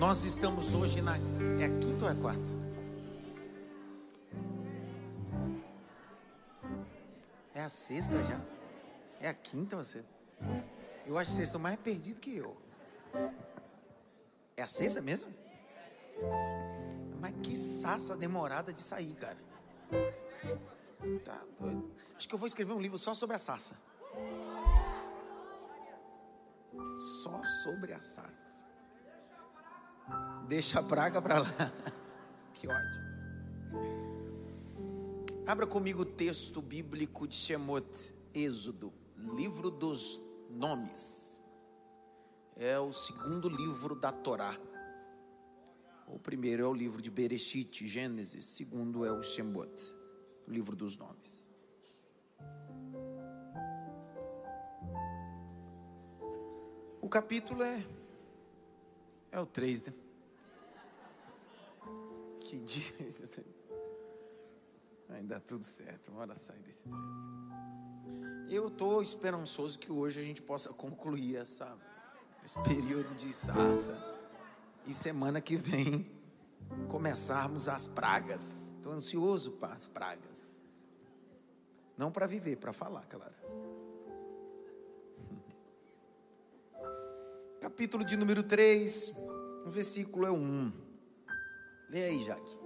Nós 0.00 0.24
estamos 0.24 0.72
hoje 0.72 1.02
na. 1.02 1.16
É 1.60 1.68
quinta 1.78 2.06
ou 2.06 2.10
é 2.10 2.14
quarta? 2.14 2.40
É 7.54 7.60
a 7.60 7.68
sexta 7.68 8.16
já? 8.24 8.40
É 9.20 9.28
a 9.28 9.34
quinta 9.34 9.76
ou 9.76 9.82
a 9.82 9.84
sexta? 9.84 10.08
Eu 11.06 11.18
acho 11.18 11.28
que 11.28 11.36
vocês 11.36 11.48
estão 11.48 11.60
mais 11.60 11.78
perdidos 11.78 12.18
que 12.18 12.34
eu. 12.34 12.56
É 14.56 14.62
a 14.62 14.66
sexta 14.66 15.02
mesmo? 15.02 15.30
Mas 17.20 17.34
que 17.42 17.54
sassa 17.54 18.16
demorada 18.16 18.72
de 18.72 18.80
sair, 18.80 19.12
cara. 19.16 19.36
Tá 21.22 21.44
doido. 21.60 21.94
Acho 22.16 22.26
que 22.26 22.34
eu 22.34 22.38
vou 22.38 22.46
escrever 22.46 22.72
um 22.72 22.80
livro 22.80 22.96
só 22.96 23.12
sobre 23.12 23.36
a 23.36 23.38
sassa. 23.38 23.76
Só 27.22 27.44
sobre 27.62 27.92
a 27.92 28.00
sassa. 28.00 28.49
Deixa 30.48 30.80
a 30.80 30.82
praga 30.82 31.20
para 31.20 31.40
lá. 31.40 31.48
Que 32.52 32.68
ódio. 32.68 33.00
Abra 35.46 35.66
comigo 35.66 36.02
o 36.02 36.04
texto 36.04 36.60
bíblico 36.60 37.26
de 37.26 37.34
Shemot, 37.34 38.14
Êxodo, 38.34 38.92
livro 39.16 39.70
dos 39.70 40.20
nomes. 40.50 41.40
É 42.54 42.78
o 42.78 42.92
segundo 42.92 43.48
livro 43.48 43.94
da 43.94 44.12
Torá. 44.12 44.54
O 46.06 46.18
primeiro 46.18 46.62
é 46.62 46.66
o 46.66 46.74
livro 46.74 47.00
de 47.00 47.10
Bereshit, 47.10 47.86
Gênesis. 47.86 48.44
Segundo 48.44 49.04
é 49.04 49.12
o 49.12 49.22
Shemot, 49.22 49.94
livro 50.46 50.76
dos 50.76 50.96
nomes. 50.96 51.48
O 57.00 57.08
capítulo 57.08 57.62
é 57.62 57.82
é 59.30 59.40
o 59.40 59.46
3, 59.46 59.84
né? 59.84 59.92
Que 62.40 62.58
dia. 62.58 62.90
Ainda 65.10 65.38
tudo 65.40 65.64
certo, 65.64 66.10
uma 66.10 66.22
hora 66.22 66.34
sai 66.36 66.58
desse 66.58 66.82
3. 66.82 66.96
Eu 68.48 68.66
estou 68.66 69.00
esperançoso 69.00 69.78
que 69.78 69.92
hoje 69.92 70.18
a 70.18 70.24
gente 70.24 70.42
possa 70.42 70.72
concluir 70.72 71.36
essa, 71.36 71.78
esse 72.44 72.60
período 72.62 73.14
de 73.14 73.32
sarça. 73.32 73.96
E 74.86 74.92
semana 74.92 75.40
que 75.40 75.56
vem 75.56 76.10
começarmos 76.88 77.68
as 77.68 77.86
pragas. 77.86 78.74
Estou 78.76 78.92
ansioso 78.92 79.52
para 79.52 79.74
as 79.74 79.86
pragas. 79.86 80.60
Não 81.96 82.10
para 82.10 82.26
viver, 82.26 82.56
para 82.56 82.72
falar, 82.72 83.06
claro. 83.06 83.30
Capítulo 87.60 88.04
de 88.04 88.16
número 88.16 88.42
3, 88.42 89.14
o 89.64 89.70
versículo 89.70 90.26
é 90.26 90.30
1. 90.30 90.72
Lê 91.90 92.04
aí, 92.04 92.24
Jaque. 92.24 92.60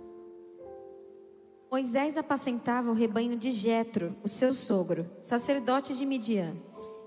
Moisés 1.70 2.16
apacentava 2.16 2.90
o 2.90 2.94
rebanho 2.94 3.36
de 3.36 3.50
Jetro, 3.50 4.14
o 4.22 4.28
seu 4.28 4.54
sogro, 4.54 5.10
sacerdote 5.20 5.96
de 5.96 6.06
Midian. 6.06 6.54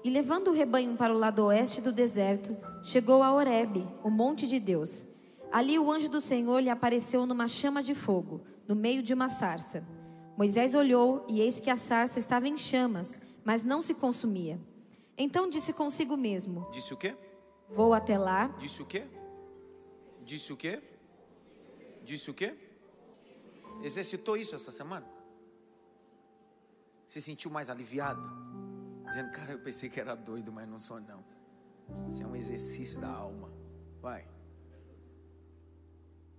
E 0.04 0.10
levando 0.10 0.50
o 0.50 0.54
rebanho 0.54 0.96
para 0.98 1.14
o 1.14 1.18
lado 1.18 1.46
oeste 1.46 1.80
do 1.80 1.92
deserto, 1.92 2.56
chegou 2.84 3.24
a 3.24 3.32
Horebe, 3.34 3.88
o 4.04 4.10
monte 4.10 4.48
de 4.48 4.60
Deus. 4.60 5.08
Ali 5.52 5.80
o 5.80 5.90
anjo 5.90 6.10
do 6.10 6.20
Senhor 6.20 6.60
lhe 6.60 6.70
apareceu 6.70 7.26
numa 7.26 7.48
chama 7.48 7.82
de 7.82 7.96
fogo, 7.96 8.42
no 8.68 8.76
meio 8.76 9.02
de 9.02 9.14
uma 9.14 9.30
sarça. 9.30 9.86
Moisés 10.38 10.76
olhou 10.76 11.26
e 11.30 11.40
eis 11.40 11.60
que 11.60 11.70
a 11.70 11.78
sarça 11.78 12.20
estava 12.20 12.48
em 12.48 12.58
chamas, 12.58 13.22
mas 13.46 13.64
não 13.64 13.82
se 13.82 13.94
consumia. 13.94 14.60
Então 15.18 15.50
disse 15.50 15.72
consigo 15.72 16.18
mesmo: 16.18 16.68
Disse 16.72 16.94
o 16.94 16.98
quê? 16.98 17.16
Vou 17.70 17.94
até 17.94 18.18
lá. 18.18 18.48
Disse 18.60 18.82
o 18.82 18.86
quê? 18.86 19.04
Disse 20.28 20.52
o 20.52 20.58
quê? 20.58 20.82
Disse 22.04 22.30
o 22.30 22.34
quê? 22.34 22.54
Exercitou 23.82 24.36
isso 24.36 24.54
essa 24.54 24.72
semana? 24.72 25.08
Se 27.08 27.22
sentiu 27.22 27.50
mais 27.50 27.70
aliviado? 27.70 28.22
Dizendo, 29.06 29.32
cara, 29.32 29.54
eu 29.54 29.60
pensei 29.60 29.90
que 29.90 30.02
era 30.02 30.16
doido, 30.16 30.52
mas 30.52 30.68
não 30.68 30.80
sou 30.80 31.00
não. 31.00 31.24
Isso 32.12 32.22
é 32.22 32.28
um 32.28 32.36
exercício 32.36 33.00
da 33.00 33.08
alma. 33.08 33.50
Vai. 34.02 34.28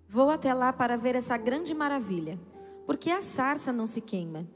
Vou 0.07 0.29
até 0.29 0.53
lá 0.53 0.71
para 0.71 0.99
ver 0.99 1.15
essa 1.15 1.39
grande 1.39 1.73
maravilha, 1.73 2.39
porque 2.85 3.11
a 3.11 3.23
sarça 3.23 3.73
não 3.73 3.87
se 3.87 4.03
queima. 4.03 4.47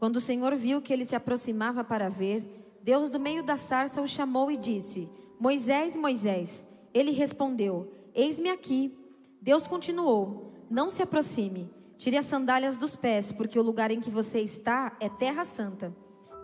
Quando 0.00 0.16
o 0.16 0.20
Senhor 0.20 0.52
viu 0.56 0.82
que 0.82 0.92
ele 0.92 1.04
se 1.04 1.14
aproximava 1.14 1.84
para 1.84 2.08
ver, 2.08 2.44
Deus 2.82 3.08
do 3.08 3.20
meio 3.20 3.44
da 3.44 3.56
sarça 3.56 4.02
o 4.02 4.08
chamou 4.08 4.50
e 4.50 4.56
disse: 4.56 5.08
Moisés, 5.38 5.94
Moisés. 5.94 6.66
Ele 6.92 7.12
respondeu: 7.12 7.92
Eis-me 8.14 8.48
aqui. 8.48 8.96
Deus 9.42 9.66
continuou: 9.66 10.52
Não 10.70 10.90
se 10.90 11.02
aproxime. 11.02 11.68
Tire 11.96 12.16
as 12.16 12.26
sandálias 12.26 12.76
dos 12.76 12.94
pés, 12.96 13.32
porque 13.32 13.58
o 13.58 13.62
lugar 13.62 13.90
em 13.90 14.00
que 14.00 14.10
você 14.10 14.40
está 14.40 14.96
é 15.00 15.08
terra 15.08 15.44
santa. 15.44 15.94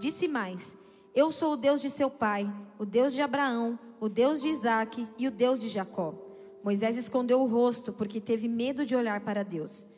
Disse 0.00 0.26
mais: 0.26 0.76
Eu 1.14 1.30
sou 1.30 1.52
o 1.52 1.56
Deus 1.56 1.80
de 1.80 1.90
seu 1.90 2.10
pai, 2.10 2.52
o 2.78 2.84
Deus 2.84 3.12
de 3.12 3.22
Abraão, 3.22 3.78
o 4.00 4.08
Deus 4.08 4.40
de 4.40 4.48
Isaque 4.48 5.06
e 5.16 5.28
o 5.28 5.30
Deus 5.30 5.60
de 5.60 5.68
Jacó. 5.68 6.14
Moisés 6.62 6.96
escondeu 6.96 7.40
o 7.40 7.46
rosto, 7.46 7.92
porque 7.92 8.20
teve 8.20 8.48
medo 8.48 8.84
de 8.84 8.94
olhar 8.96 9.20
para 9.20 9.42
Deus. 9.42 9.88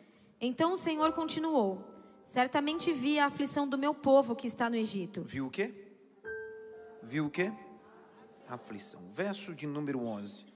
Então 0.40 0.74
o 0.74 0.78
Senhor 0.78 1.12
continuou: 1.12 1.82
Certamente 2.26 2.92
vi 2.92 3.18
a 3.18 3.26
aflição 3.26 3.66
do 3.66 3.78
meu 3.78 3.94
povo 3.94 4.36
que 4.36 4.46
está 4.46 4.68
no 4.68 4.76
Egito. 4.76 5.22
Viu 5.22 5.46
o 5.46 5.50
quê? 5.50 5.72
Viu 7.02 7.26
o 7.26 7.30
quê? 7.30 7.52
Aflição. 8.48 9.00
Verso 9.08 9.54
de 9.54 9.66
número 9.66 10.00
11. 10.00 10.51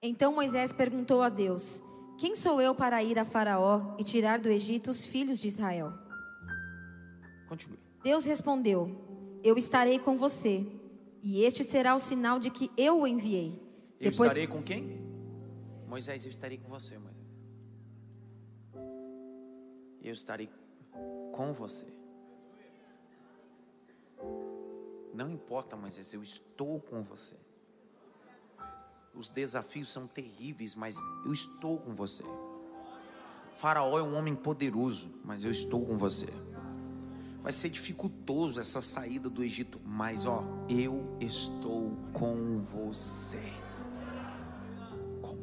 Então 0.00 0.32
Moisés 0.32 0.72
perguntou 0.72 1.22
a 1.22 1.28
Deus: 1.28 1.82
Quem 2.18 2.36
sou 2.36 2.60
eu 2.60 2.74
para 2.74 3.02
ir 3.02 3.18
a 3.18 3.24
Faraó 3.24 3.96
e 3.98 4.04
tirar 4.04 4.38
do 4.38 4.48
Egito 4.48 4.90
os 4.90 5.04
filhos 5.04 5.40
de 5.40 5.48
Israel? 5.48 5.92
Continue. 7.48 7.78
Deus 8.02 8.24
respondeu: 8.24 9.40
Eu 9.42 9.58
estarei 9.58 9.98
com 9.98 10.16
você, 10.16 10.64
e 11.22 11.42
este 11.42 11.64
será 11.64 11.96
o 11.96 12.00
sinal 12.00 12.38
de 12.38 12.50
que 12.50 12.70
eu 12.76 13.00
o 13.00 13.06
enviei. 13.06 13.60
Eu 13.98 14.10
estarei 14.10 14.46
com 14.46 14.62
quem? 14.62 15.00
Moisés, 15.88 16.24
eu 16.24 16.30
estarei 16.30 16.58
com 16.58 16.68
você, 16.68 16.96
Moisés. 16.96 17.18
Eu 20.00 20.12
estarei 20.12 20.48
com 21.32 21.52
você. 21.52 21.86
Não 25.12 25.28
importa, 25.28 25.76
Moisés, 25.76 26.14
eu 26.14 26.22
estou 26.22 26.80
com 26.80 27.02
você. 27.02 27.34
Os 29.18 29.28
desafios 29.28 29.90
são 29.90 30.06
terríveis, 30.06 30.76
mas 30.76 30.96
eu 31.26 31.32
estou 31.32 31.76
com 31.76 31.92
você. 31.92 32.22
Faraó 33.54 33.98
é 33.98 34.02
um 34.02 34.16
homem 34.16 34.36
poderoso, 34.36 35.10
mas 35.24 35.42
eu 35.42 35.50
estou 35.50 35.84
com 35.84 35.96
você. 35.96 36.28
Vai 37.42 37.52
ser 37.52 37.68
dificultoso 37.68 38.60
essa 38.60 38.80
saída 38.80 39.28
do 39.28 39.42
Egito, 39.42 39.80
mas 39.84 40.24
ó, 40.24 40.44
eu 40.68 41.16
estou 41.18 41.98
com 42.12 42.62
você. 42.62 43.52
Com. 45.20 45.36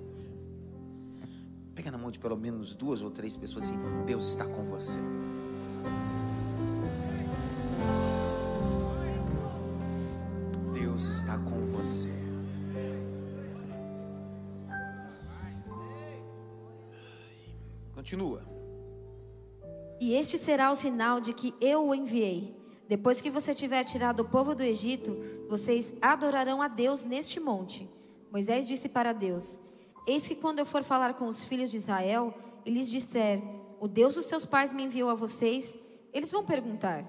Pega 1.76 1.92
na 1.92 1.98
mão 1.98 2.10
de 2.10 2.18
pelo 2.18 2.38
menos 2.38 2.74
duas 2.74 3.02
ou 3.02 3.12
três 3.12 3.36
pessoas 3.36 3.66
assim, 3.66 3.78
Deus 4.06 4.26
está 4.26 4.46
com 4.46 4.64
você. 4.64 5.00
Continua. 18.06 18.44
E 20.00 20.14
este 20.14 20.38
será 20.38 20.70
o 20.70 20.76
sinal 20.76 21.20
de 21.20 21.34
que 21.34 21.56
eu 21.60 21.88
o 21.88 21.96
enviei. 21.96 22.56
Depois 22.88 23.20
que 23.20 23.32
você 23.32 23.56
tiver 23.56 23.84
tirado 23.84 24.20
o 24.20 24.30
povo 24.30 24.54
do 24.54 24.62
Egito, 24.62 25.18
vocês 25.50 25.92
adorarão 26.00 26.62
a 26.62 26.68
Deus 26.68 27.04
neste 27.04 27.40
monte. 27.40 27.90
Moisés 28.32 28.68
disse 28.68 28.88
para 28.88 29.12
Deus: 29.12 29.60
Eis 30.08 30.28
que 30.28 30.36
quando 30.36 30.60
eu 30.60 30.68
for 30.68 30.84
falar 30.84 31.16
com 31.16 31.28
os 31.28 31.46
filhos 31.46 31.72
de 31.72 31.78
Israel 31.78 32.32
e 32.64 32.70
lhes 32.70 32.92
disser: 32.92 33.42
O 33.80 33.88
Deus 33.88 34.14
dos 34.14 34.26
seus 34.26 34.46
pais 34.46 34.72
me 34.72 34.84
enviou 34.84 35.10
a 35.10 35.16
vocês, 35.16 35.76
eles 36.14 36.32
vão 36.32 36.46
perguntar: 36.46 37.04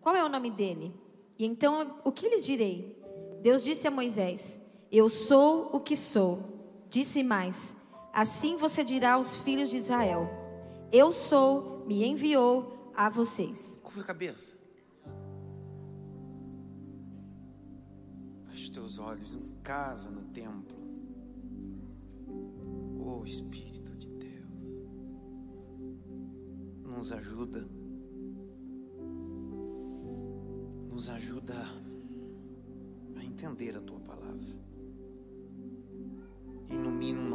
Qual 0.00 0.14
é 0.14 0.22
o 0.22 0.28
nome 0.28 0.52
dele? 0.52 0.94
E 1.36 1.44
então 1.44 1.98
o 2.04 2.12
que 2.12 2.28
lhes 2.28 2.46
direi? 2.46 2.96
Deus 3.42 3.64
disse 3.64 3.88
a 3.88 3.90
Moisés: 3.90 4.56
Eu 4.88 5.08
sou 5.08 5.68
o 5.72 5.80
que 5.80 5.96
sou. 5.96 6.38
Disse 6.88 7.24
mais: 7.24 7.76
Assim 8.12 8.56
você 8.56 8.82
dirá 8.82 9.14
aos 9.14 9.36
filhos 9.36 9.68
de 9.68 9.76
Israel: 9.76 10.28
Eu 10.92 11.12
sou, 11.12 11.84
me 11.86 12.04
enviou 12.04 12.92
a 12.94 13.08
vocês. 13.08 13.78
Curva 13.82 14.00
a 14.00 14.04
cabeça. 14.04 14.56
Feche 18.50 18.72
teus 18.72 18.98
olhos 18.98 19.34
em 19.34 19.48
casa, 19.62 20.10
no 20.10 20.22
templo. 20.32 20.76
Oh 23.00 23.24
Espírito 23.24 23.96
de 23.96 24.08
Deus, 24.08 24.82
nos 26.82 27.12
ajuda. 27.12 27.68
Nos 30.90 31.08
ajuda 31.08 31.54
a 33.16 33.24
entender 33.24 33.76
a 33.76 33.80
tua 33.80 34.00
palavra. 34.00 34.07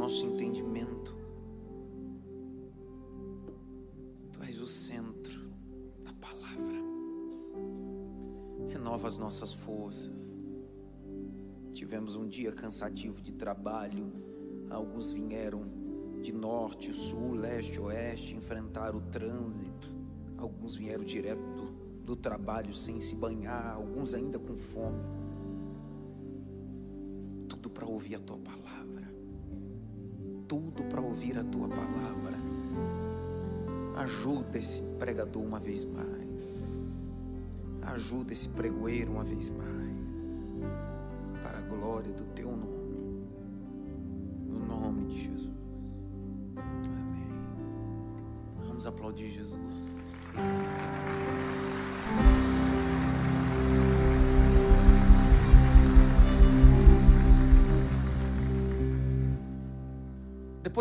Nosso 0.04 0.26
entendimento. 0.26 1.16
Tu 4.30 4.42
és 4.42 4.60
o 4.60 4.66
centro 4.66 5.48
da 6.04 6.12
palavra. 6.12 6.76
Renova 8.68 9.08
as 9.08 9.16
nossas 9.16 9.54
forças. 9.54 10.36
Tivemos 11.72 12.16
um 12.16 12.28
dia 12.28 12.52
cansativo 12.52 13.22
de 13.22 13.32
trabalho. 13.32 14.12
Alguns 14.68 15.10
vieram 15.10 15.64
de 16.20 16.34
norte, 16.34 16.92
sul, 16.92 17.32
leste, 17.32 17.80
oeste, 17.80 18.34
enfrentar 18.34 18.94
o 18.94 19.00
trânsito. 19.00 19.88
Alguns 20.36 20.76
vieram 20.76 21.02
direto 21.02 21.40
do, 21.40 21.72
do 22.04 22.14
trabalho 22.14 22.74
sem 22.74 23.00
se 23.00 23.14
banhar, 23.14 23.74
alguns 23.74 24.12
ainda 24.12 24.38
com 24.38 24.54
fome. 24.54 25.02
Tudo 27.48 27.70
para 27.70 27.86
ouvir 27.86 28.16
a 28.16 28.20
tua 28.20 28.36
palavra. 28.36 28.83
Tudo 30.46 30.84
para 30.84 31.00
ouvir 31.00 31.38
a 31.38 31.44
tua 31.44 31.68
palavra. 31.68 32.36
Ajuda 33.96 34.58
esse 34.58 34.82
pregador 34.98 35.42
uma 35.42 35.58
vez 35.58 35.84
mais. 35.84 36.24
Ajuda 37.82 38.32
esse 38.32 38.48
pregoeiro 38.48 39.12
uma 39.12 39.24
vez 39.24 39.50
mais. 39.50 39.83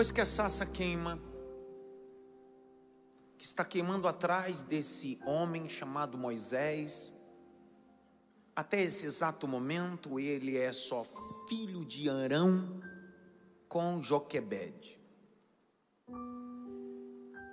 Depois 0.04 0.12
que 0.12 0.20
a 0.20 0.26
sassa 0.26 0.66
queima, 0.66 1.18
que 3.38 3.46
está 3.46 3.64
queimando 3.64 4.06
atrás 4.06 4.62
desse 4.62 5.18
homem 5.26 5.70
chamado 5.70 6.18
Moisés, 6.18 7.14
até 8.54 8.82
esse 8.82 9.06
exato 9.06 9.48
momento 9.48 10.20
ele 10.20 10.58
é 10.58 10.74
só 10.74 11.06
filho 11.48 11.86
de 11.86 12.10
Arão 12.10 12.82
com 13.70 14.04
Joquebede. 14.04 15.00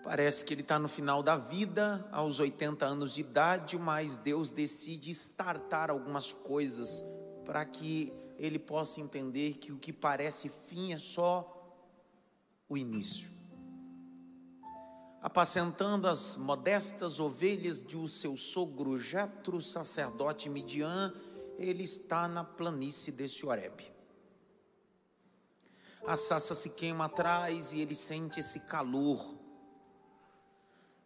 Parece 0.03 0.45
que 0.45 0.53
ele 0.53 0.63
está 0.63 0.77
no 0.77 0.89
final 0.89 1.23
da 1.23 1.37
vida, 1.37 2.05
aos 2.11 2.41
80 2.41 2.85
anos 2.85 3.15
de 3.15 3.21
idade, 3.21 3.79
mas 3.79 4.17
Deus 4.17 4.51
decide 4.51 5.13
startar 5.13 5.89
algumas 5.89 6.33
coisas 6.33 7.05
para 7.45 7.65
que 7.65 8.13
ele 8.37 8.59
possa 8.59 9.01
entender 9.01 9.59
que 9.59 9.71
o 9.71 9.79
que 9.79 9.93
parece 9.93 10.49
fim 10.67 10.93
é 10.93 10.99
só 10.99 11.57
o 12.71 12.79
início. 12.79 13.29
Apacentando 15.21 16.09
as 16.09 16.37
modestas 16.37 17.21
ovelhas 17.21 17.83
de 17.83 17.99
o 17.99 18.09
seu 18.09 18.35
sogro 18.39 18.99
Jetro, 18.99 19.61
sacerdote 19.61 20.49
Midian, 20.49 21.13
ele 21.59 21.83
está 21.83 22.27
na 22.27 22.43
planície 22.43 23.13
desse 23.13 23.45
Horebe. 23.45 23.93
A 26.07 26.17
sassa 26.17 26.55
se 26.55 26.71
queima 26.71 27.05
atrás 27.05 27.75
e 27.75 27.81
ele 27.81 27.95
sente 27.95 28.41
esse 28.41 28.61
calor 28.61 29.39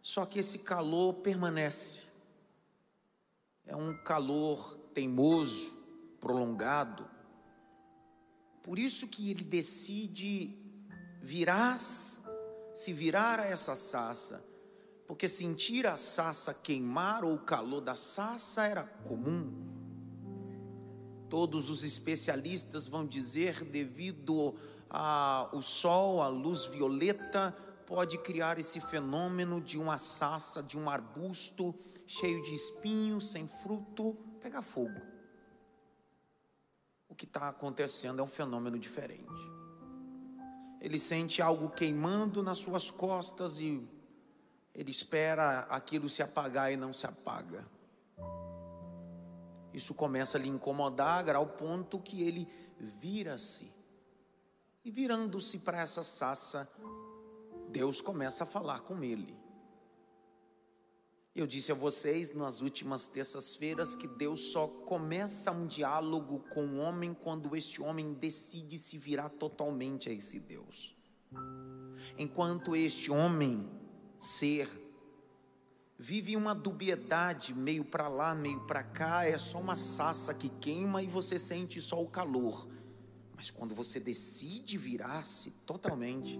só 0.05 0.23
que 0.23 0.37
esse 0.37 0.59
calor 0.59 1.15
permanece. 1.15 2.03
É 3.65 3.75
um 3.75 3.97
calor 4.03 4.77
teimoso, 4.93 5.75
prolongado. 6.19 7.09
Por 8.61 8.77
isso 8.77 9.07
que 9.07 9.31
ele 9.31 9.43
decide 9.43 10.55
virar, 11.25 11.79
se 11.79 12.93
virar 12.93 13.39
a 13.39 13.47
essa 13.47 13.73
sassa, 13.73 14.45
porque 15.07 15.27
sentir 15.27 15.87
a 15.87 15.97
sassa 15.97 16.53
queimar 16.53 17.25
ou 17.25 17.33
o 17.33 17.39
calor 17.39 17.81
da 17.81 17.95
sassa 17.95 18.67
era 18.67 18.83
comum. 18.83 19.51
Todos 21.27 21.71
os 21.71 21.83
especialistas 21.83 22.85
vão 22.85 23.07
dizer 23.07 23.63
devido 23.65 24.53
ao 24.87 25.63
sol, 25.63 26.21
à 26.21 26.27
luz 26.27 26.65
violeta, 26.65 27.51
pode 27.87 28.19
criar 28.19 28.59
esse 28.59 28.79
fenômeno 28.79 29.59
de 29.59 29.79
uma 29.79 29.97
sassa, 29.97 30.61
de 30.61 30.77
um 30.77 30.87
arbusto 30.87 31.73
cheio 32.05 32.43
de 32.43 32.53
espinhos, 32.53 33.31
sem 33.31 33.47
fruto, 33.47 34.13
pegar 34.39 34.61
fogo. 34.61 35.01
O 37.09 37.15
que 37.15 37.25
está 37.25 37.49
acontecendo 37.49 38.19
é 38.21 38.23
um 38.23 38.27
fenômeno 38.27 38.77
diferente. 38.77 39.54
Ele 40.85 40.99
sente 40.99 41.41
algo 41.41 41.71
queimando 41.71 42.43
nas 42.43 42.59
suas 42.59 42.91
costas 42.91 43.59
e 43.59 43.83
ele 44.71 44.91
espera 44.91 45.61
aquilo 45.61 46.07
se 46.07 46.21
apagar 46.21 46.71
e 46.71 46.77
não 46.77 46.93
se 46.93 47.07
apaga. 47.07 47.65
Isso 49.73 49.95
começa 49.95 50.37
a 50.37 50.41
lhe 50.41 50.47
incomodar, 50.47 51.27
ao 51.35 51.47
ponto 51.47 51.97
que 51.97 52.21
ele 52.21 52.47
vira-se. 52.77 53.73
E 54.83 54.91
virando-se 54.91 55.57
para 55.57 55.81
essa 55.81 56.03
sassa, 56.03 56.69
Deus 57.69 57.99
começa 57.99 58.43
a 58.43 58.47
falar 58.47 58.81
com 58.81 59.03
ele. 59.03 59.35
Eu 61.35 61.45
disse 61.45 61.69
a 61.69 61.75
vocês 61.75 62.33
nas 62.33 62.61
últimas 62.61 63.07
terças-feiras 63.07 63.93
que 63.93 64.07
Deus 64.07 64.53
só 64.53 64.67
começa 64.67 65.51
um 65.51 65.67
diálogo 65.67 66.39
com 66.49 66.65
o 66.65 66.77
homem 66.77 67.13
quando 67.13 67.57
este 67.57 67.81
homem 67.81 68.13
decide 68.13 68.77
se 68.77 68.97
virar 68.97 69.27
totalmente 69.27 70.07
a 70.07 70.13
esse 70.13 70.39
Deus. 70.39 70.95
Enquanto 72.17 72.73
este 72.73 73.11
homem, 73.11 73.69
ser, 74.17 74.69
vive 75.99 76.37
uma 76.37 76.55
dubiedade, 76.55 77.53
meio 77.53 77.83
para 77.83 78.07
lá, 78.07 78.33
meio 78.33 78.61
para 78.61 78.81
cá, 78.81 79.25
é 79.25 79.37
só 79.37 79.59
uma 79.59 79.75
sassa 79.75 80.33
que 80.33 80.47
queima 80.47 81.03
e 81.03 81.07
você 81.07 81.37
sente 81.37 81.81
só 81.81 82.01
o 82.01 82.07
calor. 82.07 82.65
Mas 83.35 83.49
quando 83.49 83.75
você 83.75 83.99
decide 83.99 84.77
virar-se 84.77 85.51
totalmente, 85.65 86.39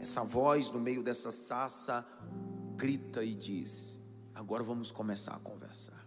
essa 0.00 0.24
voz 0.24 0.68
no 0.68 0.80
meio 0.80 1.00
dessa 1.00 1.30
sassa 1.30 2.04
grita 2.76 3.24
e 3.24 3.34
diz: 3.34 4.00
Agora 4.34 4.62
vamos 4.62 4.90
começar 4.90 5.34
a 5.34 5.38
conversar. 5.38 6.04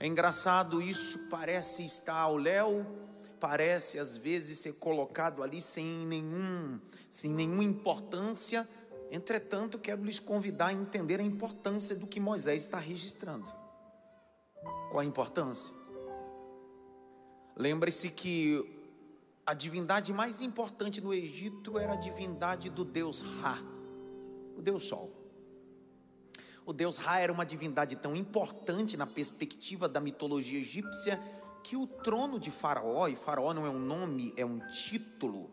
É 0.00 0.06
engraçado, 0.06 0.80
isso 0.80 1.18
parece 1.28 1.84
estar 1.84 2.14
ao 2.14 2.36
léu, 2.36 2.86
parece 3.40 3.98
às 3.98 4.16
vezes 4.16 4.58
ser 4.58 4.74
colocado 4.74 5.42
ali 5.42 5.60
sem 5.60 6.06
nenhum, 6.06 6.80
sem 7.10 7.30
nenhuma 7.30 7.64
importância. 7.64 8.68
Entretanto, 9.10 9.78
quero 9.78 10.04
lhes 10.04 10.18
convidar 10.18 10.66
a 10.66 10.72
entender 10.72 11.18
a 11.18 11.22
importância 11.22 11.96
do 11.96 12.06
que 12.06 12.20
Moisés 12.20 12.62
está 12.62 12.78
registrando. 12.78 13.46
Qual 14.90 15.00
a 15.00 15.04
importância? 15.04 15.74
Lembre-se 17.56 18.10
que 18.10 18.78
a 19.44 19.54
divindade 19.54 20.12
mais 20.12 20.40
importante 20.40 21.00
no 21.00 21.12
Egito 21.12 21.78
era 21.78 21.94
a 21.94 21.96
divindade 21.96 22.70
do 22.70 22.84
deus 22.84 23.22
Ra, 23.22 23.58
o 24.56 24.62
deus 24.62 24.84
Sol. 24.84 25.17
O 26.68 26.72
deus 26.74 26.98
Ra 26.98 27.18
era 27.18 27.32
uma 27.32 27.46
divindade 27.46 27.96
tão 27.96 28.14
importante 28.14 28.94
na 28.94 29.06
perspectiva 29.06 29.88
da 29.88 30.00
mitologia 30.00 30.58
egípcia 30.58 31.18
que 31.64 31.74
o 31.74 31.86
trono 31.86 32.38
de 32.38 32.50
Faraó, 32.50 33.08
e 33.08 33.16
Faraó 33.16 33.54
não 33.54 33.64
é 33.64 33.70
um 33.70 33.78
nome, 33.78 34.34
é 34.36 34.44
um 34.44 34.58
título. 34.68 35.50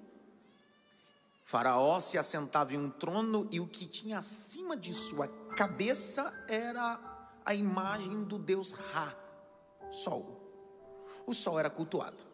Faraó 1.46 2.02
se 2.02 2.18
assentava 2.18 2.74
em 2.74 2.78
um 2.78 2.90
trono 2.90 3.48
e 3.50 3.62
o 3.62 3.68
que 3.68 3.86
tinha 3.88 4.18
acima 4.18 4.76
de 4.76 4.92
sua 4.92 5.30
cabeça 5.56 6.34
era 6.50 7.00
a 7.46 7.56
imagem 7.56 8.26
do 8.26 8.38
deus 8.38 8.72
Ra, 8.72 9.16
Sol. 9.92 10.52
O 11.26 11.34
Sol 11.34 11.58
era 11.58 11.70
cultuado. 11.70 12.26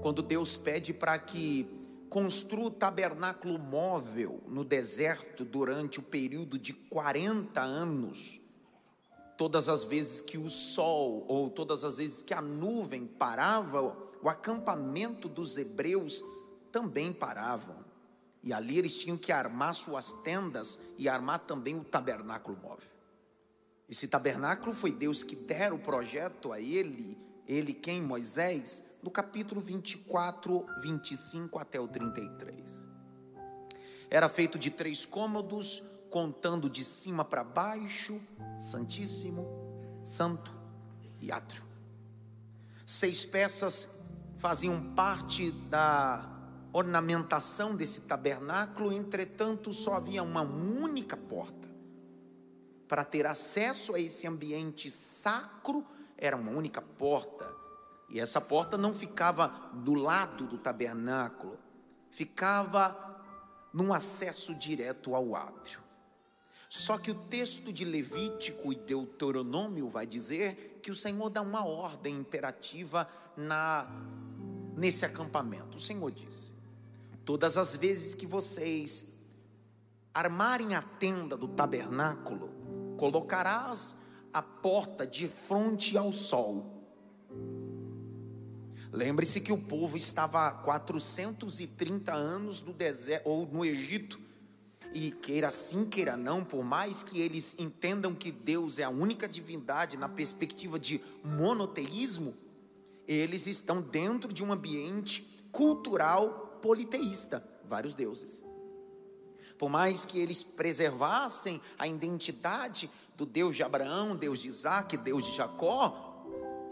Quando 0.00 0.22
Deus 0.22 0.56
pede 0.56 0.92
para 0.92 1.16
que 1.20 1.83
construa 2.14 2.66
o 2.66 2.70
tabernáculo 2.70 3.58
móvel 3.58 4.40
no 4.46 4.62
deserto 4.62 5.44
durante 5.44 5.98
o 5.98 6.02
período 6.02 6.56
de 6.56 6.72
40 6.72 7.60
anos, 7.60 8.40
todas 9.36 9.68
as 9.68 9.82
vezes 9.82 10.20
que 10.20 10.38
o 10.38 10.48
sol 10.48 11.24
ou 11.26 11.50
todas 11.50 11.82
as 11.82 11.96
vezes 11.96 12.22
que 12.22 12.32
a 12.32 12.40
nuvem 12.40 13.04
parava, 13.04 13.96
o 14.22 14.28
acampamento 14.28 15.28
dos 15.28 15.56
hebreus 15.56 16.22
também 16.70 17.12
paravam. 17.12 17.84
E 18.44 18.52
ali 18.52 18.78
eles 18.78 18.96
tinham 18.96 19.16
que 19.16 19.32
armar 19.32 19.74
suas 19.74 20.12
tendas 20.12 20.78
e 20.96 21.08
armar 21.08 21.40
também 21.40 21.76
o 21.76 21.82
tabernáculo 21.82 22.56
móvel. 22.62 22.92
Esse 23.88 24.06
tabernáculo 24.06 24.72
foi 24.72 24.92
Deus 24.92 25.24
que 25.24 25.34
dera 25.34 25.74
o 25.74 25.80
projeto 25.80 26.52
a 26.52 26.60
ele, 26.60 27.18
ele 27.44 27.74
quem? 27.74 28.00
Moisés, 28.00 28.84
do 29.04 29.10
capítulo 29.10 29.60
24, 29.60 30.66
25 30.80 31.58
até 31.58 31.78
o 31.78 31.86
33. 31.86 32.88
Era 34.08 34.30
feito 34.30 34.58
de 34.58 34.70
três 34.70 35.04
cômodos, 35.04 35.82
contando 36.08 36.70
de 36.70 36.82
cima 36.82 37.22
para 37.22 37.44
baixo, 37.44 38.18
Santíssimo, 38.58 39.46
Santo 40.02 40.54
e 41.20 41.30
Átrio. 41.30 41.62
Seis 42.86 43.26
peças 43.26 43.90
faziam 44.38 44.94
parte 44.94 45.50
da 45.50 46.26
ornamentação 46.72 47.76
desse 47.76 48.00
tabernáculo, 48.00 48.90
entretanto, 48.90 49.70
só 49.70 49.96
havia 49.96 50.22
uma 50.22 50.40
única 50.40 51.14
porta. 51.14 51.68
Para 52.88 53.04
ter 53.04 53.26
acesso 53.26 53.94
a 53.94 54.00
esse 54.00 54.26
ambiente 54.26 54.90
sacro, 54.90 55.86
era 56.16 56.36
uma 56.36 56.52
única 56.52 56.80
porta. 56.80 57.63
E 58.08 58.20
essa 58.20 58.40
porta 58.40 58.76
não 58.76 58.94
ficava 58.94 59.48
do 59.72 59.94
lado 59.94 60.46
do 60.46 60.58
tabernáculo, 60.58 61.58
ficava 62.10 62.96
num 63.72 63.92
acesso 63.92 64.54
direto 64.54 65.14
ao 65.14 65.34
átrio. 65.34 65.80
Só 66.68 66.98
que 66.98 67.10
o 67.10 67.14
texto 67.14 67.72
de 67.72 67.84
Levítico 67.84 68.72
e 68.72 68.76
Deuteronômio 68.76 69.88
vai 69.88 70.06
dizer 70.06 70.80
que 70.82 70.90
o 70.90 70.94
Senhor 70.94 71.30
dá 71.30 71.40
uma 71.40 71.64
ordem 71.64 72.16
imperativa 72.16 73.08
na 73.36 73.88
nesse 74.76 75.04
acampamento. 75.04 75.76
O 75.76 75.80
Senhor 75.80 76.10
diz: 76.10 76.52
Todas 77.24 77.56
as 77.56 77.76
vezes 77.76 78.14
que 78.14 78.26
vocês 78.26 79.06
armarem 80.12 80.74
a 80.74 80.82
tenda 80.82 81.36
do 81.36 81.48
tabernáculo, 81.48 82.50
colocarás 82.96 83.96
a 84.32 84.42
porta 84.42 85.06
de 85.06 85.28
frente 85.28 85.96
ao 85.96 86.12
sol. 86.12 86.73
Lembre-se 88.94 89.40
que 89.40 89.52
o 89.52 89.58
povo 89.58 89.96
estava 89.96 90.46
há 90.46 90.52
430 90.52 92.14
anos 92.14 92.62
no 92.62 92.72
deserto 92.72 93.28
ou 93.28 93.44
no 93.44 93.64
Egito. 93.64 94.20
E 94.92 95.10
queira 95.10 95.50
sim, 95.50 95.84
queira 95.84 96.16
não, 96.16 96.44
por 96.44 96.62
mais 96.62 97.02
que 97.02 97.20
eles 97.20 97.56
entendam 97.58 98.14
que 98.14 98.30
Deus 98.30 98.78
é 98.78 98.84
a 98.84 98.88
única 98.88 99.28
divindade 99.28 99.96
na 99.96 100.08
perspectiva 100.08 100.78
de 100.78 101.02
monoteísmo, 101.24 102.36
eles 103.08 103.48
estão 103.48 103.82
dentro 103.82 104.32
de 104.32 104.44
um 104.44 104.52
ambiente 104.52 105.22
cultural 105.50 106.60
politeísta, 106.62 107.44
vários 107.64 107.96
deuses. 107.96 108.44
Por 109.58 109.68
mais 109.68 110.06
que 110.06 110.20
eles 110.20 110.44
preservassem 110.44 111.60
a 111.76 111.88
identidade 111.88 112.88
do 113.16 113.26
Deus 113.26 113.56
de 113.56 113.64
Abraão, 113.64 114.14
Deus 114.14 114.38
de 114.38 114.46
Isaac, 114.46 114.96
Deus 114.96 115.26
de 115.26 115.34
Jacó, 115.34 116.13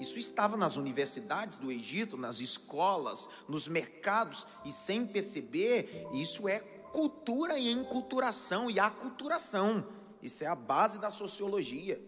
isso 0.03 0.19
estava 0.19 0.57
nas 0.57 0.77
universidades 0.77 1.57
do 1.57 1.71
Egito, 1.71 2.17
nas 2.17 2.41
escolas, 2.41 3.29
nos 3.49 3.69
mercados, 3.69 4.45
e 4.65 4.73
sem 4.73 5.07
perceber, 5.07 6.09
isso 6.13 6.49
é 6.49 6.59
cultura 6.59 7.57
e 7.57 7.71
enculturação 7.71 8.69
e 8.69 8.81
aculturação. 8.81 9.87
Isso 10.21 10.43
é 10.43 10.49
a 10.49 10.57
base 10.57 10.99
da 10.99 11.09
sociologia. 11.09 12.03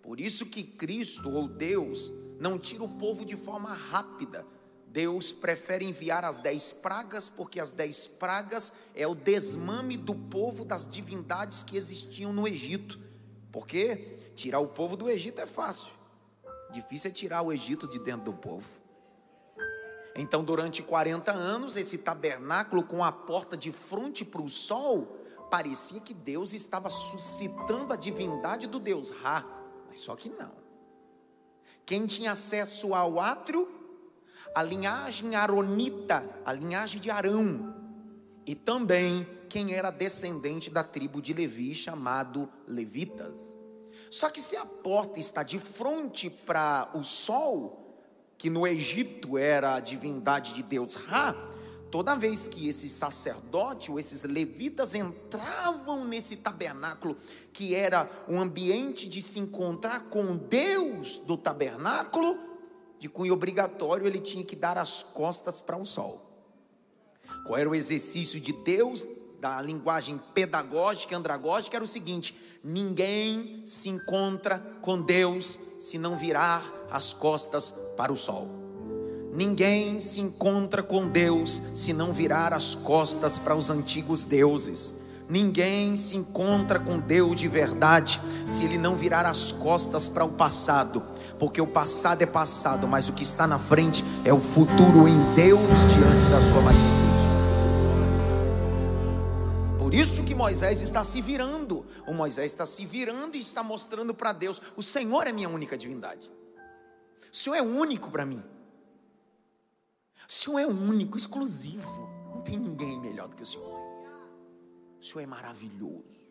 Por 0.00 0.20
isso 0.20 0.46
que 0.46 0.62
Cristo 0.62 1.28
ou 1.28 1.48
Deus 1.48 2.10
não 2.38 2.56
tira 2.56 2.84
o 2.84 2.88
povo 2.88 3.24
de 3.24 3.36
forma 3.36 3.74
rápida. 3.74 4.46
Deus 4.86 5.32
prefere 5.32 5.84
enviar 5.84 6.24
as 6.24 6.38
dez 6.38 6.72
pragas, 6.72 7.28
porque 7.28 7.60
as 7.60 7.72
dez 7.72 8.06
pragas 8.06 8.72
é 8.94 9.06
o 9.06 9.14
desmame 9.14 9.96
do 9.96 10.14
povo 10.14 10.64
das 10.64 10.88
divindades 10.88 11.62
que 11.62 11.76
existiam 11.76 12.32
no 12.32 12.46
Egito. 12.46 12.98
Porque 13.52 14.16
tirar 14.34 14.60
o 14.60 14.68
povo 14.68 14.96
do 14.96 15.10
Egito 15.10 15.40
é 15.40 15.46
fácil, 15.46 15.90
difícil 16.70 17.10
é 17.10 17.12
tirar 17.12 17.42
o 17.42 17.52
Egito 17.52 17.86
de 17.86 17.98
dentro 17.98 18.32
do 18.32 18.32
povo. 18.32 18.66
Então, 20.16 20.42
durante 20.42 20.82
40 20.82 21.32
anos, 21.32 21.76
esse 21.76 21.96
tabernáculo 21.96 22.82
com 22.82 23.04
a 23.04 23.12
porta 23.12 23.56
de 23.56 23.70
frente 23.70 24.24
para 24.24 24.42
o 24.42 24.48
sol, 24.48 25.16
parecia 25.50 26.00
que 26.00 26.14
Deus 26.14 26.52
estava 26.52 26.90
suscitando 26.90 27.92
a 27.92 27.96
divindade 27.96 28.66
do 28.66 28.78
Deus 28.78 29.10
Ra, 29.10 29.44
mas 29.88 30.00
só 30.00 30.14
que 30.14 30.28
não. 30.28 30.52
Quem 31.84 32.06
tinha 32.06 32.32
acesso 32.32 32.94
ao 32.94 33.18
átrio? 33.18 33.68
A 34.54 34.62
linhagem 34.62 35.34
aronita, 35.34 36.28
a 36.44 36.52
linhagem 36.52 37.00
de 37.00 37.10
Arão. 37.10 37.74
E 38.46 38.54
também 38.54 39.26
quem 39.48 39.74
era 39.74 39.90
descendente 39.90 40.70
da 40.70 40.84
tribo 40.84 41.20
de 41.20 41.32
Levi, 41.32 41.74
chamado 41.74 42.48
Levitas. 42.66 43.59
Só 44.10 44.28
que 44.28 44.40
se 44.40 44.56
a 44.56 44.66
porta 44.66 45.20
está 45.20 45.44
de 45.44 45.60
frente 45.60 46.28
para 46.28 46.90
o 46.94 47.04
sol, 47.04 47.94
que 48.36 48.50
no 48.50 48.66
Egito 48.66 49.38
era 49.38 49.74
a 49.74 49.80
divindade 49.80 50.52
de 50.52 50.64
Deus 50.64 50.96
Ra, 50.96 51.32
toda 51.92 52.16
vez 52.16 52.48
que 52.48 52.68
esse 52.68 52.88
sacerdote 52.88 53.90
ou 53.90 54.00
esses 54.00 54.24
levitas 54.24 54.96
entravam 54.96 56.04
nesse 56.04 56.36
tabernáculo, 56.36 57.16
que 57.52 57.74
era 57.76 58.10
um 58.28 58.40
ambiente 58.40 59.08
de 59.08 59.22
se 59.22 59.38
encontrar 59.38 60.08
com 60.08 60.36
Deus 60.36 61.18
do 61.18 61.36
tabernáculo, 61.36 62.36
de 62.98 63.08
cunho 63.08 63.32
obrigatório, 63.32 64.08
ele 64.08 64.20
tinha 64.20 64.44
que 64.44 64.56
dar 64.56 64.76
as 64.76 65.04
costas 65.04 65.60
para 65.60 65.76
o 65.76 65.86
sol. 65.86 66.26
Qual 67.46 67.58
era 67.58 67.70
o 67.70 67.74
exercício 67.74 68.40
de 68.40 68.52
Deus, 68.52 69.06
da 69.40 69.60
linguagem 69.62 70.20
pedagógica, 70.34 71.16
andragógica, 71.16 71.76
era 71.76 71.84
o 71.84 71.88
seguinte: 71.88 72.36
ninguém 72.62 73.62
se 73.64 73.88
encontra 73.88 74.58
com 74.82 75.00
Deus 75.00 75.58
se 75.80 75.98
não 75.98 76.16
virar 76.16 76.62
as 76.90 77.12
costas 77.12 77.74
para 77.96 78.12
o 78.12 78.16
sol. 78.16 78.48
Ninguém 79.32 80.00
se 80.00 80.20
encontra 80.20 80.82
com 80.82 81.08
Deus 81.08 81.62
se 81.74 81.92
não 81.92 82.12
virar 82.12 82.52
as 82.52 82.74
costas 82.74 83.38
para 83.38 83.54
os 83.54 83.70
antigos 83.70 84.24
deuses. 84.24 84.94
Ninguém 85.28 85.94
se 85.94 86.16
encontra 86.16 86.80
com 86.80 86.98
Deus 86.98 87.36
de 87.36 87.46
verdade 87.46 88.20
se 88.44 88.64
ele 88.64 88.76
não 88.76 88.96
virar 88.96 89.24
as 89.24 89.52
costas 89.52 90.08
para 90.08 90.24
o 90.24 90.30
passado, 90.30 91.00
porque 91.38 91.60
o 91.60 91.66
passado 91.68 92.22
é 92.22 92.26
passado, 92.26 92.88
mas 92.88 93.08
o 93.08 93.12
que 93.12 93.22
está 93.22 93.46
na 93.46 93.58
frente 93.58 94.04
é 94.24 94.34
o 94.34 94.40
futuro 94.40 95.06
em 95.06 95.34
Deus 95.36 95.60
diante 95.60 96.30
da 96.30 96.40
sua 96.42 96.60
magnitude. 96.60 97.09
Por 99.90 99.96
isso 99.96 100.22
que 100.22 100.36
Moisés 100.36 100.80
está 100.80 101.02
se 101.02 101.20
virando. 101.20 101.84
O 102.06 102.14
Moisés 102.14 102.52
está 102.52 102.64
se 102.64 102.86
virando 102.86 103.36
e 103.36 103.40
está 103.40 103.60
mostrando 103.60 104.14
para 104.14 104.32
Deus: 104.32 104.62
o 104.76 104.84
Senhor 104.84 105.26
é 105.26 105.32
minha 105.32 105.48
única 105.48 105.76
divindade. 105.76 106.30
O 107.32 107.36
Senhor 107.36 107.56
é 107.56 107.62
único 107.62 108.08
para 108.08 108.24
mim. 108.24 108.40
O 110.28 110.32
Senhor 110.32 110.60
é 110.60 110.66
único, 110.68 111.18
exclusivo. 111.18 112.08
Não 112.32 112.40
tem 112.40 112.56
ninguém 112.56 113.00
melhor 113.00 113.26
do 113.26 113.34
que 113.34 113.42
o 113.42 113.46
Senhor. 113.46 113.66
O 115.00 115.04
Senhor 115.04 115.22
é 115.22 115.26
maravilhoso. 115.26 116.28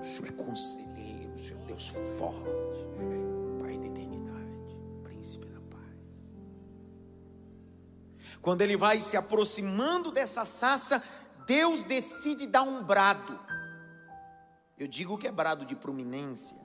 O 0.00 0.02
Senhor 0.02 0.28
é 0.28 0.32
conselheiro. 0.32 1.34
O 1.34 1.38
Senhor 1.38 1.60
é 1.60 1.66
Deus 1.66 1.88
forte. 2.16 2.86
Pai 3.60 3.76
da 3.76 3.86
eternidade. 3.88 4.78
Príncipe 5.02 5.46
da 5.48 5.60
paz. 5.60 6.30
Quando 8.40 8.62
ele 8.62 8.78
vai 8.78 9.00
se 9.00 9.18
aproximando 9.18 10.10
dessa 10.10 10.46
sassa, 10.46 11.02
Deus 11.46 11.84
decide 11.84 12.46
dar 12.46 12.62
um 12.62 12.82
brado. 12.82 13.38
Eu 14.78 14.86
digo 14.86 15.18
que 15.18 15.26
é 15.26 15.32
brado 15.32 15.64
de 15.64 15.76
prominência. 15.76 16.56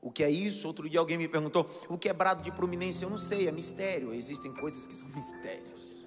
O 0.00 0.10
que 0.10 0.22
é 0.22 0.30
isso? 0.30 0.66
Outro 0.66 0.88
dia 0.88 1.00
alguém 1.00 1.18
me 1.18 1.28
perguntou: 1.28 1.68
o 1.88 1.98
que 1.98 2.08
é 2.08 2.12
brado 2.12 2.42
de 2.42 2.52
prominência? 2.52 3.04
Eu 3.04 3.10
não 3.10 3.18
sei, 3.18 3.48
é 3.48 3.52
mistério. 3.52 4.14
Existem 4.14 4.52
coisas 4.52 4.86
que 4.86 4.94
são 4.94 5.08
mistérios. 5.08 5.98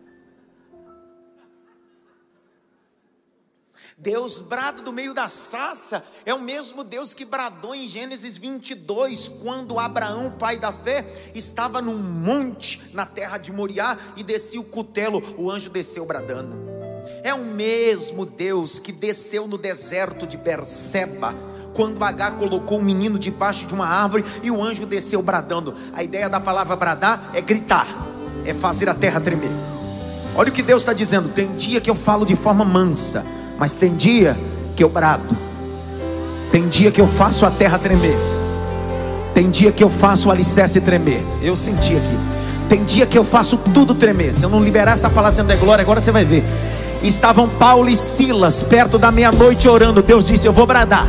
Deus 3.98 4.42
brada 4.42 4.82
do 4.82 4.92
meio 4.92 5.14
da 5.14 5.28
sassa, 5.28 6.04
é 6.26 6.34
o 6.34 6.42
mesmo 6.42 6.84
Deus 6.84 7.14
que 7.14 7.26
bradou 7.26 7.76
em 7.76 7.88
Gênesis 7.88 8.38
22, 8.38 9.28
quando 9.28 9.78
Abraão, 9.78 10.32
pai 10.40 10.58
da 10.58 10.72
fé, 10.72 11.06
estava 11.36 11.82
num 11.82 11.98
monte 11.98 12.82
na 12.96 13.06
terra 13.06 13.38
de 13.38 13.52
Moriá 13.52 13.98
e 14.16 14.24
descia 14.24 14.60
o 14.60 14.64
cutelo, 14.64 15.22
o 15.38 15.52
anjo 15.52 15.70
desceu 15.70 16.06
bradando. 16.06 16.71
É 17.24 17.34
o 17.36 17.46
mesmo 17.46 18.26
Deus 18.26 18.80
que 18.80 18.92
desceu 18.92 19.48
no 19.48 19.56
deserto 19.56 20.26
de 20.26 20.38
Berseba 20.38 21.36
quando 21.74 22.04
Agar 22.04 22.32
colocou 22.32 22.80
o 22.80 22.84
menino 22.84 23.20
debaixo 23.20 23.68
de 23.68 23.76
uma 23.76 23.86
árvore 23.86 24.26
e 24.42 24.50
o 24.50 24.62
anjo 24.62 24.88
desceu 24.88 25.22
bradando. 25.22 25.76
A 25.94 26.04
ideia 26.04 26.28
da 26.28 26.40
palavra 26.40 26.76
bradar 26.76 27.30
é 27.34 27.40
gritar, 27.40 27.88
é 28.44 28.56
fazer 28.56 28.90
a 28.90 28.96
terra 28.96 29.20
tremer. 29.20 29.52
Olha 30.36 30.50
o 30.50 30.52
que 30.52 30.64
Deus 30.64 30.82
está 30.82 30.94
dizendo: 30.94 31.30
tem 31.30 31.54
dia 31.56 31.80
que 31.80 31.90
eu 31.92 31.96
falo 31.96 32.26
de 32.26 32.36
forma 32.36 32.66
mansa, 32.66 33.24
mas 33.58 33.76
tem 33.76 33.96
dia 33.96 34.36
que 34.76 34.84
eu 34.84 34.90
brado, 34.90 35.38
tem 36.52 36.68
dia 36.68 36.92
que 36.92 37.00
eu 37.00 37.08
faço 37.08 37.46
a 37.46 37.52
terra 37.52 37.78
tremer, 37.78 38.18
tem 39.32 39.48
dia 39.52 39.72
que 39.72 39.84
eu 39.84 39.90
faço 39.90 40.30
o 40.30 40.32
alicerce 40.32 40.82
tremer. 40.82 41.22
Eu 41.40 41.56
senti 41.56 41.96
aqui. 41.96 42.42
Tem 42.68 42.84
dia 42.86 43.06
que 43.06 43.18
eu 43.18 43.24
faço 43.26 43.58
tudo 43.58 43.94
tremer. 43.94 44.34
Se 44.34 44.46
eu 44.46 44.50
não 44.50 44.64
liberar 44.64 44.94
essa 44.94 45.10
palavra 45.10 45.36
sendo 45.36 45.52
é 45.52 45.58
glória, 45.58 45.82
agora 45.84 46.00
você 46.00 46.12
vai 46.12 46.24
ver. 46.26 46.44
Estavam 47.02 47.50
Paulo 47.50 47.90
e 47.90 47.96
Silas 47.96 48.62
perto 48.64 48.98
da 48.98 49.12
meia-noite 49.12 49.68
orando. 49.68 50.02
Deus 50.02 50.26
disse: 50.26 50.48
Eu 50.48 50.54
vou 50.54 50.68
bradar. 50.68 51.08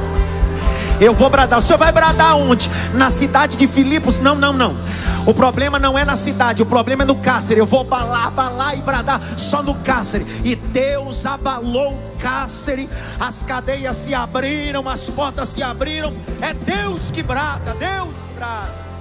Eu 1.00 1.14
vou 1.14 1.28
bradar. 1.28 1.58
O 1.58 1.62
senhor 1.62 1.78
vai 1.78 1.92
bradar 1.92 2.36
onde? 2.36 2.70
Na 2.94 3.10
cidade 3.10 3.56
de 3.56 3.66
Filipos? 3.66 4.20
Não, 4.20 4.34
não, 4.34 4.52
não. 4.52 4.76
O 5.24 5.32
problema 5.32 5.78
não 5.78 5.96
é 5.96 6.04
na 6.04 6.16
cidade, 6.16 6.62
o 6.62 6.66
problema 6.66 7.04
é 7.04 7.06
no 7.06 7.14
cárcere. 7.14 7.60
Eu 7.60 7.66
vou 7.66 7.84
balar, 7.84 8.30
balar 8.30 8.76
e 8.76 8.80
bradar 8.80 9.20
só 9.36 9.62
no 9.62 9.74
cárcere. 9.76 10.26
E 10.44 10.56
Deus 10.56 11.24
abalou 11.26 11.92
o 11.92 12.18
cárcere, 12.18 12.88
as 13.20 13.42
cadeias 13.42 13.96
se 13.96 14.14
abriram, 14.14 14.88
as 14.88 15.08
portas 15.10 15.50
se 15.50 15.62
abriram. 15.62 16.12
É 16.40 16.52
Deus 16.52 17.10
que 17.12 17.22
brada, 17.22 17.74
Deus 17.78 18.14
que 18.14 18.34
brada. 18.38 18.91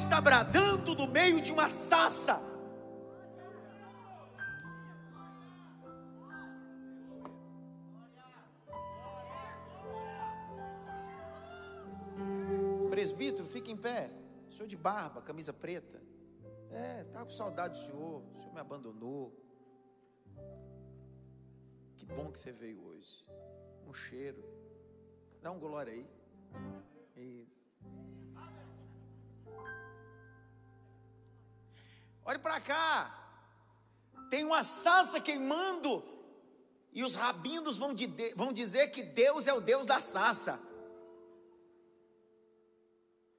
Está 0.00 0.18
bradando 0.18 0.94
do 0.94 1.06
meio 1.06 1.40
de 1.40 1.52
uma 1.52 1.68
sassa. 1.68 2.40
Presbítero, 12.88 13.46
fica 13.46 13.70
em 13.70 13.76
pé. 13.76 14.10
Senhor 14.50 14.66
de 14.66 14.76
barba, 14.76 15.20
camisa 15.20 15.52
preta. 15.52 16.00
É, 16.70 17.04
tá 17.04 17.22
com 17.22 17.30
saudade 17.30 17.78
do 17.78 17.84
Senhor. 17.84 18.22
O 18.22 18.40
Senhor 18.40 18.54
me 18.54 18.60
abandonou. 18.60 19.36
Que 21.96 22.06
bom 22.06 22.32
que 22.32 22.38
você 22.38 22.52
veio 22.52 22.82
hoje. 22.82 23.28
Um 23.86 23.92
cheiro. 23.92 24.42
Dá 25.42 25.50
um 25.50 25.58
glória 25.58 25.92
aí. 25.92 26.06
Isso. 27.16 27.60
Olhe 32.24 32.38
para 32.38 32.60
cá. 32.60 33.16
Tem 34.30 34.44
uma 34.44 34.62
sassa 34.62 35.20
queimando. 35.20 36.04
E 36.92 37.04
os 37.04 37.14
rabinos 37.14 37.78
vão, 37.78 37.94
de, 37.94 38.06
vão 38.34 38.52
dizer 38.52 38.88
que 38.88 39.02
Deus 39.02 39.46
é 39.46 39.52
o 39.52 39.60
Deus 39.60 39.86
da 39.86 40.00
sassa. 40.00 40.58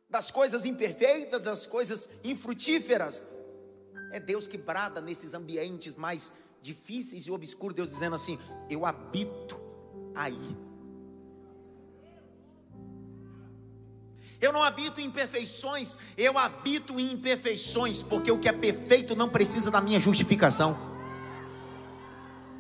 Das 0.10 0.30
coisas 0.30 0.66
imperfeitas, 0.66 1.46
das 1.46 1.66
coisas 1.66 2.10
infrutíferas. 2.24 3.26
É 4.12 4.20
Deus 4.20 4.48
que 4.48 4.58
brada 4.58 5.00
nesses 5.00 5.34
ambientes 5.34 5.96
mais 5.96 6.34
difíceis 6.62 7.28
e 7.28 7.32
obscuros. 7.32 7.76
Deus 7.76 7.90
dizendo 7.90 8.16
assim: 8.16 8.38
Eu 8.70 8.86
habito 8.86 9.60
aí. 10.16 10.71
Eu 14.42 14.52
não 14.52 14.64
habito 14.64 15.00
em 15.00 15.12
perfeições, 15.12 15.98
eu 16.18 16.38
habito 16.38 17.00
em 17.00 17.14
imperfeições, 17.14 18.02
porque 18.02 18.32
o 18.32 18.40
que 18.40 18.50
é 18.50 18.52
perfeito 18.52 19.16
não 19.16 19.30
precisa 19.30 19.70
da 19.70 19.80
minha 19.80 20.00
justificação. 20.00 20.76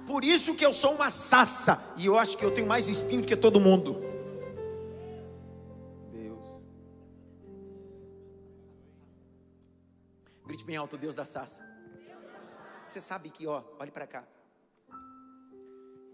Por 0.05 0.23
isso 0.23 0.53
que 0.53 0.63
eu 0.63 0.71
sou 0.71 0.93
uma 0.93 1.09
sassa, 1.09 1.83
e 1.97 2.05
eu 2.05 2.19
acho 2.19 2.37
que 2.37 2.45
eu 2.45 2.51
tenho 2.51 2.67
mais 2.67 2.87
espinho 2.87 3.23
que 3.23 3.35
todo 3.35 3.59
mundo. 3.59 3.99
Deus. 6.11 6.67
Grite 10.45 10.63
bem 10.63 10.77
alto, 10.77 10.97
Deus 10.97 11.15
da 11.15 11.25
sassa. 11.25 11.65
Você 12.85 13.01
sabe 13.01 13.31
que, 13.31 13.47
ó, 13.47 13.63
olhe 13.79 13.89
para 13.89 14.05
cá 14.05 14.23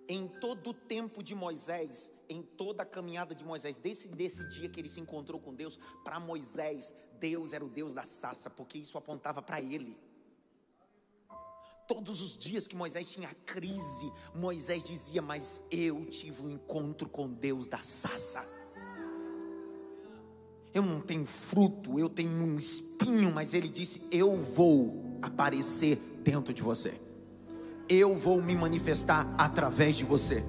em 0.07 0.27
todo 0.27 0.69
o 0.69 0.73
tempo 0.73 1.21
de 1.21 1.35
Moisés, 1.35 2.11
em 2.29 2.41
toda 2.41 2.83
a 2.83 2.85
caminhada 2.85 3.35
de 3.35 3.43
Moisés, 3.43 3.77
desde 3.77 4.07
desse 4.07 4.47
dia 4.49 4.69
que 4.69 4.79
ele 4.79 4.87
se 4.87 5.01
encontrou 5.01 5.39
com 5.39 5.53
Deus, 5.53 5.77
para 6.03 6.19
Moisés, 6.19 6.93
Deus 7.19 7.51
era 7.53 7.65
o 7.65 7.69
Deus 7.69 7.93
da 7.93 8.03
sassa, 8.03 8.49
porque 8.49 8.77
isso 8.77 8.97
apontava 8.97 9.41
para 9.41 9.61
ele. 9.61 9.97
Todos 11.87 12.21
os 12.21 12.37
dias 12.37 12.67
que 12.67 12.75
Moisés 12.75 13.11
tinha 13.11 13.33
crise, 13.45 14.11
Moisés 14.35 14.83
dizia: 14.83 15.21
Mas 15.21 15.63
eu 15.71 16.05
tive 16.05 16.41
um 16.41 16.49
encontro 16.49 17.07
com 17.07 17.29
Deus 17.29 17.67
da 17.67 17.81
sassa. 17.81 18.45
Eu 20.73 20.83
não 20.83 20.99
tenho 20.99 21.25
fruto, 21.25 21.97
eu 21.97 22.09
tenho 22.09 22.29
um 22.29 22.57
espinho, 22.57 23.31
mas 23.31 23.53
ele 23.53 23.69
disse: 23.69 24.05
Eu 24.11 24.35
vou 24.35 25.17
aparecer 25.21 25.95
dentro 26.21 26.53
de 26.53 26.61
você 26.61 27.06
eu 27.89 28.15
vou 28.15 28.41
me 28.41 28.55
manifestar 28.55 29.33
através 29.37 29.95
de 29.95 30.03
você, 30.03 30.43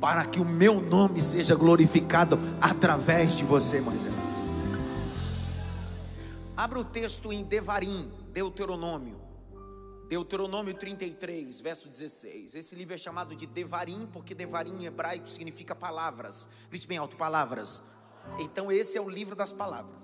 para 0.00 0.24
que 0.26 0.40
o 0.40 0.44
meu 0.44 0.80
nome 0.80 1.20
seja 1.20 1.54
glorificado 1.54 2.38
através 2.60 3.36
de 3.36 3.44
você, 3.44 3.80
Moisés. 3.80 4.12
Abra 6.56 6.78
o 6.78 6.84
texto 6.84 7.32
em 7.32 7.42
Devarim, 7.42 8.10
Deuteronômio. 8.32 9.20
Deuteronômio 10.08 10.74
33, 10.74 11.60
verso 11.60 11.88
16. 11.88 12.54
Esse 12.54 12.74
livro 12.74 12.94
é 12.94 12.98
chamado 12.98 13.34
de 13.34 13.46
Devarim, 13.46 14.06
porque 14.12 14.34
Devarim 14.34 14.82
em 14.82 14.84
hebraico 14.84 15.28
significa 15.30 15.74
palavras. 15.74 16.46
Grite 16.68 16.86
bem 16.86 16.98
alto, 16.98 17.16
palavras. 17.16 17.82
Então 18.38 18.70
esse 18.70 18.98
é 18.98 19.00
o 19.00 19.08
livro 19.08 19.34
das 19.34 19.52
palavras. 19.52 20.02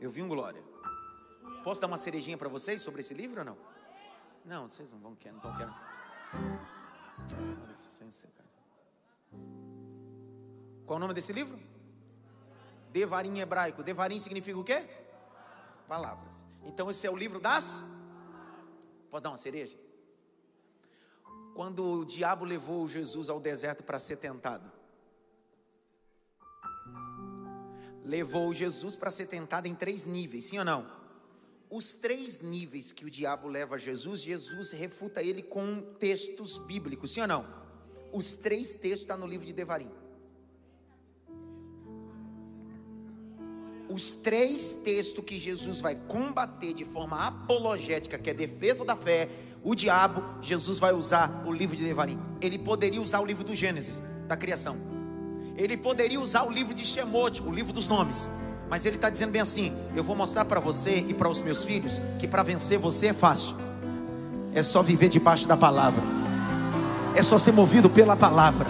Eu 0.00 0.10
vi 0.10 0.20
um 0.20 0.28
glória. 0.28 0.71
Posso 1.62 1.80
dar 1.80 1.86
uma 1.86 1.96
cerejinha 1.96 2.36
para 2.36 2.48
vocês 2.48 2.82
sobre 2.82 3.00
esse 3.00 3.14
livro 3.14 3.38
ou 3.40 3.44
não? 3.44 3.56
Não, 4.44 4.68
vocês 4.68 4.90
não 4.90 4.98
vão 4.98 5.14
querer, 5.14 5.32
não 5.32 5.38
estão 5.38 5.56
querendo. 5.56 5.76
Dá 7.28 7.66
licença, 7.68 8.28
cara. 8.36 8.48
Qual 10.84 10.96
o 10.96 11.00
nome 11.00 11.14
desse 11.14 11.32
livro? 11.32 11.58
Devarim 12.90 13.38
hebraico. 13.38 13.82
Devarim 13.82 14.18
significa 14.18 14.58
o 14.58 14.64
quê? 14.64 14.88
Palavras. 15.86 16.44
Então 16.64 16.90
esse 16.90 17.06
é 17.06 17.10
o 17.10 17.16
livro 17.16 17.40
das. 17.40 17.80
Pode 19.10 19.22
dar 19.22 19.30
uma 19.30 19.36
cereja? 19.36 19.76
Quando 21.54 21.84
o 21.84 22.04
diabo 22.04 22.44
levou 22.44 22.88
Jesus 22.88 23.28
ao 23.28 23.38
deserto 23.38 23.82
para 23.82 23.98
ser 23.98 24.16
tentado. 24.16 24.70
Levou 28.04 28.52
Jesus 28.52 28.96
para 28.96 29.10
ser 29.10 29.26
tentado 29.26 29.68
em 29.68 29.74
três 29.74 30.06
níveis, 30.06 30.46
sim 30.46 30.58
ou 30.58 30.64
não? 30.64 31.01
Os 31.72 31.94
três 31.94 32.38
níveis 32.38 32.92
que 32.92 33.06
o 33.06 33.08
diabo 33.08 33.48
leva 33.48 33.76
a 33.76 33.78
Jesus, 33.78 34.20
Jesus 34.20 34.70
refuta 34.72 35.22
ele 35.22 35.42
com 35.42 35.80
textos 35.98 36.58
bíblicos, 36.58 37.12
sim 37.12 37.22
ou 37.22 37.26
não? 37.26 37.46
Os 38.12 38.34
três 38.34 38.74
textos 38.74 39.00
estão 39.00 39.16
tá 39.16 39.22
no 39.24 39.26
livro 39.26 39.46
de 39.46 39.54
Devarim. 39.54 39.88
Os 43.88 44.12
três 44.12 44.74
textos 44.74 45.24
que 45.24 45.38
Jesus 45.38 45.80
vai 45.80 45.94
combater 45.94 46.74
de 46.74 46.84
forma 46.84 47.26
apologética, 47.26 48.18
que 48.18 48.28
é 48.28 48.34
defesa 48.34 48.84
da 48.84 48.94
fé, 48.94 49.30
o 49.64 49.74
diabo, 49.74 50.22
Jesus 50.42 50.78
vai 50.78 50.92
usar 50.92 51.42
o 51.46 51.50
livro 51.50 51.74
de 51.74 51.84
Devarim. 51.84 52.18
Ele 52.42 52.58
poderia 52.58 53.00
usar 53.00 53.20
o 53.20 53.24
livro 53.24 53.44
do 53.44 53.54
Gênesis, 53.54 54.02
da 54.28 54.36
criação. 54.36 54.76
Ele 55.56 55.78
poderia 55.78 56.20
usar 56.20 56.42
o 56.42 56.50
livro 56.50 56.74
de 56.74 56.84
Shemot, 56.84 57.42
o 57.42 57.50
livro 57.50 57.72
dos 57.72 57.88
nomes. 57.88 58.28
Mas 58.68 58.86
ele 58.86 58.96
está 58.96 59.10
dizendo 59.10 59.30
bem 59.30 59.42
assim: 59.42 59.72
eu 59.94 60.02
vou 60.02 60.16
mostrar 60.16 60.44
para 60.44 60.60
você 60.60 61.04
e 61.06 61.14
para 61.14 61.28
os 61.28 61.40
meus 61.40 61.64
filhos 61.64 62.00
que 62.18 62.26
para 62.26 62.42
vencer 62.42 62.78
você 62.78 63.08
é 63.08 63.12
fácil. 63.12 63.56
É 64.54 64.62
só 64.62 64.82
viver 64.82 65.08
debaixo 65.08 65.46
da 65.46 65.56
palavra. 65.56 66.02
É 67.14 67.22
só 67.22 67.36
ser 67.38 67.52
movido 67.52 67.90
pela 67.90 68.16
palavra. 68.16 68.66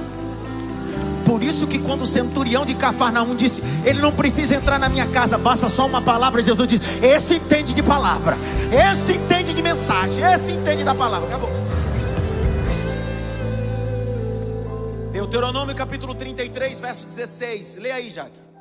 Por 1.24 1.42
isso 1.42 1.66
que 1.66 1.78
quando 1.78 2.02
o 2.02 2.07
centurião 2.07 2.64
de 2.64 2.74
Cafarnaum 2.74 3.35
disse, 3.35 3.62
ele 3.85 4.00
não 4.00 4.12
precisa 4.12 4.57
entrar 4.57 4.78
na 4.78 4.88
minha 4.88 5.07
casa, 5.07 5.38
basta 5.38 5.68
só 5.68 5.87
uma 5.87 6.02
palavra, 6.02 6.42
Jesus 6.42 6.68
diz: 6.68 6.81
esse 7.02 7.37
entende 7.37 7.72
de 7.72 7.83
palavra, 7.83 8.37
esse 8.70 9.12
entende 9.12 9.55
de 9.55 9.62
mensagem, 9.62 10.22
esse 10.22 10.52
entende 10.52 10.85
da 10.85 10.94
palavra. 10.94 11.28
Acabou. 11.28 11.50
Deuteronômio 15.12 15.74
capítulo 15.74 16.14
33, 16.14 16.81
verso 16.81 17.07
16. 17.07 17.76
Leia 17.76 17.94
aí, 17.94 18.11
Jaque 18.11 18.51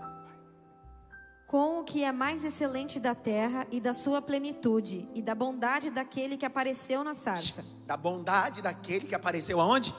com 1.51 1.81
o 1.81 1.83
que 1.83 2.01
é 2.01 2.13
mais 2.13 2.45
excelente 2.45 2.97
da 2.97 3.13
terra 3.13 3.67
e 3.69 3.81
da 3.81 3.93
sua 3.93 4.21
plenitude, 4.21 5.09
e 5.13 5.21
da 5.21 5.35
bondade 5.35 5.89
daquele 5.89 6.37
que 6.37 6.45
apareceu 6.45 7.03
na 7.03 7.13
sarça. 7.13 7.61
Da 7.85 7.97
bondade 7.97 8.61
daquele 8.61 9.05
que 9.05 9.13
apareceu 9.13 9.59
aonde? 9.59 9.93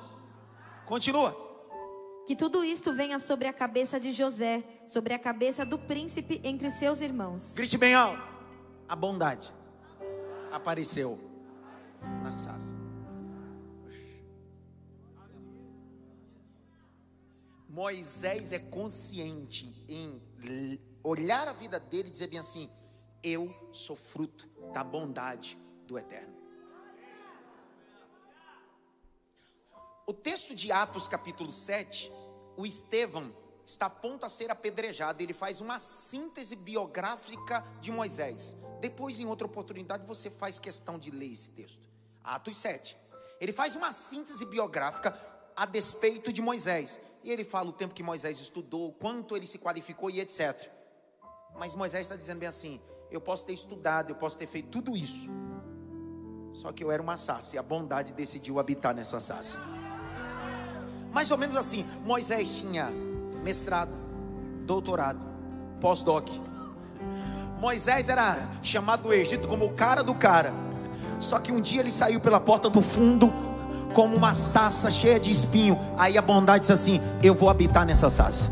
Continua. 0.86 1.36
Que 2.26 2.34
tudo 2.34 2.64
isto 2.64 2.94
venha 2.94 3.18
sobre 3.18 3.48
a 3.48 3.52
cabeça 3.52 4.00
de 4.00 4.12
José, 4.12 4.64
sobre 4.86 5.12
a 5.12 5.18
cabeça 5.18 5.62
do 5.62 5.78
príncipe 5.78 6.40
entre 6.42 6.70
seus 6.70 7.02
irmãos. 7.02 7.52
Grite 7.54 7.76
bem 7.76 7.94
alto. 7.94 8.22
A 8.88 8.96
bondade 8.96 9.52
apareceu 10.50 11.20
na 12.22 12.32
sarça. 12.32 12.78
Moisés 17.68 18.52
é 18.52 18.58
consciente 18.58 19.84
em 19.86 20.18
olhar 21.02 21.48
a 21.48 21.52
vida 21.52 21.78
dele 21.78 22.08
e 22.08 22.12
dizer 22.12 22.28
bem 22.28 22.38
assim: 22.38 22.70
eu 23.22 23.54
sou 23.72 23.96
fruto 23.96 24.48
da 24.72 24.82
bondade 24.82 25.58
do 25.86 25.98
Eterno. 25.98 26.42
O 30.06 30.12
texto 30.12 30.54
de 30.54 30.72
Atos, 30.72 31.06
capítulo 31.06 31.52
7, 31.52 32.10
o 32.56 32.66
Estevão 32.66 33.34
está 33.64 33.86
a 33.86 33.90
ponto 33.90 34.26
a 34.26 34.28
ser 34.28 34.50
apedrejado. 34.50 35.22
Ele 35.22 35.32
faz 35.32 35.60
uma 35.60 35.78
síntese 35.78 36.56
biográfica 36.56 37.64
de 37.80 37.92
Moisés. 37.92 38.56
Depois, 38.80 39.20
em 39.20 39.26
outra 39.26 39.46
oportunidade, 39.46 40.04
você 40.04 40.28
faz 40.28 40.58
questão 40.58 40.98
de 40.98 41.10
ler 41.10 41.32
esse 41.32 41.50
texto. 41.50 41.80
Atos 42.22 42.56
7. 42.56 42.96
Ele 43.40 43.52
faz 43.52 43.76
uma 43.76 43.92
síntese 43.92 44.44
biográfica 44.44 45.18
a 45.54 45.64
despeito 45.64 46.32
de 46.32 46.42
Moisés. 46.42 47.00
E 47.22 47.30
ele 47.30 47.44
fala 47.44 47.70
o 47.70 47.72
tempo 47.72 47.94
que 47.94 48.02
Moisés 48.02 48.40
estudou, 48.40 48.92
quanto 48.92 49.36
ele 49.36 49.46
se 49.46 49.58
qualificou 49.58 50.10
e 50.10 50.20
etc. 50.20 50.68
Mas 51.58 51.74
Moisés 51.74 52.02
está 52.02 52.16
dizendo 52.16 52.38
bem 52.38 52.48
assim: 52.48 52.80
eu 53.10 53.20
posso 53.20 53.44
ter 53.44 53.52
estudado, 53.52 54.10
eu 54.10 54.16
posso 54.16 54.36
ter 54.38 54.46
feito 54.46 54.68
tudo 54.68 54.96
isso. 54.96 55.28
Só 56.54 56.72
que 56.72 56.84
eu 56.84 56.90
era 56.90 57.02
uma 57.02 57.16
sassa 57.16 57.56
e 57.56 57.58
a 57.58 57.62
bondade 57.62 58.12
decidiu 58.12 58.58
habitar 58.58 58.94
nessa 58.94 59.20
sassa. 59.20 59.58
Mais 61.12 61.30
ou 61.30 61.38
menos 61.38 61.56
assim, 61.56 61.86
Moisés 62.04 62.58
tinha 62.58 62.90
mestrado, 63.42 63.92
doutorado, 64.64 65.20
pós-doc. 65.80 66.28
Moisés 67.58 68.08
era 68.08 68.36
chamado 68.62 69.04
do 69.04 69.12
Egito 69.12 69.46
como 69.46 69.66
o 69.66 69.72
cara 69.72 70.02
do 70.02 70.14
cara. 70.14 70.52
Só 71.20 71.38
que 71.38 71.52
um 71.52 71.60
dia 71.60 71.80
ele 71.80 71.90
saiu 71.90 72.18
pela 72.18 72.40
porta 72.40 72.68
do 72.68 72.82
fundo 72.82 73.32
como 73.94 74.16
uma 74.16 74.34
sassa 74.34 74.90
cheia 74.90 75.20
de 75.20 75.30
espinho. 75.30 75.78
Aí 75.96 76.18
a 76.18 76.22
bondade 76.22 76.60
disse 76.60 76.72
assim: 76.72 77.00
Eu 77.22 77.34
vou 77.34 77.48
habitar 77.48 77.86
nessa 77.86 78.10
sassa. 78.10 78.50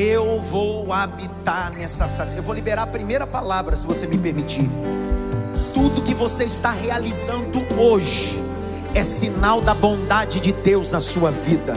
Eu 0.00 0.40
vou 0.40 0.92
habitar 0.92 1.72
nessa 1.72 2.06
sassa. 2.06 2.36
Eu 2.36 2.42
vou 2.44 2.54
liberar 2.54 2.84
a 2.84 2.86
primeira 2.86 3.26
palavra, 3.26 3.74
se 3.74 3.84
você 3.84 4.06
me 4.06 4.16
permitir. 4.16 4.70
Tudo 5.74 6.02
que 6.02 6.14
você 6.14 6.44
está 6.44 6.70
realizando 6.70 7.58
hoje 7.76 8.40
é 8.94 9.02
sinal 9.02 9.60
da 9.60 9.74
bondade 9.74 10.38
de 10.38 10.52
Deus 10.52 10.92
na 10.92 11.00
sua 11.00 11.32
vida 11.32 11.74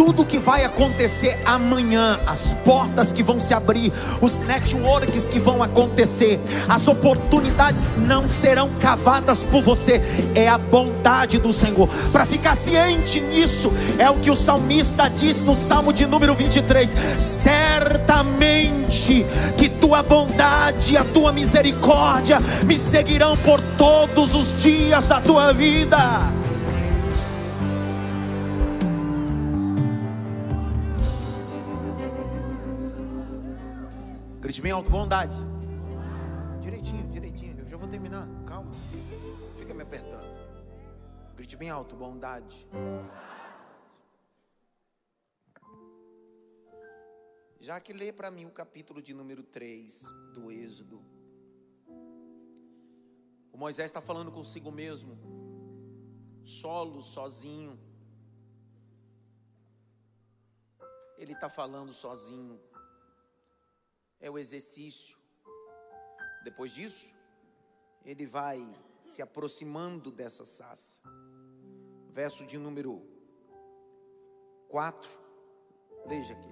tudo 0.00 0.24
que 0.24 0.38
vai 0.38 0.64
acontecer 0.64 1.38
amanhã, 1.44 2.18
as 2.26 2.54
portas 2.54 3.12
que 3.12 3.22
vão 3.22 3.38
se 3.38 3.52
abrir, 3.52 3.92
os 4.22 4.38
networks 4.38 5.28
que 5.28 5.38
vão 5.38 5.62
acontecer, 5.62 6.40
as 6.66 6.88
oportunidades 6.88 7.90
não 7.98 8.26
serão 8.26 8.70
cavadas 8.80 9.42
por 9.42 9.62
você, 9.62 10.00
é 10.34 10.48
a 10.48 10.56
bondade 10.56 11.36
do 11.36 11.52
Senhor. 11.52 11.86
Para 12.10 12.24
ficar 12.24 12.56
ciente 12.56 13.20
nisso, 13.20 13.70
é 13.98 14.08
o 14.08 14.14
que 14.14 14.30
o 14.30 14.34
salmista 14.34 15.06
diz 15.10 15.42
no 15.42 15.54
Salmo 15.54 15.92
de 15.92 16.06
número 16.06 16.34
23: 16.34 16.96
certamente 17.18 19.26
que 19.58 19.68
tua 19.68 20.02
bondade, 20.02 20.96
a 20.96 21.04
tua 21.04 21.30
misericórdia 21.30 22.40
me 22.64 22.78
seguirão 22.78 23.36
por 23.36 23.60
todos 23.76 24.34
os 24.34 24.56
dias 24.62 25.08
da 25.08 25.20
tua 25.20 25.52
vida. 25.52 26.39
Grite 34.50 34.62
bem 34.62 34.72
alto, 34.72 34.90
bondade. 34.90 35.38
Direitinho, 36.60 37.08
direitinho. 37.08 37.56
Eu 37.60 37.68
já 37.68 37.76
vou 37.76 37.88
terminar. 37.88 38.26
Calma. 38.44 38.72
Fica 39.56 39.72
me 39.72 39.82
apertando. 39.84 41.36
Grite 41.36 41.56
bem 41.56 41.70
alto, 41.70 41.94
bondade. 41.94 42.66
Já 47.60 47.78
que 47.78 47.92
lê 47.92 48.12
para 48.12 48.28
mim 48.28 48.44
o 48.44 48.50
capítulo 48.50 49.00
de 49.00 49.14
número 49.14 49.44
3 49.44 50.12
do 50.34 50.50
Êxodo. 50.50 51.00
O 53.52 53.56
Moisés 53.56 53.88
está 53.88 54.00
falando 54.00 54.32
consigo 54.32 54.72
mesmo, 54.72 55.16
solo, 56.44 57.00
sozinho. 57.02 57.78
Ele 61.16 61.34
está 61.34 61.48
falando 61.48 61.92
sozinho 61.92 62.58
é 64.20 64.30
o 64.30 64.38
exercício. 64.38 65.16
Depois 66.44 66.72
disso, 66.72 67.14
ele 68.04 68.26
vai 68.26 68.66
se 69.00 69.22
aproximando 69.22 70.10
dessa 70.10 70.44
sassa. 70.44 71.00
Verso 72.10 72.44
de 72.44 72.58
número 72.58 73.02
4. 74.68 75.10
Leia 76.06 76.32
aqui. 76.32 76.50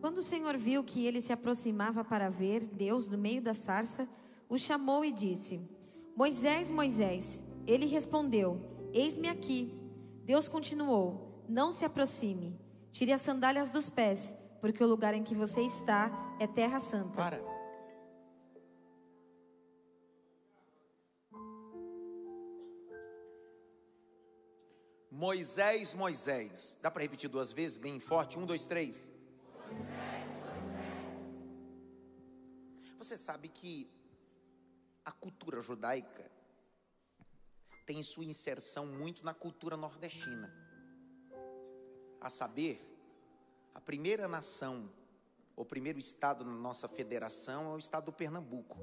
Quando 0.00 0.18
o 0.18 0.22
Senhor 0.22 0.56
viu 0.56 0.82
que 0.82 1.06
ele 1.06 1.20
se 1.20 1.32
aproximava 1.32 2.04
para 2.04 2.28
ver 2.28 2.66
Deus 2.66 3.08
no 3.08 3.16
meio 3.16 3.40
da 3.40 3.54
sarça, 3.54 4.08
o 4.48 4.58
chamou 4.58 5.04
e 5.04 5.12
disse: 5.12 5.60
Moisés, 6.16 6.70
Moisés. 6.70 7.44
Ele 7.66 7.86
respondeu: 7.86 8.60
Eis-me 8.92 9.28
aqui. 9.28 9.80
Deus 10.24 10.48
continuou: 10.48 11.44
Não 11.48 11.72
se 11.72 11.84
aproxime. 11.84 12.58
Tire 12.90 13.12
as 13.12 13.22
sandálias 13.22 13.70
dos 13.70 13.88
pés, 13.88 14.34
porque 14.60 14.82
o 14.82 14.86
lugar 14.86 15.14
em 15.14 15.22
que 15.22 15.34
você 15.34 15.62
está 15.62 16.31
é 16.42 16.46
terra 16.46 16.80
santa. 16.80 17.16
Para. 17.16 17.40
Moisés, 25.10 25.94
Moisés. 25.94 26.76
Dá 26.82 26.90
para 26.90 27.02
repetir 27.02 27.30
duas 27.30 27.52
vezes, 27.52 27.76
bem 27.76 28.00
forte? 28.00 28.38
Um, 28.38 28.44
dois, 28.44 28.66
três. 28.66 29.08
Moisés, 29.70 30.26
Moisés. 30.26 30.92
Você 32.98 33.16
sabe 33.16 33.48
que 33.48 33.88
a 35.04 35.12
cultura 35.12 35.60
judaica 35.60 36.28
tem 37.86 38.02
sua 38.02 38.24
inserção 38.24 38.86
muito 38.86 39.24
na 39.24 39.32
cultura 39.32 39.76
nordestina. 39.76 40.52
A 42.20 42.28
saber, 42.28 42.80
a 43.74 43.80
primeira 43.80 44.26
nação, 44.26 44.90
o 45.56 45.64
primeiro 45.64 45.98
estado 45.98 46.44
na 46.44 46.52
nossa 46.52 46.88
federação 46.88 47.72
é 47.72 47.74
o 47.74 47.78
estado 47.78 48.06
do 48.06 48.12
Pernambuco. 48.12 48.78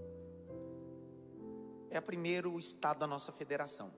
É 1.90 2.00
o 2.00 2.04
primeiro 2.04 2.58
estado 2.60 3.00
da 3.00 3.08
nossa 3.08 3.32
federação. 3.32 3.92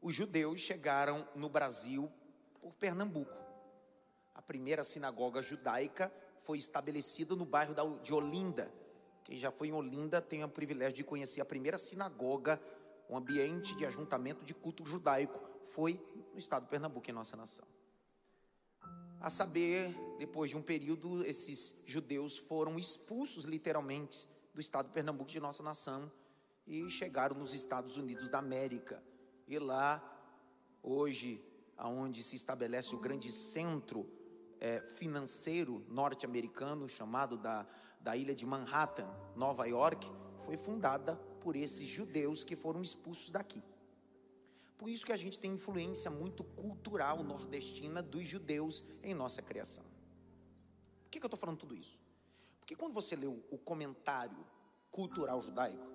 Os 0.00 0.14
judeus 0.14 0.60
chegaram 0.60 1.26
no 1.34 1.48
Brasil 1.48 2.12
por 2.60 2.74
Pernambuco. 2.74 3.34
A 4.34 4.42
primeira 4.42 4.84
sinagoga 4.84 5.40
judaica 5.40 6.12
foi 6.40 6.58
estabelecida 6.58 7.34
no 7.34 7.46
bairro 7.46 7.74
de 8.02 8.12
Olinda. 8.12 8.70
Quem 9.24 9.36
já 9.36 9.50
foi 9.50 9.68
em 9.68 9.72
Olinda 9.72 10.20
tem 10.20 10.44
o 10.44 10.48
privilégio 10.48 10.96
de 10.96 11.04
conhecer 11.04 11.40
a 11.40 11.44
primeira 11.44 11.78
sinagoga, 11.78 12.60
um 13.08 13.16
ambiente 13.16 13.74
de 13.74 13.86
ajuntamento 13.86 14.44
de 14.44 14.54
culto 14.54 14.84
judaico. 14.84 15.40
Foi 15.66 16.00
no 16.32 16.38
estado 16.38 16.64
do 16.64 16.68
Pernambuco, 16.68 17.10
em 17.10 17.14
nossa 17.14 17.36
nação. 17.36 17.64
A 19.20 19.30
saber, 19.30 19.92
depois 20.18 20.50
de 20.50 20.56
um 20.56 20.62
período, 20.62 21.24
esses 21.24 21.74
judeus 21.84 22.38
foram 22.38 22.78
expulsos 22.78 23.44
literalmente 23.44 24.28
do 24.54 24.60
estado 24.60 24.86
de 24.86 24.92
Pernambuco 24.92 25.30
de 25.30 25.40
nossa 25.40 25.62
nação 25.62 26.10
e 26.66 26.88
chegaram 26.88 27.36
nos 27.36 27.54
Estados 27.54 27.96
Unidos 27.96 28.28
da 28.28 28.38
América. 28.38 29.02
E 29.46 29.58
lá, 29.58 30.02
hoje, 30.82 31.44
aonde 31.76 32.22
se 32.22 32.34
estabelece 32.34 32.94
o 32.94 32.98
grande 32.98 33.30
centro 33.30 34.08
é, 34.58 34.80
financeiro 34.80 35.84
norte-americano, 35.88 36.88
chamado 36.88 37.36
da, 37.36 37.66
da 38.00 38.16
ilha 38.16 38.34
de 38.34 38.46
Manhattan, 38.46 39.08
Nova 39.36 39.66
York, 39.66 40.10
foi 40.44 40.56
fundada 40.56 41.16
por 41.40 41.54
esses 41.54 41.86
judeus 41.86 42.42
que 42.42 42.56
foram 42.56 42.82
expulsos 42.82 43.30
daqui. 43.30 43.62
Por 44.78 44.88
isso 44.88 45.06
que 45.06 45.12
a 45.12 45.16
gente 45.16 45.38
tem 45.38 45.52
influência 45.52 46.10
muito 46.10 46.44
cultural 46.44 47.22
nordestina 47.22 48.02
dos 48.02 48.26
judeus 48.26 48.84
em 49.02 49.14
nossa 49.14 49.40
criação. 49.40 49.95
Por 51.06 51.10
que, 51.10 51.20
que 51.20 51.24
eu 51.24 51.28
estou 51.28 51.38
falando 51.38 51.58
tudo 51.58 51.74
isso? 51.74 51.98
Porque 52.58 52.74
quando 52.74 52.92
você 52.92 53.14
lê 53.14 53.26
o 53.26 53.58
comentário 53.58 54.44
cultural 54.90 55.40
judaico, 55.40 55.86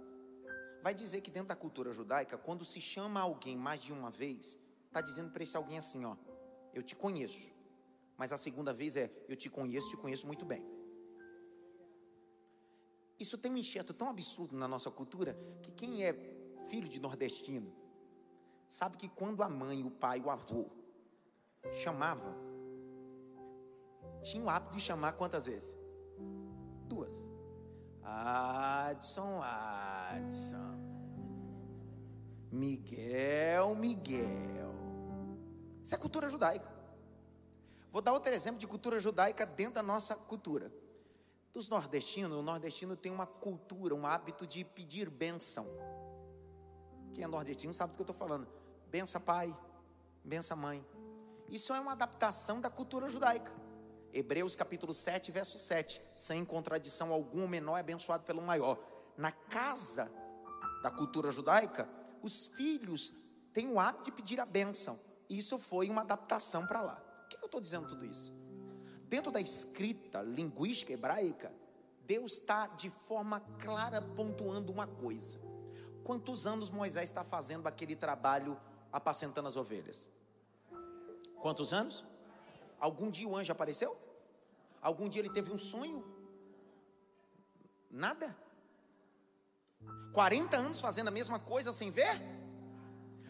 vai 0.82 0.94
dizer 0.94 1.20
que 1.20 1.30
dentro 1.30 1.50
da 1.50 1.56
cultura 1.56 1.92
judaica, 1.92 2.38
quando 2.38 2.64
se 2.64 2.80
chama 2.80 3.20
alguém 3.20 3.58
mais 3.58 3.84
de 3.84 3.92
uma 3.92 4.10
vez, 4.10 4.58
está 4.88 5.02
dizendo 5.02 5.32
para 5.32 5.44
esse 5.44 5.58
alguém 5.58 5.78
assim: 5.78 6.06
ó, 6.06 6.16
eu 6.74 6.82
te 6.82 6.96
conheço. 6.96 7.52
Mas 8.18 8.32
a 8.32 8.38
segunda 8.38 8.72
vez 8.72 8.96
é, 8.96 9.12
eu 9.28 9.36
te 9.36 9.50
conheço, 9.50 9.90
te 9.90 9.98
conheço 9.98 10.26
muito 10.26 10.46
bem. 10.46 10.66
Isso 13.20 13.38
tem 13.38 13.52
um 13.52 13.58
enxerto 13.58 13.94
tão 13.94 14.10
absurdo 14.10 14.56
na 14.56 14.68
nossa 14.68 14.90
cultura 14.90 15.38
que 15.62 15.72
quem 15.72 16.04
é 16.06 16.14
filho 16.70 16.88
de 16.88 17.00
nordestino 17.00 17.82
Sabe 18.72 18.96
que 18.96 19.10
quando 19.10 19.44
a 19.44 19.50
mãe, 19.50 19.84
o 19.84 19.92
pai, 19.92 20.22
o 20.22 20.30
avô 20.30 20.70
chamavam, 21.74 22.34
tinha 24.22 24.44
o 24.44 24.50
hábito 24.50 24.78
de 24.78 24.82
chamar 24.82 25.14
quantas 25.14 25.46
vezes? 25.46 25.78
Duas. 26.88 27.14
Adson, 28.04 29.42
Adson. 29.42 30.80
Miguel, 32.52 33.76
Miguel. 33.76 34.76
Isso 35.84 35.96
é 35.96 35.98
cultura 35.98 36.30
judaica. 36.30 36.70
Vou 37.90 38.02
dar 38.02 38.14
outro 38.14 38.34
exemplo 38.34 38.60
de 38.60 38.68
cultura 38.68 39.00
judaica 39.00 39.46
dentro 39.46 39.76
da 39.76 39.84
nossa 39.84 40.16
cultura. 40.16 40.72
Dos 41.54 41.68
nordestinos, 41.68 42.38
o 42.38 42.42
nordestino 42.42 42.96
tem 42.96 43.12
uma 43.12 43.26
cultura, 43.26 43.94
um 43.94 44.06
hábito 44.06 44.48
de 44.48 44.64
pedir 44.64 45.10
bênção. 45.10 45.68
Quem 47.14 47.24
é 47.24 47.28
nordestino 47.28 47.74
sabe 47.74 47.92
do 47.92 47.96
que 47.96 48.02
eu 48.02 48.04
estou 48.04 48.16
falando 48.16 48.48
bença 48.92 49.20
pai, 49.20 49.58
bença 50.24 50.54
mãe. 50.56 50.86
Isso 51.48 51.74
é 51.74 51.80
uma 51.80 51.94
adaptação 51.94 52.60
da 52.60 52.70
cultura 52.70 53.10
judaica. 53.10 53.52
Hebreus 54.14 54.56
capítulo 54.56 54.94
7, 54.94 55.32
verso 55.32 55.58
7. 55.58 56.02
Sem 56.14 56.44
contradição 56.44 57.12
alguma, 57.14 57.46
o 57.46 57.50
menor 57.50 57.78
é 57.78 57.80
abençoado 57.80 58.24
pelo 58.24 58.42
maior. 58.42 58.80
Na 59.18 59.32
casa 59.32 60.12
da 60.82 60.92
cultura 60.92 61.32
judaica, 61.32 61.88
os 62.22 62.48
filhos 62.48 63.14
têm 63.54 63.70
o 63.70 63.80
hábito 63.80 64.06
de 64.06 64.12
pedir 64.12 64.40
a 64.40 64.46
bênção. 64.46 65.00
Isso 65.30 65.58
foi 65.58 65.90
uma 65.90 66.02
adaptação 66.02 66.66
para 66.66 66.82
lá. 66.82 66.96
Por 66.96 67.30
que 67.30 67.38
eu 67.38 67.46
estou 67.46 67.62
dizendo 67.62 67.88
tudo 67.88 68.06
isso? 68.06 68.34
Dentro 69.08 69.32
da 69.32 69.40
escrita 69.40 70.22
linguística 70.22 70.94
hebraica, 70.94 71.54
Deus 72.06 72.34
está 72.34 72.68
de 72.68 72.90
forma 72.90 73.40
clara 73.60 74.02
pontuando 74.02 74.72
uma 74.72 74.88
coisa. 74.88 75.40
Quantos 76.04 76.46
anos 76.46 76.70
Moisés 76.70 77.10
está 77.10 77.24
fazendo 77.24 77.68
aquele 77.68 77.96
trabalho 77.96 78.60
apacentando 78.92 79.48
as 79.48 79.56
ovelhas. 79.56 80.08
Quantos 81.42 81.72
anos? 81.72 82.04
Algum 82.82 83.12
dia 83.12 83.28
o 83.28 83.38
anjo 83.38 83.52
apareceu? 83.52 83.96
Algum 84.82 85.08
dia 85.08 85.22
ele 85.22 85.30
teve 85.30 85.54
um 85.54 85.58
sonho? 85.58 86.04
Nada. 87.90 88.36
40 90.12 90.58
anos 90.58 90.82
fazendo 90.82 91.10
a 91.10 91.12
mesma 91.12 91.40
coisa 91.40 91.72
sem 91.72 91.92
ver? 91.92 92.20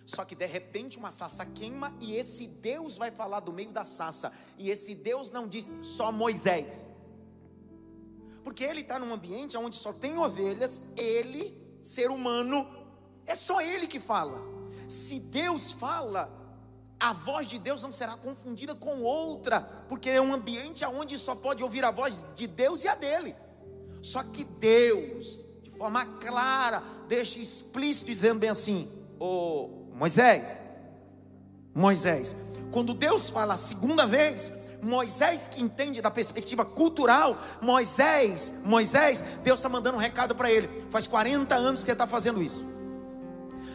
Só 0.06 0.24
que 0.24 0.36
de 0.36 0.46
repente 0.46 0.98
uma 0.98 1.12
sassa 1.12 1.46
queima 1.46 1.94
e 2.00 2.16
esse 2.16 2.48
Deus 2.48 2.96
vai 2.96 3.12
falar 3.12 3.42
do 3.42 3.52
meio 3.52 3.72
da 3.72 3.84
sassa. 3.84 4.32
E 4.58 4.70
esse 4.70 4.96
Deus 4.96 5.30
não 5.32 5.48
diz 5.48 5.72
só 5.82 6.12
Moisés. 6.12 6.90
Porque 8.44 8.64
ele 8.64 8.82
está 8.82 8.98
num 8.98 9.14
ambiente 9.14 9.58
onde 9.58 9.76
só 9.76 9.92
tem 9.92 10.18
ovelhas, 10.18 10.82
ele, 10.96 11.56
ser 11.82 12.10
humano, 12.10 12.68
é 13.26 13.36
só 13.36 13.62
ele 13.62 13.86
que 13.86 14.00
fala. 14.00 14.40
Se 14.88 15.20
Deus 15.20 15.72
fala, 15.74 16.41
a 17.02 17.14
voz 17.14 17.48
de 17.48 17.58
Deus 17.58 17.82
não 17.82 17.92
será 17.92 18.16
confundida 18.16 18.76
com 18.76 19.02
outra, 19.02 19.60
porque 19.90 20.08
é 20.08 20.22
um 20.22 20.32
ambiente 20.32 20.86
onde 20.86 21.18
só 21.18 21.34
pode 21.34 21.64
ouvir 21.64 21.84
a 21.84 21.90
voz 21.90 22.24
de 22.36 22.46
Deus 22.46 22.84
e 22.84 22.88
a 22.88 22.94
dele. 22.94 23.36
Só 24.04 24.22
que 24.22 24.44
Deus, 24.44 25.48
de 25.64 25.72
forma 25.72 26.06
clara, 26.20 26.84
deixa 27.08 27.40
explícito 27.40 28.06
dizendo 28.06 28.40
bem 28.40 28.52
assim: 28.52 28.88
Ô 29.20 29.88
Moisés, 29.96 30.48
Moisés, 31.74 32.36
quando 32.72 32.94
Deus 32.94 33.32
fala 33.32 33.56
a 33.56 33.58
segunda 33.58 34.06
vez, 34.06 34.54
Moisés 34.80 35.48
que 35.48 35.62
entende 35.62 36.04
da 36.04 36.12
perspectiva 36.12 36.64
cultural, 36.64 37.36
Moisés, 37.62 38.54
Moisés, 38.64 39.24
Deus 39.44 39.58
está 39.58 39.70
mandando 39.70 39.98
um 39.98 40.02
recado 40.02 40.36
para 40.36 40.52
ele. 40.52 40.86
Faz 40.92 41.08
40 41.08 41.56
anos 41.56 41.80
que 41.80 41.88
você 41.88 41.94
está 41.94 42.06
fazendo 42.06 42.44
isso. 42.44 42.64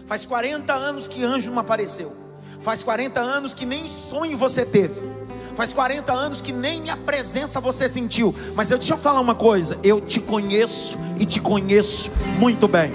Faz 0.07 0.25
40 0.25 0.73
anos 0.73 1.09
que 1.09 1.25
anjo 1.25 1.51
não 1.51 1.59
apareceu. 1.59 2.26
Faz 2.61 2.83
40 2.83 3.21
anos 3.21 3.55
que 3.55 3.67
nem 3.67 3.89
sonho 3.89 4.37
você 4.37 4.65
teve. 4.65 5.01
Faz 5.57 5.73
40 5.73 6.13
anos 6.13 6.41
que 6.41 6.53
nem 6.53 6.83
minha 6.83 6.97
presença 6.97 7.61
você 7.61 7.89
sentiu. 7.89 8.35
Mas 8.55 8.71
eu 8.71 8.79
deixa 8.79 8.93
eu 8.93 8.99
falar 8.99 9.21
uma 9.21 9.35
coisa, 9.35 9.79
eu 9.83 10.01
te 10.01 10.21
conheço 10.21 10.99
e 11.19 11.25
te 11.25 11.41
conheço 11.41 12.11
muito 12.39 12.69
bem. 12.69 12.93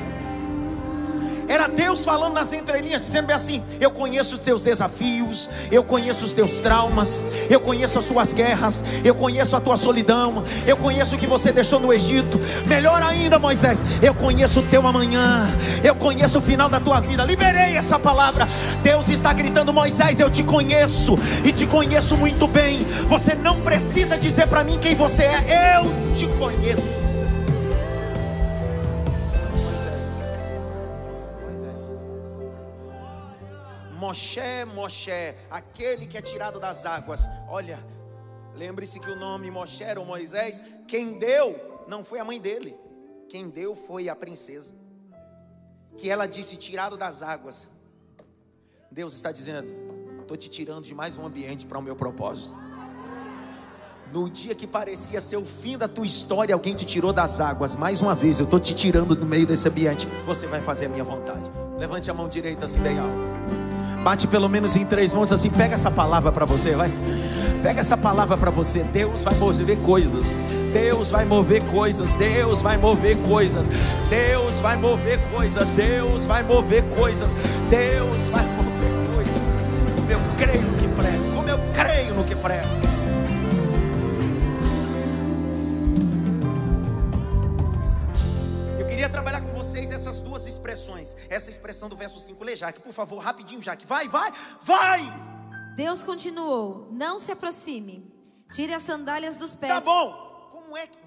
Era 1.51 1.67
Deus 1.67 2.05
falando 2.05 2.33
nas 2.35 2.53
entrelinhas, 2.53 3.01
dizendo 3.01 3.25
bem 3.25 3.35
assim: 3.35 3.61
Eu 3.77 3.91
conheço 3.91 4.35
os 4.35 4.39
teus 4.39 4.61
desafios, 4.61 5.49
eu 5.69 5.83
conheço 5.83 6.23
os 6.23 6.31
teus 6.31 6.59
traumas, 6.59 7.21
eu 7.49 7.59
conheço 7.59 7.99
as 7.99 8.05
tuas 8.05 8.31
guerras, 8.31 8.81
eu 9.03 9.13
conheço 9.13 9.53
a 9.57 9.59
tua 9.59 9.75
solidão, 9.75 10.45
eu 10.65 10.77
conheço 10.77 11.17
o 11.17 11.19
que 11.19 11.27
você 11.27 11.51
deixou 11.51 11.77
no 11.77 11.91
Egito. 11.91 12.39
Melhor 12.65 13.03
ainda, 13.03 13.37
Moisés, 13.37 13.79
eu 14.01 14.13
conheço 14.13 14.61
o 14.61 14.63
teu 14.63 14.87
amanhã, 14.87 15.45
eu 15.83 15.93
conheço 15.93 16.39
o 16.39 16.41
final 16.41 16.69
da 16.69 16.79
tua 16.79 17.01
vida. 17.01 17.25
Liberei 17.25 17.75
essa 17.75 17.99
palavra. 17.99 18.47
Deus 18.81 19.09
está 19.09 19.33
gritando: 19.33 19.73
Moisés, 19.73 20.21
eu 20.21 20.29
te 20.29 20.43
conheço 20.43 21.15
e 21.43 21.51
te 21.51 21.67
conheço 21.67 22.15
muito 22.15 22.47
bem. 22.47 22.81
Você 23.09 23.35
não 23.35 23.59
precisa 23.59 24.17
dizer 24.17 24.47
para 24.47 24.63
mim 24.63 24.79
quem 24.79 24.95
você 24.95 25.23
é, 25.23 25.81
eu 25.81 26.15
te 26.15 26.27
conheço. 26.39 27.00
Moshe, 34.11 34.65
Moshe, 34.75 35.35
aquele 35.49 36.05
que 36.05 36.17
é 36.17 36.21
tirado 36.21 36.59
das 36.59 36.85
águas. 36.85 37.29
Olha, 37.47 37.79
lembre-se 38.53 38.99
que 38.99 39.09
o 39.09 39.15
nome 39.15 39.49
Moshe 39.49 39.81
era 39.85 40.03
Moisés. 40.03 40.61
Quem 40.85 41.17
deu 41.17 41.83
não 41.87 42.03
foi 42.03 42.19
a 42.19 42.25
mãe 42.25 42.39
dele, 42.39 42.77
quem 43.29 43.49
deu 43.49 43.73
foi 43.73 44.09
a 44.09 44.15
princesa. 44.15 44.73
Que 45.97 46.09
ela 46.09 46.25
disse: 46.25 46.57
tirado 46.57 46.97
das 46.97 47.21
águas. 47.21 47.69
Deus 48.91 49.13
está 49.13 49.31
dizendo: 49.31 49.69
estou 50.19 50.35
te 50.35 50.49
tirando 50.49 50.83
de 50.83 50.93
mais 50.93 51.17
um 51.17 51.25
ambiente 51.25 51.65
para 51.65 51.79
o 51.79 51.81
meu 51.81 51.95
propósito. 51.95 52.53
No 54.13 54.29
dia 54.29 54.53
que 54.53 54.67
parecia 54.67 55.21
ser 55.21 55.37
o 55.37 55.45
fim 55.45 55.77
da 55.77 55.87
tua 55.87 56.05
história, 56.05 56.53
alguém 56.53 56.75
te 56.75 56.83
tirou 56.83 57.13
das 57.13 57.39
águas. 57.39 57.77
Mais 57.77 58.01
uma 58.01 58.13
vez, 58.13 58.41
eu 58.41 58.43
estou 58.43 58.59
te 58.59 58.75
tirando 58.75 59.15
do 59.15 59.25
meio 59.25 59.47
desse 59.47 59.69
ambiente. 59.69 60.05
Você 60.25 60.47
vai 60.47 60.61
fazer 60.61 60.87
a 60.87 60.89
minha 60.89 61.05
vontade. 61.05 61.49
Levante 61.77 62.11
a 62.11 62.13
mão 62.13 62.27
direita 62.27 62.65
assim 62.65 62.81
bem 62.81 62.99
alto. 62.99 63.70
Bate 64.03 64.27
pelo 64.27 64.49
menos 64.49 64.75
em 64.75 64.83
três 64.83 65.13
mãos 65.13 65.31
assim, 65.31 65.49
pega 65.49 65.75
essa 65.75 65.91
palavra 65.91 66.31
para 66.31 66.45
você, 66.45 66.75
vai. 66.75 66.91
Pega 67.61 67.81
essa 67.81 67.95
palavra 67.95 68.35
para 68.35 68.49
você. 68.49 68.83
Deus 68.83 69.23
vai 69.23 69.35
mover 69.35 69.77
coisas. 69.77 70.35
Deus 70.73 71.11
vai 71.11 71.25
mover 71.25 71.61
coisas. 71.65 72.15
Deus 72.15 72.61
vai 72.61 72.77
mover 72.77 73.17
coisas. 73.17 73.65
Deus 74.09 74.59
vai 74.59 74.75
mover 74.77 75.19
coisas. 75.31 75.67
Deus 75.69 76.25
vai 76.25 76.41
mover 76.41 76.83
coisas. 76.95 77.35
Deus 77.69 78.29
vai 78.29 78.45
mover 78.45 79.13
coisas. 79.13 79.41
Como 79.95 80.11
eu 80.11 80.19
creio 80.37 80.61
no 80.63 80.77
que 80.77 80.87
prego. 80.87 81.35
Como 81.35 81.49
eu 81.49 81.59
creio 81.73 82.15
no 82.15 82.23
que 82.23 82.35
prego. 82.35 82.90
Essas 90.11 90.21
duas 90.21 90.45
expressões. 90.45 91.15
Essa 91.29 91.49
expressão 91.49 91.87
do 91.87 91.95
verso 91.95 92.19
5, 92.19 92.43
lê 92.43 92.55
Jaque, 92.55 92.81
por 92.81 92.91
favor, 92.91 93.17
rapidinho, 93.19 93.61
Jaque. 93.61 93.85
Vai, 93.85 94.07
vai, 94.07 94.31
vai! 94.61 95.01
Deus 95.75 96.03
continuou: 96.03 96.89
Não 96.91 97.17
se 97.17 97.31
aproxime, 97.31 98.13
tire 98.51 98.73
as 98.73 98.83
sandálias 98.83 99.37
dos 99.37 99.55
pés. 99.55 99.73
Tá 99.73 99.81
bom, 99.81 100.49
como 100.51 100.75
é 100.75 100.87
que. 100.87 100.97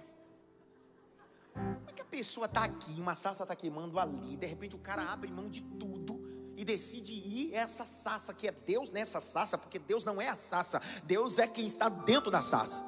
Como 1.53 1.91
é 1.91 1.93
que 1.93 2.01
a 2.03 2.07
pessoa 2.07 2.47
está 2.47 2.65
aqui, 2.65 2.99
uma 2.99 3.15
sassa 3.15 3.45
está 3.45 3.55
queimando 3.55 3.99
ali, 3.99 4.37
de 4.37 4.47
repente 4.47 4.75
o 4.75 4.79
cara 4.79 5.03
abre 5.03 5.31
mão 5.31 5.49
de 5.49 5.61
tudo 5.61 6.53
e 6.57 6.65
decide 6.65 7.13
ir 7.13 7.55
essa 7.55 7.85
sassa 7.85 8.33
que 8.33 8.49
é 8.49 8.53
Deus 8.53 8.91
nessa 8.91 9.21
sassa, 9.21 9.59
porque 9.59 9.79
Deus 9.79 10.05
não 10.05 10.21
é 10.21 10.29
a 10.29 10.37
sassa, 10.37 10.81
Deus 11.05 11.39
é 11.39 11.47
quem 11.47 11.67
está 11.67 11.89
dentro 11.89 12.31
da 12.31 12.41
sassa. 12.41 12.85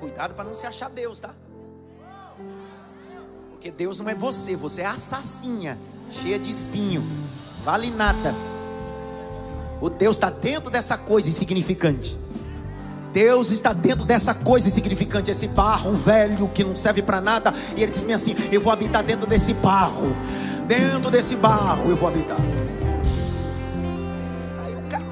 Cuidado 0.00 0.34
para 0.34 0.44
não 0.44 0.54
se 0.54 0.66
achar 0.66 0.88
Deus, 0.88 1.20
tá? 1.20 1.34
Porque 3.58 3.72
Deus 3.72 3.98
não 3.98 4.08
é 4.08 4.14
você, 4.14 4.54
você 4.54 4.82
é 4.82 4.86
assassina, 4.86 5.76
cheia 6.12 6.38
de 6.38 6.48
espinho, 6.48 7.02
vale 7.64 7.90
nada. 7.90 8.32
O 9.80 9.90
Deus 9.90 10.14
está 10.14 10.30
dentro 10.30 10.70
dessa 10.70 10.96
coisa 10.96 11.28
insignificante. 11.28 12.16
Deus 13.12 13.50
está 13.50 13.72
dentro 13.72 14.06
dessa 14.06 14.32
coisa 14.32 14.68
insignificante, 14.68 15.32
esse 15.32 15.48
barro 15.48 15.92
velho 15.96 16.48
que 16.50 16.62
não 16.62 16.76
serve 16.76 17.02
para 17.02 17.20
nada. 17.20 17.52
E 17.76 17.82
ele 17.82 17.90
diz 17.90 18.04
me 18.04 18.12
assim: 18.12 18.36
Eu 18.52 18.60
vou 18.60 18.72
habitar 18.72 19.02
dentro 19.02 19.26
desse 19.26 19.52
barro, 19.54 20.06
dentro 20.68 21.10
desse 21.10 21.34
barro 21.34 21.90
eu 21.90 21.96
vou 21.96 22.08
habitar. 22.08 22.38
Aí 24.60 24.72
o 24.72 24.88
cara, 24.88 25.04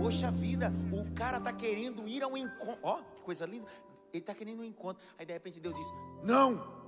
poxa 0.00 0.28
vida, 0.32 0.72
o 0.90 1.04
cara 1.14 1.36
está 1.36 1.52
querendo 1.52 2.08
ir 2.08 2.24
ao 2.24 2.36
encontro. 2.36 2.78
Ó, 2.82 2.96
que 3.14 3.22
coisa 3.22 3.46
linda. 3.46 3.68
Ele 4.12 4.20
está 4.20 4.34
querendo 4.34 4.62
um 4.62 4.64
encontro. 4.64 5.00
Aí 5.16 5.24
de 5.24 5.32
repente 5.32 5.60
Deus 5.60 5.76
diz: 5.76 5.86
Não 6.24 6.81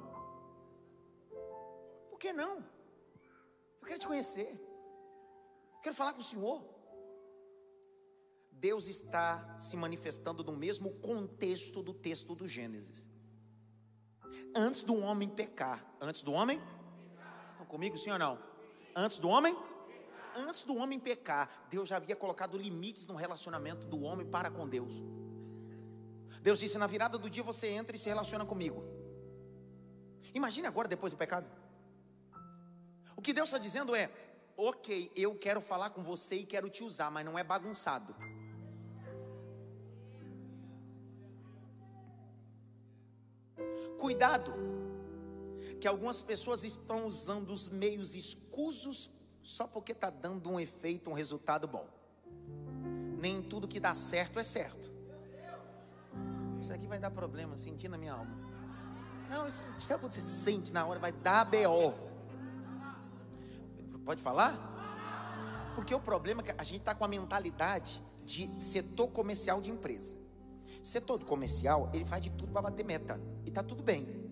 que 2.24 2.32
não? 2.32 2.64
Eu 3.82 3.86
quero 3.86 4.00
te 4.00 4.06
conhecer. 4.06 4.48
Eu 5.74 5.80
quero 5.82 5.94
falar 5.94 6.14
com 6.14 6.20
o 6.20 6.24
Senhor. 6.24 6.64
Deus 8.50 8.86
está 8.86 9.58
se 9.58 9.76
manifestando 9.76 10.42
no 10.42 10.56
mesmo 10.56 10.94
contexto 11.00 11.82
do 11.82 11.92
texto 11.92 12.34
do 12.34 12.48
Gênesis. 12.48 13.10
Antes 14.56 14.82
do 14.82 14.96
homem 14.98 15.28
pecar, 15.28 15.84
antes 16.00 16.22
do 16.22 16.32
homem, 16.32 16.62
estão 17.50 17.66
comigo, 17.66 17.98
sim 17.98 18.10
ou 18.10 18.18
não? 18.18 18.38
Antes 18.96 19.18
do 19.18 19.28
homem, 19.28 19.54
antes 20.34 20.64
do 20.64 20.76
homem 20.76 20.98
pecar, 20.98 21.66
Deus 21.68 21.90
já 21.90 21.96
havia 21.96 22.16
colocado 22.16 22.56
limites 22.56 23.06
no 23.06 23.16
relacionamento 23.16 23.86
do 23.86 24.00
homem 24.00 24.26
para 24.26 24.50
com 24.50 24.66
Deus. 24.66 24.94
Deus 26.40 26.58
disse: 26.58 26.78
na 26.78 26.86
virada 26.86 27.18
do 27.18 27.28
dia 27.28 27.42
você 27.42 27.66
entra 27.68 27.94
e 27.94 27.98
se 27.98 28.08
relaciona 28.08 28.46
comigo. 28.46 28.82
Imagine 30.32 30.66
agora 30.68 30.88
depois 30.88 31.12
do 31.12 31.18
pecado. 31.18 31.63
O 33.16 33.22
que 33.22 33.32
Deus 33.32 33.48
está 33.48 33.58
dizendo 33.58 33.94
é: 33.94 34.10
ok, 34.56 35.10
eu 35.14 35.34
quero 35.36 35.60
falar 35.60 35.90
com 35.90 36.02
você 36.02 36.36
e 36.36 36.46
quero 36.46 36.68
te 36.68 36.84
usar, 36.84 37.10
mas 37.10 37.24
não 37.24 37.38
é 37.38 37.44
bagunçado. 37.44 38.14
Cuidado, 43.98 44.52
que 45.80 45.88
algumas 45.88 46.20
pessoas 46.20 46.62
estão 46.64 47.06
usando 47.06 47.50
os 47.50 47.68
meios 47.68 48.14
escusos 48.14 49.10
só 49.42 49.66
porque 49.66 49.92
está 49.92 50.10
dando 50.10 50.50
um 50.50 50.58
efeito, 50.58 51.10
um 51.10 51.14
resultado 51.14 51.68
bom. 51.68 51.86
Nem 53.18 53.42
tudo 53.42 53.68
que 53.68 53.80
dá 53.80 53.94
certo 53.94 54.38
é 54.38 54.42
certo. 54.42 54.92
Isso 56.60 56.72
aqui 56.72 56.86
vai 56.86 56.98
dar 56.98 57.10
problema, 57.10 57.56
senti 57.56 57.88
na 57.88 57.98
minha 57.98 58.12
alma. 58.12 58.34
Não, 59.28 59.48
isso, 59.48 59.68
isso 59.78 59.92
é 59.92 59.96
o 59.96 59.98
que 59.98 60.06
você 60.06 60.20
sente 60.20 60.72
na 60.72 60.84
hora, 60.86 60.98
vai 60.98 61.12
dar 61.12 61.44
BO. 61.44 61.94
Pode 64.04 64.22
falar? 64.22 65.72
Porque 65.74 65.94
o 65.94 66.00
problema 66.00 66.42
é 66.42 66.44
que 66.44 66.54
a 66.56 66.62
gente 66.62 66.80
está 66.80 66.94
com 66.94 67.04
a 67.04 67.08
mentalidade 67.08 68.02
de 68.24 68.62
setor 68.62 69.08
comercial 69.08 69.60
de 69.60 69.70
empresa. 69.70 70.16
Setor 70.82 71.24
comercial, 71.24 71.90
ele 71.92 72.04
faz 72.04 72.22
de 72.22 72.30
tudo 72.30 72.52
para 72.52 72.62
bater 72.62 72.84
meta. 72.84 73.20
E 73.44 73.48
está 73.48 73.62
tudo 73.62 73.82
bem. 73.82 74.22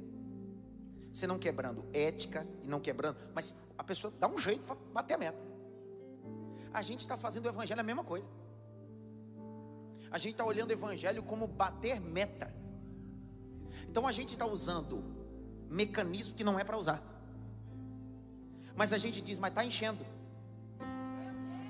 Você 1.12 1.26
não 1.26 1.38
quebrando 1.38 1.84
ética 1.92 2.46
e 2.62 2.68
não 2.68 2.80
quebrando, 2.80 3.16
mas 3.34 3.54
a 3.76 3.84
pessoa 3.84 4.12
dá 4.18 4.28
um 4.28 4.38
jeito 4.38 4.62
para 4.64 4.76
bater 4.92 5.14
a 5.14 5.18
meta. 5.18 5.38
A 6.72 6.80
gente 6.80 7.00
está 7.00 7.16
fazendo 7.16 7.46
o 7.46 7.48
evangelho 7.48 7.80
a 7.80 7.84
mesma 7.84 8.04
coisa. 8.04 8.28
A 10.10 10.18
gente 10.18 10.32
está 10.32 10.44
olhando 10.44 10.70
o 10.70 10.72
evangelho 10.72 11.22
como 11.22 11.46
bater 11.46 12.00
meta. 12.00 12.54
Então 13.88 14.06
a 14.06 14.12
gente 14.12 14.32
está 14.32 14.46
usando 14.46 15.02
mecanismo 15.68 16.34
que 16.34 16.44
não 16.44 16.58
é 16.58 16.64
para 16.64 16.78
usar. 16.78 17.11
Mas 18.76 18.92
a 18.92 18.98
gente 18.98 19.20
diz, 19.20 19.38
mas 19.38 19.50
está 19.50 19.64
enchendo. 19.64 19.98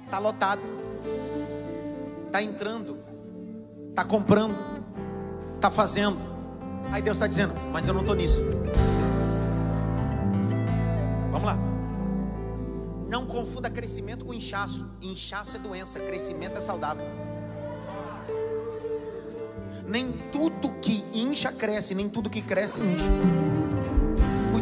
Está 0.05 0.19
lotado. 0.19 0.63
Está 2.27 2.43
entrando. 2.43 2.99
Está 3.91 4.05
comprando. 4.05 4.57
Está 5.57 5.71
fazendo. 5.71 6.19
Aí 6.91 7.01
Deus 7.01 7.17
está 7.17 7.27
dizendo, 7.27 7.55
mas 7.73 7.87
eu 7.87 7.95
não 7.95 8.01
estou 8.01 8.15
nisso. 8.15 8.43
Vamos 11.31 11.47
lá. 11.47 11.57
Não 13.09 13.27
confunda 13.27 13.71
crescimento 13.71 14.25
com 14.25 14.35
inchaço. 14.35 14.87
Inchaço 15.01 15.57
é 15.57 15.59
doença, 15.59 16.01
crescimento 16.01 16.59
é 16.59 16.61
saudável. 16.61 17.05
Nem 19.87 20.13
tudo 20.33 20.73
que 20.81 21.05
incha 21.13 21.53
cresce, 21.53 21.95
nem 21.95 22.09
tudo 22.09 22.31
que 22.31 22.43
cresce 22.43 22.81
incha. 22.81 23.11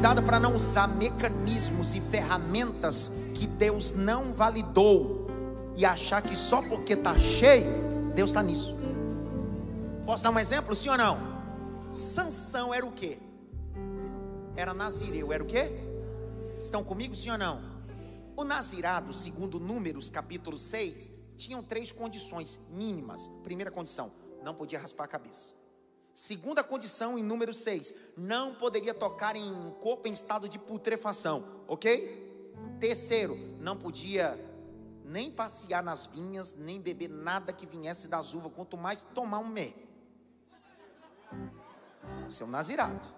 Cuidado 0.00 0.22
para 0.22 0.40
não 0.40 0.56
usar 0.56 0.86
mecanismos 0.86 1.94
e 1.94 2.00
ferramentas 2.00 3.12
que 3.34 3.46
Deus 3.46 3.92
não 3.92 4.32
validou 4.32 5.26
e 5.76 5.84
achar 5.84 6.22
que 6.22 6.34
só 6.34 6.62
porque 6.62 6.94
está 6.94 7.18
cheio, 7.18 8.10
Deus 8.14 8.30
está 8.30 8.42
nisso. 8.42 8.74
Posso 10.06 10.24
dar 10.24 10.30
um 10.30 10.38
exemplo? 10.38 10.74
Sim 10.74 10.88
ou 10.88 10.96
não? 10.96 11.18
Sansão 11.92 12.72
era 12.72 12.86
o 12.86 12.90
que? 12.90 13.20
Era 14.56 14.72
nazireu, 14.72 15.34
era 15.34 15.42
o 15.44 15.46
que? 15.46 15.70
Estão 16.56 16.82
comigo, 16.82 17.14
sim 17.14 17.28
ou 17.32 17.36
não? 17.36 17.60
O 18.34 18.42
nazirado, 18.42 19.12
segundo 19.12 19.60
Números 19.60 20.08
capítulo 20.08 20.56
6, 20.56 21.10
tinham 21.36 21.62
três 21.62 21.92
condições 21.92 22.58
mínimas. 22.70 23.30
Primeira 23.42 23.70
condição, 23.70 24.10
não 24.42 24.54
podia 24.54 24.80
raspar 24.80 25.04
a 25.04 25.08
cabeça. 25.08 25.59
Segunda 26.20 26.62
condição, 26.62 27.18
em 27.18 27.22
número 27.22 27.54
6, 27.54 27.94
não 28.14 28.54
poderia 28.54 28.92
tocar 28.92 29.36
em 29.36 29.50
um 29.50 29.70
corpo 29.70 30.06
em 30.06 30.12
estado 30.12 30.50
de 30.50 30.58
putrefação, 30.58 31.62
ok? 31.66 32.52
Terceiro, 32.78 33.34
não 33.58 33.74
podia 33.74 34.38
nem 35.02 35.30
passear 35.30 35.82
nas 35.82 36.04
vinhas, 36.04 36.54
nem 36.54 36.78
beber 36.78 37.08
nada 37.08 37.54
que 37.54 37.64
viesse 37.64 38.06
das 38.06 38.34
uvas, 38.34 38.52
quanto 38.54 38.76
mais 38.76 39.00
tomar 39.14 39.38
um 39.38 39.48
mé. 39.48 39.72
Você 42.26 42.42
é 42.42 42.46
um 42.46 42.50
nazirado. 42.50 43.08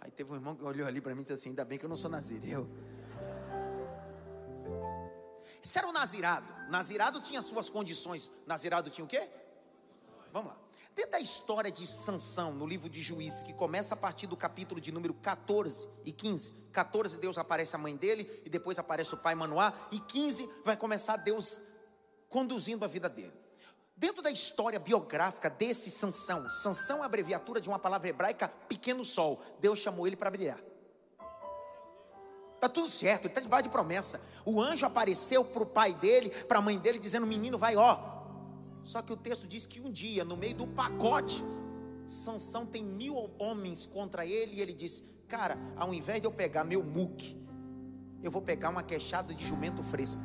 Aí 0.00 0.10
teve 0.10 0.32
um 0.32 0.34
irmão 0.34 0.56
que 0.56 0.64
olhou 0.64 0.88
ali 0.88 1.00
para 1.00 1.14
mim 1.14 1.20
e 1.20 1.22
disse 1.22 1.34
assim: 1.34 1.50
ainda 1.50 1.64
bem 1.64 1.78
que 1.78 1.84
eu 1.84 1.88
não 1.88 1.96
sou 1.96 2.10
nazireu. 2.10 2.68
Isso 5.62 5.78
era 5.78 5.86
o 5.86 5.92
nazirado. 5.92 6.52
Nazirado 6.68 7.20
tinha 7.20 7.40
suas 7.40 7.70
condições. 7.70 8.28
Nazirado 8.44 8.90
tinha 8.90 9.04
o 9.04 9.08
quê? 9.08 9.30
Vamos 10.32 10.48
lá. 10.50 10.65
Dentro 10.96 11.10
da 11.10 11.20
história 11.20 11.70
de 11.70 11.86
Sansão, 11.86 12.54
no 12.54 12.66
livro 12.66 12.88
de 12.88 13.02
Juízes, 13.02 13.42
que 13.42 13.52
começa 13.52 13.92
a 13.92 13.96
partir 13.98 14.26
do 14.26 14.34
capítulo 14.34 14.80
de 14.80 14.90
número 14.90 15.12
14 15.12 15.86
e 16.06 16.10
15. 16.10 16.52
14, 16.72 17.18
Deus 17.18 17.36
aparece 17.36 17.76
a 17.76 17.78
mãe 17.78 17.94
dele, 17.94 18.40
e 18.46 18.48
depois 18.48 18.78
aparece 18.78 19.12
o 19.12 19.18
pai 19.18 19.34
Manoá, 19.34 19.74
e 19.92 20.00
15 20.00 20.48
vai 20.64 20.74
começar 20.74 21.18
Deus 21.18 21.60
conduzindo 22.30 22.82
a 22.82 22.88
vida 22.88 23.10
dele. 23.10 23.34
Dentro 23.94 24.22
da 24.22 24.30
história 24.30 24.78
biográfica 24.78 25.50
desse 25.50 25.90
Sansão, 25.90 26.48
Sansão 26.48 27.00
é 27.00 27.02
a 27.02 27.04
abreviatura 27.04 27.60
de 27.60 27.68
uma 27.68 27.78
palavra 27.78 28.08
hebraica, 28.08 28.48
pequeno 28.48 29.04
sol. 29.04 29.42
Deus 29.60 29.78
chamou 29.78 30.06
ele 30.06 30.16
para 30.16 30.30
brilhar. 30.30 30.60
Tá 32.58 32.70
tudo 32.70 32.88
certo, 32.88 33.26
ele 33.26 33.32
está 33.32 33.42
debaixo 33.42 33.64
de 33.64 33.68
promessa. 33.68 34.18
O 34.46 34.62
anjo 34.62 34.86
apareceu 34.86 35.44
para 35.44 35.62
o 35.62 35.66
pai 35.66 35.92
dele, 35.92 36.30
para 36.30 36.58
a 36.58 36.62
mãe 36.62 36.78
dele, 36.78 36.98
dizendo: 36.98 37.26
Menino, 37.26 37.58
vai, 37.58 37.76
ó, 37.76 38.15
só 38.86 39.02
que 39.02 39.12
o 39.12 39.16
texto 39.16 39.48
diz 39.48 39.66
que 39.66 39.80
um 39.80 39.90
dia, 39.90 40.24
no 40.24 40.36
meio 40.36 40.54
do 40.54 40.66
pacote, 40.66 41.42
Sansão 42.06 42.64
tem 42.64 42.84
mil 42.84 43.28
homens 43.36 43.84
contra 43.84 44.24
ele 44.24 44.54
e 44.54 44.60
ele 44.60 44.72
diz: 44.72 45.02
Cara, 45.26 45.58
ao 45.76 45.92
invés 45.92 46.20
de 46.20 46.26
eu 46.28 46.30
pegar 46.30 46.62
meu 46.62 46.84
muque, 46.84 47.36
eu 48.22 48.30
vou 48.30 48.40
pegar 48.40 48.70
uma 48.70 48.84
queixada 48.84 49.34
de 49.34 49.44
jumento 49.44 49.82
fresca. 49.82 50.22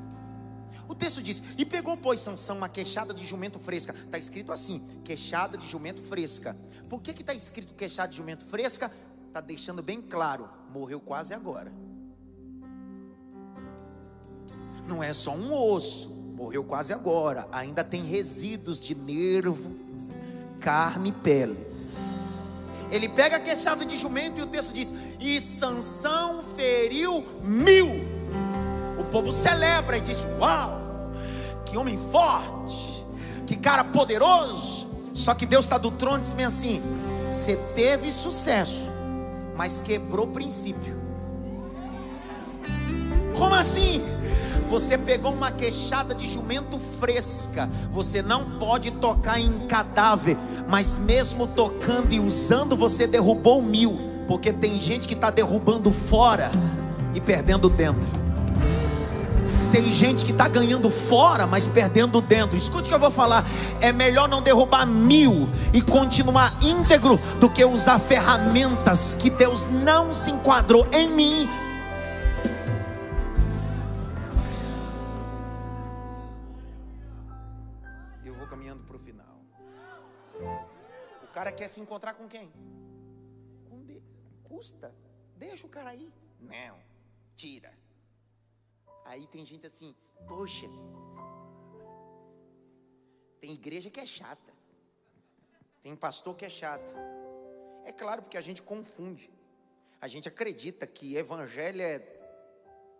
O 0.88 0.94
texto 0.94 1.24
diz: 1.24 1.42
E 1.58 1.66
pegou, 1.66 1.98
pois, 1.98 2.20
Sansão 2.20 2.56
uma 2.56 2.70
queixada 2.70 3.16
de 3.16 3.26
jumento 3.26 3.58
fresca. 3.58 3.94
Está 3.94 4.20
escrito 4.20 4.52
assim: 4.52 4.80
queixada 5.04 5.58
de 5.58 5.68
jumento 5.68 6.02
fresca. 6.04 6.56
Por 6.88 7.02
que 7.02 7.20
está 7.20 7.34
escrito 7.34 7.74
queixada 7.74 8.10
de 8.10 8.18
jumento 8.18 8.46
fresca? 8.46 8.92
Está 9.28 9.42
deixando 9.42 9.82
bem 9.82 10.04
claro: 10.04 10.48
morreu 10.72 11.00
quase 11.00 11.34
agora. 11.34 11.74
Não 14.88 15.02
é 15.02 15.12
só 15.14 15.34
um 15.34 15.52
osso 15.52 16.21
morreu 16.42 16.64
quase 16.64 16.92
agora, 16.92 17.48
ainda 17.52 17.84
tem 17.84 18.04
resíduos 18.04 18.80
de 18.80 18.96
nervo, 18.96 19.76
carne 20.60 21.10
e 21.10 21.12
pele. 21.12 21.68
Ele 22.90 23.08
pega 23.08 23.36
a 23.36 23.40
queixada 23.40 23.86
de 23.86 23.96
jumento 23.96 24.40
e 24.40 24.44
o 24.44 24.48
texto 24.48 24.74
diz: 24.74 24.92
E 25.20 25.40
Sansão 25.40 26.44
feriu 26.44 27.24
mil. 27.44 27.88
O 29.00 29.04
povo 29.12 29.32
celebra 29.32 29.98
e 29.98 30.02
diz: 30.02 30.26
Uau, 30.40 30.82
que 31.64 31.78
homem 31.78 32.00
forte, 32.12 33.06
que 33.46 33.56
cara 33.56 33.84
poderoso. 33.84 34.88
Só 35.14 35.36
que 35.36 35.46
Deus 35.46 35.66
está 35.66 35.78
do 35.78 35.92
trono 35.92 36.18
e 36.18 36.22
diz 36.22 36.34
bem 36.34 36.46
assim: 36.46 36.82
Você 37.32 37.56
teve 37.76 38.12
sucesso, 38.12 38.90
mas 39.56 39.80
quebrou 39.80 40.26
princípio. 40.26 41.00
Como 43.38 43.54
assim? 43.54 44.02
Você 44.72 44.98
pegou 44.98 45.34
uma 45.34 45.52
queixada 45.52 46.16
de 46.16 46.26
jumento 46.26 46.80
fresca. 46.80 47.70
Você 47.92 48.22
não 48.22 48.52
pode 48.52 48.90
tocar 48.90 49.38
em 49.38 49.52
cadáver, 49.68 50.38
mas 50.66 50.98
mesmo 50.98 51.46
tocando 51.46 52.14
e 52.14 52.22
usando, 52.22 52.74
você 52.78 53.06
derrubou 53.06 53.62
mil. 53.62 54.00
Porque 54.30 54.54
tem 54.54 54.80
gente 54.80 55.10
que 55.10 55.14
está 55.14 55.30
derrubando 55.30 55.92
fora 55.92 56.50
e 57.14 57.20
perdendo 57.20 57.68
dentro. 57.70 58.10
Tem 59.74 59.92
gente 59.92 60.24
que 60.24 60.32
está 60.32 60.48
ganhando 60.48 60.90
fora, 60.90 61.46
mas 61.46 61.68
perdendo 61.68 62.22
dentro. 62.22 62.56
Escute 62.56 62.86
o 62.86 62.88
que 62.88 62.96
eu 62.96 63.00
vou 63.00 63.12
falar. 63.12 63.46
É 63.82 63.92
melhor 63.92 64.30
não 64.30 64.42
derrubar 64.42 64.86
mil 64.86 65.50
e 65.74 65.82
continuar 65.82 66.56
íntegro 66.62 67.20
do 67.42 67.50
que 67.50 67.66
usar 67.66 68.00
ferramentas 68.00 69.18
que 69.20 69.30
Deus 69.30 69.68
não 69.70 70.14
se 70.14 70.32
enquadrou 70.32 70.88
em 70.94 71.10
mim 71.10 71.50
cara 81.42 81.52
quer 81.52 81.68
se 81.68 81.82
encontrar 81.82 82.14
com 82.14 82.28
quem? 82.28 82.52
Com 83.68 83.82
Deus. 83.82 84.04
Custa. 84.44 84.94
Deixa 85.36 85.66
o 85.66 85.70
cara 85.70 85.90
aí. 85.90 86.14
Não. 86.40 86.78
Tira. 87.36 87.74
Aí 89.06 89.26
tem 89.26 89.44
gente 89.44 89.66
assim, 89.66 89.96
poxa. 90.28 90.68
Tem 93.40 93.54
igreja 93.54 93.90
que 93.90 94.00
é 94.00 94.06
chata. 94.06 94.54
Tem 95.82 95.96
pastor 95.96 96.38
que 96.38 96.46
é 96.46 96.50
chato. 96.50 96.94
É 97.86 97.92
claro 97.92 98.22
porque 98.22 98.38
a 98.38 98.42
gente 98.42 98.62
confunde. 98.62 99.34
A 100.00 100.08
gente 100.08 100.28
acredita 100.28 100.86
que 100.86 101.16
evangelho 101.16 101.82
é 101.82 101.98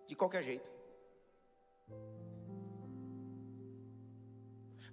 de 0.08 0.16
qualquer 0.16 0.44
jeito. 0.44 0.72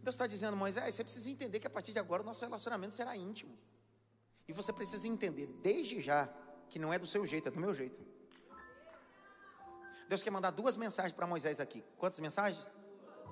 Deus 0.02 0.14
está 0.14 0.26
dizendo, 0.26 0.56
Moisés, 0.56 0.94
você 0.94 1.04
precisa 1.04 1.30
entender 1.30 1.60
que 1.60 1.66
a 1.66 1.70
partir 1.70 1.92
de 1.92 1.98
agora 1.98 2.22
o 2.22 2.24
nosso 2.24 2.44
relacionamento 2.44 2.94
será 2.94 3.16
íntimo. 3.16 3.56
E 4.46 4.52
você 4.52 4.72
precisa 4.72 5.06
entender 5.06 5.46
desde 5.62 6.00
já 6.00 6.28
que 6.68 6.78
não 6.78 6.92
é 6.92 6.98
do 6.98 7.06
seu 7.06 7.24
jeito, 7.26 7.48
é 7.48 7.50
do 7.50 7.60
meu 7.60 7.74
jeito. 7.74 8.02
Deus 10.08 10.22
quer 10.22 10.30
mandar 10.30 10.50
duas 10.50 10.76
mensagens 10.76 11.12
para 11.12 11.26
Moisés 11.26 11.60
aqui. 11.60 11.84
Quantas 11.98 12.18
mensagens? 12.18 12.64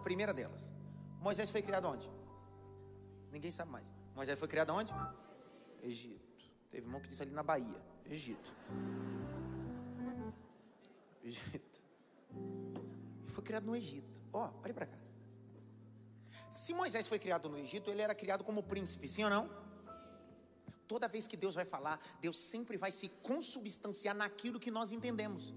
Primeira 0.02 0.34
delas. 0.34 0.70
Moisés 1.20 1.48
foi 1.48 1.62
criado 1.62 1.88
onde? 1.88 2.08
Ninguém 3.32 3.50
sabe 3.50 3.70
mais. 3.70 3.90
Moisés 4.14 4.38
foi 4.38 4.46
criado 4.46 4.70
onde? 4.72 4.92
Egito. 5.82 6.44
Teve 6.70 6.86
irmão 6.86 7.00
que 7.00 7.08
disse 7.08 7.22
ali 7.22 7.32
na 7.32 7.42
Bahia. 7.42 7.82
Egito. 8.04 8.54
Egito. 11.22 11.82
E 13.26 13.30
foi 13.30 13.42
criado 13.42 13.64
no 13.64 13.74
Egito. 13.74 14.14
Ó, 14.32 14.46
oh, 14.46 14.60
olha 14.62 14.74
para 14.74 14.86
cá. 14.86 15.05
Se 16.57 16.72
Moisés 16.72 17.07
foi 17.07 17.18
criado 17.18 17.50
no 17.50 17.59
Egito, 17.59 17.90
ele 17.90 18.00
era 18.00 18.14
criado 18.14 18.42
como 18.42 18.62
príncipe, 18.62 19.07
sim 19.07 19.22
ou 19.22 19.28
não? 19.28 19.50
Toda 20.88 21.07
vez 21.07 21.26
que 21.26 21.36
Deus 21.36 21.54
vai 21.54 21.66
falar, 21.66 22.00
Deus 22.18 22.38
sempre 22.38 22.78
vai 22.78 22.90
se 22.90 23.09
consubstanciar 23.22 24.14
naquilo 24.14 24.59
que 24.59 24.70
nós 24.70 24.90
entendemos. 24.90 25.52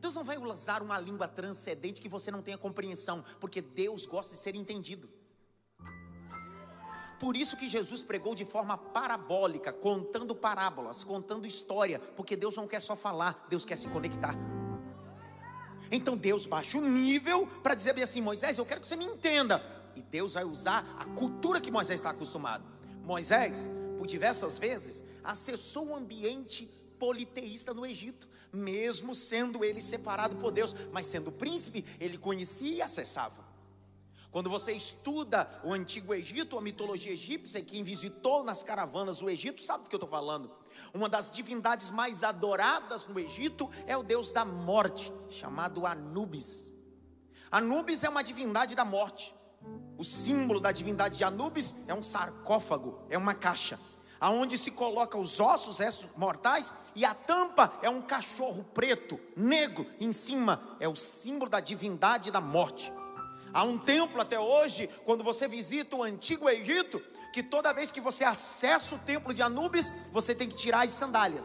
Deus 0.00 0.14
não 0.14 0.24
vai 0.24 0.38
usar 0.38 0.82
uma 0.82 0.98
língua 0.98 1.28
transcendente 1.28 2.00
que 2.00 2.08
você 2.08 2.30
não 2.30 2.40
tenha 2.40 2.56
compreensão, 2.56 3.22
porque 3.38 3.60
Deus 3.60 4.06
gosta 4.06 4.34
de 4.34 4.40
ser 4.40 4.54
entendido. 4.54 5.10
Por 7.20 7.36
isso 7.36 7.54
que 7.54 7.68
Jesus 7.68 8.02
pregou 8.02 8.34
de 8.34 8.46
forma 8.46 8.78
parabólica, 8.78 9.70
contando 9.70 10.34
parábolas, 10.34 11.04
contando 11.04 11.46
história, 11.46 11.98
porque 12.16 12.36
Deus 12.36 12.56
não 12.56 12.66
quer 12.66 12.80
só 12.80 12.96
falar, 12.96 13.46
Deus 13.50 13.66
quer 13.66 13.76
se 13.76 13.88
conectar. 13.88 14.34
Então 15.90 16.16
Deus 16.16 16.46
baixa 16.46 16.78
o 16.78 16.88
nível 16.88 17.46
para 17.62 17.74
dizer 17.74 17.92
bem 17.92 18.04
assim: 18.04 18.20
Moisés, 18.20 18.58
eu 18.58 18.66
quero 18.66 18.80
que 18.80 18.86
você 18.86 18.96
me 18.96 19.04
entenda. 19.04 19.62
E 19.96 20.02
Deus 20.02 20.34
vai 20.34 20.44
usar 20.44 20.96
a 20.98 21.04
cultura 21.04 21.60
que 21.60 21.70
Moisés 21.70 22.00
está 22.00 22.10
acostumado. 22.10 22.64
Moisés, 23.04 23.68
por 23.98 24.06
diversas 24.06 24.58
vezes, 24.58 25.04
acessou 25.22 25.88
o 25.88 25.96
ambiente 25.96 26.66
politeísta 26.98 27.74
no 27.74 27.84
Egito, 27.84 28.28
mesmo 28.52 29.14
sendo 29.14 29.64
ele 29.64 29.80
separado 29.80 30.36
por 30.36 30.50
Deus, 30.50 30.74
mas 30.92 31.06
sendo 31.06 31.30
príncipe, 31.30 31.84
ele 32.00 32.16
conhecia 32.16 32.76
e 32.76 32.82
acessava. 32.82 33.44
Quando 34.30 34.50
você 34.50 34.72
estuda 34.72 35.48
o 35.62 35.72
antigo 35.72 36.12
Egito, 36.12 36.58
a 36.58 36.60
mitologia 36.60 37.12
egípcia, 37.12 37.62
quem 37.62 37.84
visitou 37.84 38.42
nas 38.42 38.64
caravanas 38.64 39.22
o 39.22 39.30
Egito 39.30 39.62
sabe 39.62 39.84
do 39.84 39.88
que 39.88 39.94
eu 39.94 39.98
estou 39.98 40.08
falando. 40.08 40.50
Uma 40.92 41.08
das 41.08 41.32
divindades 41.32 41.90
mais 41.90 42.22
adoradas 42.22 43.06
no 43.06 43.18
Egito 43.18 43.70
é 43.86 43.96
o 43.96 44.02
deus 44.02 44.32
da 44.32 44.44
morte, 44.44 45.12
chamado 45.28 45.86
Anubis. 45.86 46.74
Anubis 47.50 48.02
é 48.02 48.08
uma 48.08 48.24
divindade 48.24 48.74
da 48.74 48.84
morte. 48.84 49.34
O 49.96 50.04
símbolo 50.04 50.60
da 50.60 50.72
divindade 50.72 51.18
de 51.18 51.24
Anubis 51.24 51.74
é 51.86 51.94
um 51.94 52.02
sarcófago, 52.02 53.06
é 53.08 53.16
uma 53.16 53.32
caixa, 53.32 53.78
aonde 54.20 54.58
se 54.58 54.70
coloca 54.70 55.18
os 55.18 55.38
ossos, 55.38 55.78
restos 55.78 56.08
mortais, 56.16 56.72
e 56.94 57.04
a 57.04 57.14
tampa 57.14 57.72
é 57.80 57.88
um 57.88 58.02
cachorro 58.02 58.64
preto, 58.74 59.20
negro, 59.36 59.86
em 60.00 60.12
cima 60.12 60.76
é 60.80 60.88
o 60.88 60.94
símbolo 60.94 61.50
da 61.50 61.60
divindade 61.60 62.30
da 62.30 62.40
morte. 62.40 62.92
Há 63.52 63.62
um 63.62 63.78
templo 63.78 64.20
até 64.20 64.38
hoje, 64.38 64.88
quando 65.04 65.22
você 65.22 65.46
visita 65.46 65.94
o 65.94 66.02
antigo 66.02 66.48
Egito, 66.48 67.00
que 67.34 67.42
toda 67.42 67.72
vez 67.72 67.90
que 67.90 68.00
você 68.00 68.22
acessa 68.22 68.94
o 68.94 68.98
templo 68.98 69.34
de 69.34 69.42
Anubis, 69.42 69.92
você 70.12 70.32
tem 70.36 70.48
que 70.48 70.54
tirar 70.54 70.84
as 70.84 70.92
sandálias. 70.92 71.44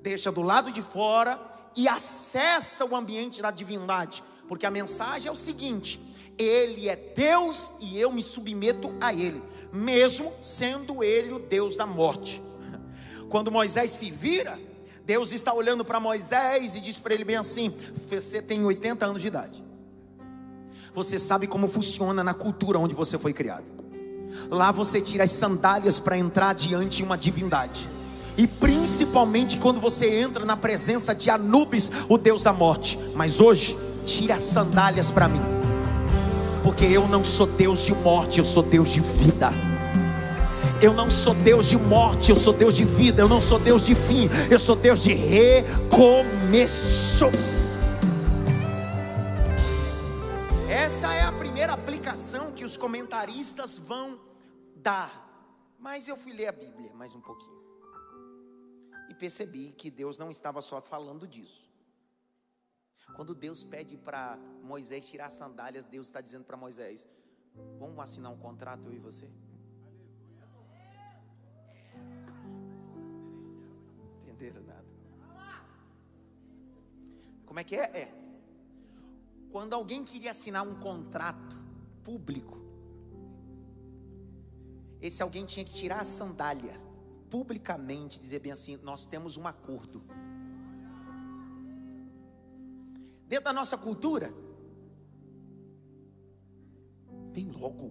Deixa 0.00 0.32
do 0.32 0.40
lado 0.40 0.72
de 0.72 0.80
fora 0.80 1.38
e 1.76 1.86
acessa 1.86 2.82
o 2.82 2.96
ambiente 2.96 3.42
da 3.42 3.50
divindade, 3.50 4.24
porque 4.48 4.64
a 4.64 4.70
mensagem 4.70 5.28
é 5.28 5.30
o 5.30 5.36
seguinte: 5.36 6.00
ele 6.38 6.88
é 6.88 6.96
Deus 6.96 7.70
e 7.80 7.98
eu 7.98 8.10
me 8.10 8.22
submeto 8.22 8.90
a 8.98 9.12
ele, 9.12 9.42
mesmo 9.70 10.32
sendo 10.40 11.04
ele 11.04 11.34
o 11.34 11.38
Deus 11.38 11.76
da 11.76 11.84
morte. 11.84 12.42
Quando 13.28 13.52
Moisés 13.52 13.90
se 13.90 14.10
vira, 14.10 14.58
Deus 15.04 15.32
está 15.32 15.52
olhando 15.52 15.84
para 15.84 16.00
Moisés 16.00 16.76
e 16.76 16.80
diz 16.80 16.98
para 16.98 17.12
ele 17.12 17.26
bem 17.26 17.36
assim: 17.36 17.76
Você 18.08 18.40
tem 18.40 18.64
80 18.64 19.04
anos 19.04 19.20
de 19.20 19.28
idade 19.28 19.62
você 20.94 21.18
sabe 21.18 21.46
como 21.46 21.68
funciona 21.68 22.22
na 22.22 22.34
cultura 22.34 22.78
onde 22.78 22.94
você 22.94 23.18
foi 23.18 23.32
criado. 23.32 23.81
Lá 24.50 24.70
você 24.70 25.00
tira 25.00 25.24
as 25.24 25.30
sandálias 25.30 25.98
para 25.98 26.18
entrar 26.18 26.54
diante 26.54 26.98
de 26.98 27.02
uma 27.02 27.16
divindade. 27.16 27.90
E 28.36 28.46
principalmente 28.46 29.58
quando 29.58 29.80
você 29.80 30.08
entra 30.20 30.44
na 30.44 30.56
presença 30.56 31.14
de 31.14 31.28
Anubis, 31.28 31.90
o 32.08 32.16
Deus 32.16 32.42
da 32.42 32.52
morte. 32.52 32.98
Mas 33.14 33.40
hoje, 33.40 33.78
tire 34.06 34.32
as 34.32 34.44
sandálias 34.44 35.10
para 35.10 35.28
mim. 35.28 35.42
Porque 36.62 36.84
eu 36.84 37.08
não 37.08 37.24
sou 37.24 37.46
Deus 37.46 37.80
de 37.80 37.94
morte, 37.94 38.38
eu 38.38 38.44
sou 38.44 38.62
Deus 38.62 38.88
de 38.88 39.00
vida. 39.00 39.52
Eu 40.80 40.94
não 40.94 41.10
sou 41.10 41.34
Deus 41.34 41.66
de 41.68 41.76
morte, 41.76 42.30
eu 42.30 42.36
sou 42.36 42.52
Deus 42.52 42.76
de 42.76 42.84
vida. 42.84 43.22
Eu 43.22 43.28
não 43.28 43.40
sou 43.40 43.58
Deus 43.58 43.84
de 43.84 43.94
fim, 43.94 44.28
eu 44.50 44.58
sou 44.58 44.74
Deus 44.74 45.02
de 45.02 45.12
recomeço. 45.12 45.70
Essa 50.68 51.12
é 51.12 51.22
a 51.22 51.32
primeira 51.32 51.72
aplicação 51.72 52.50
que 52.54 52.64
os 52.64 52.76
comentaristas 52.76 53.78
vão 53.78 54.18
dar. 54.82 55.10
Mas 55.78 56.08
eu 56.08 56.16
fui 56.16 56.32
ler 56.32 56.48
a 56.48 56.52
Bíblia 56.52 56.92
mais 56.94 57.14
um 57.14 57.20
pouquinho. 57.20 57.62
E 59.08 59.14
percebi 59.14 59.72
que 59.72 59.90
Deus 59.90 60.18
não 60.18 60.30
estava 60.30 60.60
só 60.60 60.80
falando 60.80 61.26
disso. 61.26 61.70
Quando 63.14 63.34
Deus 63.34 63.62
pede 63.62 63.96
para 63.96 64.38
Moisés 64.62 65.06
tirar 65.06 65.26
as 65.26 65.34
sandálias, 65.34 65.84
Deus 65.84 66.06
está 66.06 66.20
dizendo 66.20 66.44
para 66.44 66.56
Moisés: 66.56 67.06
Vamos 67.78 67.98
assinar 67.98 68.32
um 68.32 68.38
contrato 68.38 68.86
eu 68.86 68.94
e 68.94 68.98
você? 68.98 69.28
Entenderam 74.22 74.62
nada? 74.62 74.86
Como 77.44 77.60
é 77.60 77.64
que 77.64 77.76
é? 77.76 77.84
É. 78.04 78.22
Quando 79.50 79.74
alguém 79.74 80.02
queria 80.02 80.30
assinar 80.30 80.66
um 80.66 80.80
contrato 80.80 81.58
público, 82.02 82.61
esse 85.02 85.22
alguém 85.22 85.44
tinha 85.44 85.64
que 85.64 85.74
tirar 85.74 86.00
a 86.00 86.04
sandália 86.04 86.80
publicamente, 87.28 88.18
dizer 88.18 88.38
bem 88.38 88.52
assim: 88.52 88.78
nós 88.82 89.04
temos 89.04 89.36
um 89.36 89.46
acordo. 89.46 90.02
Dentro 93.26 93.44
da 93.44 93.52
nossa 93.52 93.76
cultura, 93.76 94.32
bem 97.32 97.50
logo. 97.50 97.90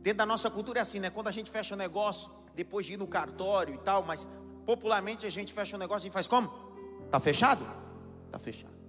Dentro 0.00 0.18
da 0.18 0.26
nossa 0.26 0.50
cultura 0.50 0.80
é 0.80 0.82
assim, 0.82 0.98
né? 0.98 1.10
Quando 1.10 1.28
a 1.28 1.32
gente 1.32 1.50
fecha 1.50 1.74
um 1.74 1.78
negócio, 1.78 2.32
depois 2.54 2.86
de 2.86 2.94
ir 2.94 2.96
no 2.96 3.06
cartório 3.06 3.74
e 3.74 3.78
tal, 3.78 4.02
mas 4.02 4.26
popularmente 4.64 5.26
a 5.26 5.30
gente 5.30 5.52
fecha 5.52 5.76
um 5.76 5.78
negócio 5.78 6.08
e 6.08 6.10
faz 6.10 6.26
como? 6.26 6.50
Tá 7.10 7.20
fechado? 7.20 7.64
Tá 8.30 8.38
fechado. 8.38 8.82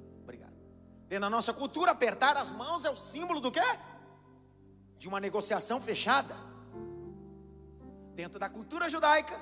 E 1.14 1.20
na 1.20 1.30
nossa 1.30 1.54
cultura, 1.54 1.92
apertar 1.92 2.36
as 2.38 2.50
mãos 2.50 2.86
é 2.86 2.90
o 2.90 2.96
símbolo 2.96 3.40
do 3.40 3.52
quê? 3.52 3.62
De 4.98 5.08
uma 5.08 5.20
negociação 5.20 5.80
fechada. 5.80 6.36
Dentro 8.14 8.40
da 8.40 8.50
cultura 8.50 8.90
judaica, 8.90 9.40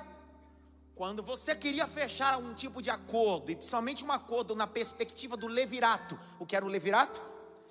quando 0.94 1.22
você 1.22 1.54
queria 1.54 1.86
fechar 1.86 2.38
um 2.38 2.54
tipo 2.54 2.80
de 2.80 2.90
acordo, 2.90 3.50
e 3.50 3.56
principalmente 3.56 4.04
um 4.04 4.10
acordo 4.10 4.54
na 4.54 4.66
perspectiva 4.66 5.36
do 5.36 5.46
levirato, 5.46 6.18
o 6.38 6.46
que 6.46 6.56
era 6.56 6.64
o 6.64 6.68
levirato? 6.68 7.20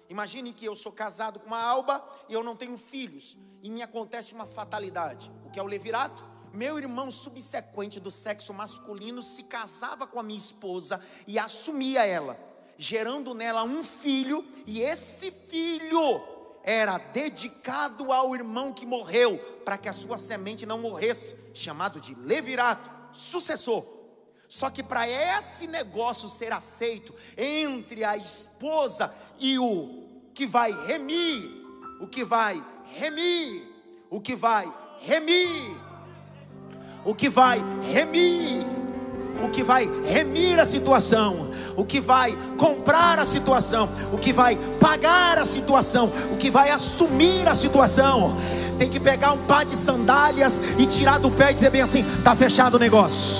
Imagine 0.09 0.53
que 0.53 0.65
eu 0.65 0.75
sou 0.75 0.91
casado 0.91 1.39
com 1.39 1.47
uma 1.47 1.61
alba 1.61 2.03
e 2.27 2.33
eu 2.33 2.43
não 2.43 2.55
tenho 2.55 2.77
filhos, 2.77 3.37
e 3.63 3.69
me 3.69 3.81
acontece 3.81 4.33
uma 4.33 4.45
fatalidade. 4.45 5.31
O 5.45 5.49
que 5.49 5.59
é 5.59 5.63
o 5.63 5.67
levirato? 5.67 6.23
Meu 6.53 6.77
irmão 6.77 7.09
subsequente 7.09 7.99
do 7.99 8.11
sexo 8.11 8.53
masculino 8.53 9.21
se 9.21 9.43
casava 9.43 10.05
com 10.05 10.19
a 10.19 10.23
minha 10.23 10.37
esposa 10.37 11.01
e 11.25 11.39
assumia 11.39 12.05
ela 12.05 12.37
gerando 12.81 13.35
nela 13.35 13.63
um 13.63 13.83
filho, 13.83 14.43
e 14.65 14.81
esse 14.81 15.29
filho 15.29 16.19
era 16.63 16.97
dedicado 16.97 18.11
ao 18.11 18.33
irmão 18.33 18.73
que 18.73 18.87
morreu, 18.87 19.39
para 19.63 19.77
que 19.77 19.89
a 19.89 19.93
sua 19.93 20.17
semente 20.17 20.65
não 20.65 20.79
morresse, 20.79 21.35
chamado 21.53 21.99
de 21.99 22.15
levirato, 22.15 22.89
sucessor. 23.13 23.85
Só 24.47 24.69
que 24.69 24.83
para 24.83 25.07
esse 25.07 25.65
negócio 25.65 26.27
ser 26.27 26.51
aceito 26.51 27.15
entre 27.37 28.03
a 28.03 28.17
esposa 28.17 29.13
e 29.39 29.57
o 29.57 30.03
que 30.33 30.45
vai 30.45 30.71
remir, 30.85 31.49
o 32.01 32.07
que 32.07 32.23
vai 32.23 32.61
remir, 32.93 33.63
o 34.09 34.19
que 34.19 34.35
vai 34.35 34.71
remir, 34.99 35.77
o 37.05 37.15
que 37.15 37.29
vai 37.29 37.63
remir, 37.93 38.65
o 39.41 39.49
que 39.49 39.63
vai 39.63 39.89
remir 40.03 40.59
a 40.59 40.65
situação, 40.65 41.49
o 41.75 41.85
que 41.85 41.99
vai 41.99 42.37
comprar 42.57 43.19
a 43.19 43.25
situação, 43.25 43.89
o 44.11 44.17
que 44.17 44.33
vai 44.33 44.57
pagar 44.79 45.37
a 45.37 45.45
situação, 45.45 46.11
o 46.31 46.37
que 46.37 46.49
vai 46.49 46.69
assumir 46.69 47.47
a 47.47 47.53
situação. 47.53 48.35
Tem 48.81 48.89
que 48.89 48.99
pegar 48.99 49.33
um 49.33 49.37
par 49.45 49.63
de 49.63 49.75
sandálias 49.75 50.59
e 50.79 50.87
tirar 50.87 51.19
do 51.19 51.29
pé 51.29 51.51
e 51.51 51.53
dizer 51.53 51.69
bem 51.69 51.81
assim: 51.81 52.03
está 52.17 52.35
fechado 52.35 52.77
o 52.77 52.79
negócio. 52.79 53.37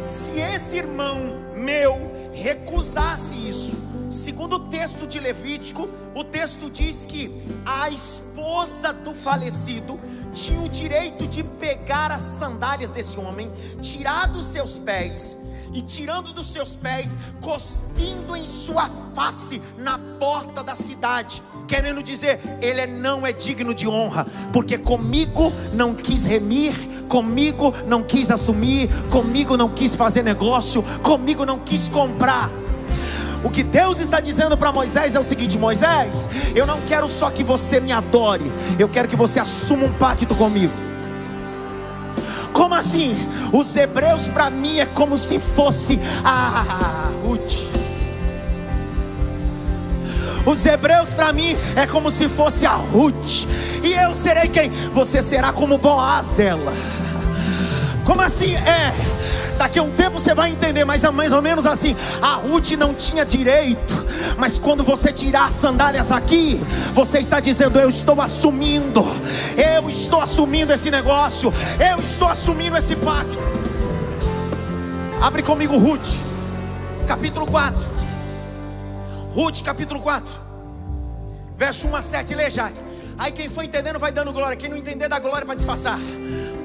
Se 0.00 0.32
esse 0.40 0.78
irmão 0.78 1.42
meu 1.54 2.10
recusasse 2.32 3.34
isso, 3.34 3.76
Segundo 4.10 4.56
o 4.56 4.60
texto 4.68 5.06
de 5.06 5.20
Levítico, 5.20 5.88
o 6.16 6.24
texto 6.24 6.68
diz 6.68 7.06
que 7.06 7.30
a 7.64 7.90
esposa 7.90 8.92
do 8.92 9.14
falecido 9.14 10.00
tinha 10.32 10.60
o 10.62 10.68
direito 10.68 11.28
de 11.28 11.44
pegar 11.44 12.10
as 12.10 12.22
sandálias 12.22 12.90
desse 12.90 13.16
homem, 13.20 13.52
tirar 13.80 14.26
dos 14.26 14.46
seus 14.46 14.78
pés 14.78 15.36
e 15.72 15.80
tirando 15.82 16.32
dos 16.32 16.46
seus 16.46 16.74
pés, 16.74 17.16
cuspindo 17.40 18.36
em 18.36 18.46
sua 18.46 18.88
face 19.14 19.62
na 19.78 19.98
porta 20.18 20.62
da 20.62 20.74
cidade, 20.74 21.42
querendo 21.68 22.02
dizer: 22.02 22.40
ele 22.60 22.86
não 22.86 23.26
é 23.26 23.32
digno 23.32 23.74
de 23.74 23.88
honra, 23.88 24.26
porque 24.52 24.76
comigo 24.76 25.52
não 25.72 25.94
quis 25.94 26.24
remir, 26.24 26.74
comigo 27.08 27.72
não 27.86 28.02
quis 28.02 28.30
assumir, 28.30 28.88
comigo 29.10 29.56
não 29.56 29.68
quis 29.68 29.94
fazer 29.94 30.22
negócio, 30.22 30.82
comigo 31.02 31.44
não 31.44 31.58
quis 31.58 31.88
comprar. 31.88 32.50
O 33.42 33.48
que 33.48 33.62
Deus 33.62 34.00
está 34.00 34.20
dizendo 34.20 34.56
para 34.56 34.72
Moisés 34.72 35.14
é 35.14 35.20
o 35.20 35.24
seguinte: 35.24 35.56
Moisés, 35.56 36.28
eu 36.54 36.66
não 36.66 36.80
quero 36.82 37.08
só 37.08 37.30
que 37.30 37.44
você 37.44 37.80
me 37.80 37.92
adore, 37.92 38.50
eu 38.78 38.88
quero 38.88 39.08
que 39.08 39.16
você 39.16 39.40
assuma 39.40 39.86
um 39.86 39.92
pacto 39.94 40.34
comigo. 40.34 40.89
Como 42.52 42.74
assim? 42.74 43.14
Os 43.52 43.74
hebreus 43.76 44.28
para 44.28 44.50
mim 44.50 44.78
é 44.78 44.86
como 44.86 45.16
se 45.16 45.38
fosse 45.38 45.98
a 46.24 47.10
Ruth. 47.24 47.70
Os 50.46 50.64
hebreus 50.64 51.12
para 51.12 51.32
mim 51.32 51.56
é 51.76 51.86
como 51.86 52.10
se 52.10 52.28
fosse 52.28 52.66
a 52.66 52.72
Ruth. 52.72 53.46
E 53.82 53.92
eu 53.92 54.14
serei 54.14 54.48
quem? 54.48 54.70
Você 54.92 55.22
será 55.22 55.52
como 55.52 55.78
Boaz 55.78 56.32
dela. 56.32 56.72
Como 58.04 58.20
assim? 58.22 58.54
É 58.54 58.92
Daqui 59.60 59.78
a 59.78 59.82
um 59.82 59.90
tempo 59.90 60.18
você 60.18 60.32
vai 60.32 60.50
entender, 60.50 60.86
mas 60.86 61.04
é 61.04 61.10
mais 61.10 61.34
ou 61.34 61.42
menos 61.42 61.66
assim. 61.66 61.94
A 62.22 62.36
Ruth 62.36 62.70
não 62.78 62.94
tinha 62.94 63.26
direito, 63.26 63.94
mas 64.38 64.56
quando 64.56 64.82
você 64.82 65.12
tirar 65.12 65.48
as 65.48 65.52
sandálias 65.52 66.10
aqui, 66.10 66.58
você 66.94 67.18
está 67.18 67.40
dizendo: 67.40 67.78
Eu 67.78 67.90
estou 67.90 68.22
assumindo, 68.22 69.04
eu 69.58 69.90
estou 69.90 70.18
assumindo 70.18 70.72
esse 70.72 70.90
negócio, 70.90 71.52
eu 71.78 72.02
estou 72.02 72.26
assumindo 72.26 72.74
esse 72.74 72.96
pacto. 72.96 73.36
Abre 75.20 75.42
comigo 75.42 75.76
Ruth, 75.76 76.08
capítulo 77.06 77.46
4. 77.46 77.84
Ruth, 79.34 79.60
capítulo 79.62 80.00
4, 80.00 80.32
verso 81.58 81.86
1 81.86 81.96
a 81.96 82.00
7. 82.00 82.34
Lê 82.34 82.50
já. 82.50 82.72
Aí 83.18 83.30
quem 83.30 83.50
for 83.50 83.62
entendendo 83.62 83.98
vai 83.98 84.10
dando 84.10 84.32
glória, 84.32 84.56
quem 84.56 84.70
não 84.70 84.76
entender 84.78 85.06
dá 85.06 85.18
glória 85.18 85.44
para 85.44 85.54
disfarçar. 85.54 85.98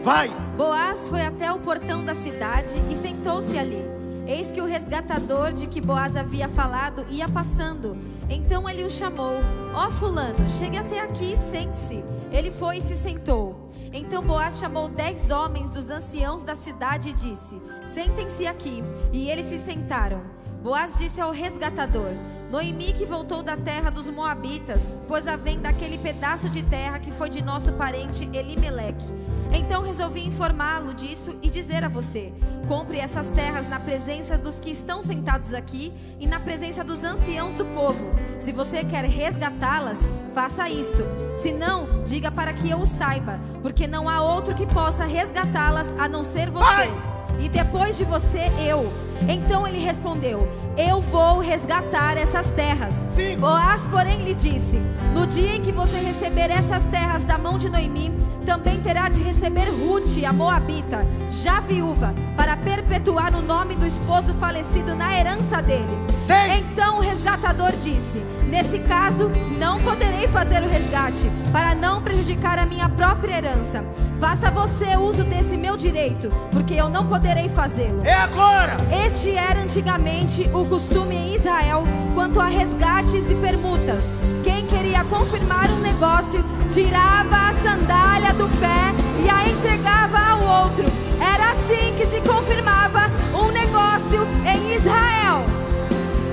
Vai. 0.05 0.29
Boaz 0.55 1.07
foi 1.07 1.25
até 1.25 1.51
o 1.51 1.57
portão 1.57 2.05
da 2.05 2.13
cidade 2.13 2.75
e 2.91 2.95
sentou-se 2.95 3.57
ali. 3.57 3.83
Eis 4.27 4.51
que 4.51 4.61
o 4.61 4.65
resgatador 4.65 5.51
de 5.51 5.65
que 5.65 5.81
Boaz 5.81 6.15
havia 6.15 6.47
falado 6.47 7.03
ia 7.09 7.27
passando. 7.27 7.97
Então 8.29 8.69
ele 8.69 8.83
o 8.83 8.91
chamou: 8.91 9.33
Ó 9.73 9.87
oh, 9.87 9.89
Fulano, 9.89 10.47
chegue 10.47 10.77
até 10.77 11.01
aqui 11.01 11.33
e 11.33 11.37
sente-se. 11.51 12.03
Ele 12.31 12.51
foi 12.51 12.77
e 12.77 12.81
se 12.81 12.93
sentou. 12.93 13.67
Então 13.91 14.21
Boaz 14.21 14.59
chamou 14.59 14.87
dez 14.87 15.31
homens 15.31 15.71
dos 15.71 15.89
anciãos 15.89 16.43
da 16.43 16.53
cidade 16.53 17.09
e 17.09 17.13
disse: 17.13 17.59
Sentem-se 17.91 18.45
aqui. 18.45 18.83
E 19.11 19.27
eles 19.27 19.47
se 19.47 19.57
sentaram. 19.57 20.21
Boaz 20.61 20.99
disse 20.99 21.19
ao 21.19 21.31
resgatador: 21.31 22.11
Noemi 22.49 22.93
que 22.93 23.05
voltou 23.05 23.41
da 23.41 23.57
terra 23.57 23.89
dos 23.89 24.09
Moabitas, 24.09 24.99
pois 25.07 25.27
a 25.27 25.35
vem 25.35 25.59
daquele 25.59 25.97
pedaço 25.97 26.49
de 26.49 26.61
terra 26.63 26.99
que 26.99 27.11
foi 27.11 27.29
de 27.29 27.43
nosso 27.43 27.73
parente 27.73 28.29
Elimeleque. 28.33 29.05
Então 29.51 29.83
resolvi 29.83 30.25
informá-lo 30.25 30.93
disso 30.93 31.37
e 31.41 31.49
dizer 31.49 31.83
a 31.83 31.89
você: 31.89 32.31
compre 32.67 32.99
essas 32.99 33.29
terras 33.29 33.67
na 33.67 33.79
presença 33.79 34.37
dos 34.37 34.59
que 34.59 34.69
estão 34.69 35.01
sentados 35.01 35.53
aqui 35.53 35.93
e 36.19 36.27
na 36.27 36.39
presença 36.39 36.83
dos 36.83 37.03
anciãos 37.03 37.55
do 37.55 37.65
povo. 37.67 38.11
Se 38.39 38.51
você 38.51 38.83
quer 38.83 39.05
resgatá-las, 39.05 39.99
faça 40.33 40.69
isto. 40.69 41.03
Se 41.41 41.51
não, 41.51 42.03
diga 42.03 42.31
para 42.31 42.53
que 42.53 42.69
eu 42.69 42.79
o 42.79 42.87
saiba, 42.87 43.39
porque 43.61 43.87
não 43.87 44.07
há 44.07 44.21
outro 44.21 44.53
que 44.53 44.67
possa 44.67 45.05
resgatá-las 45.05 45.87
a 45.97 46.07
não 46.07 46.23
ser 46.23 46.49
você. 46.49 46.65
Ai! 46.65 47.15
E 47.39 47.49
depois 47.49 47.97
de 47.97 48.05
você, 48.05 48.51
eu. 48.65 48.91
Então 49.27 49.67
ele 49.67 49.79
respondeu: 49.79 50.47
Eu 50.77 51.01
vou 51.01 51.39
resgatar 51.39 52.17
essas 52.17 52.47
terras. 52.51 52.93
Sim. 53.15 53.37
Boaz, 53.37 53.85
porém, 53.87 54.23
lhe 54.23 54.35
disse: 54.35 54.79
No 55.13 55.25
dia 55.25 55.55
em 55.55 55.61
que 55.61 55.71
você 55.71 55.97
receber 55.97 56.51
essas 56.51 56.83
terras 56.85 57.23
da 57.23 57.37
mão 57.37 57.57
de 57.57 57.69
Noemi, 57.69 58.11
também 58.45 58.79
terá 58.79 59.09
de 59.09 59.21
receber 59.21 59.69
Ruth, 59.69 60.23
a 60.25 60.31
Moabita, 60.31 61.05
já 61.29 61.59
viúva, 61.59 62.13
para 62.37 62.55
perpetuar 62.55 63.35
o 63.35 63.41
nome 63.41 63.75
do 63.75 63.85
esposo 63.85 64.33
falecido 64.35 64.95
na 64.95 65.17
herança 65.17 65.61
dele. 65.61 66.05
Seis. 66.09 66.65
Então 66.71 66.97
o 66.97 67.01
resgatador 67.01 67.71
disse: 67.71 68.23
Nesse 68.47 68.79
caso, 68.79 69.29
não 69.59 69.81
poderei 69.81 70.27
fazer 70.27 70.61
o 70.61 70.69
resgate, 70.69 71.29
para 71.51 71.73
não 71.73 72.01
prejudicar 72.01 72.59
a 72.59 72.65
minha 72.65 72.87
própria 72.87 73.37
herança. 73.37 73.83
Faça 74.19 74.49
você 74.49 74.95
uso 74.95 75.23
desse 75.23 75.57
meu 75.57 75.75
direito, 75.75 76.29
porque 76.51 76.73
eu 76.73 76.87
não 76.87 77.05
poderei 77.05 77.49
fazê-lo. 77.49 78.01
É 78.05 78.13
agora! 78.13 78.77
Este 79.05 79.35
era 79.35 79.61
antigamente 79.61 80.49
o 80.51 80.65
costume 80.65 81.15
em 81.15 81.35
Israel 81.35 81.83
quanto 82.15 82.39
a 82.39 82.47
resgates 82.47 83.29
e 83.29 83.35
permutas. 83.35 84.03
Quem 84.43 84.65
queria 84.65 85.03
confirmar 85.03 85.69
um 85.69 85.79
negócio 85.79 86.43
tirava 86.71 87.49
a 87.49 87.53
sandália 87.61 88.33
do 88.33 88.49
pé 88.59 88.95
e 89.23 89.29
a 89.29 89.47
entregava 89.47 90.17
ao 90.17 90.63
outro. 90.63 90.85
Era 91.21 91.51
assim 91.51 91.93
que 91.95 92.07
se 92.07 92.19
confirmava 92.21 93.11
um 93.31 93.51
negócio 93.51 94.27
em 94.43 94.75
Israel. 94.75 95.45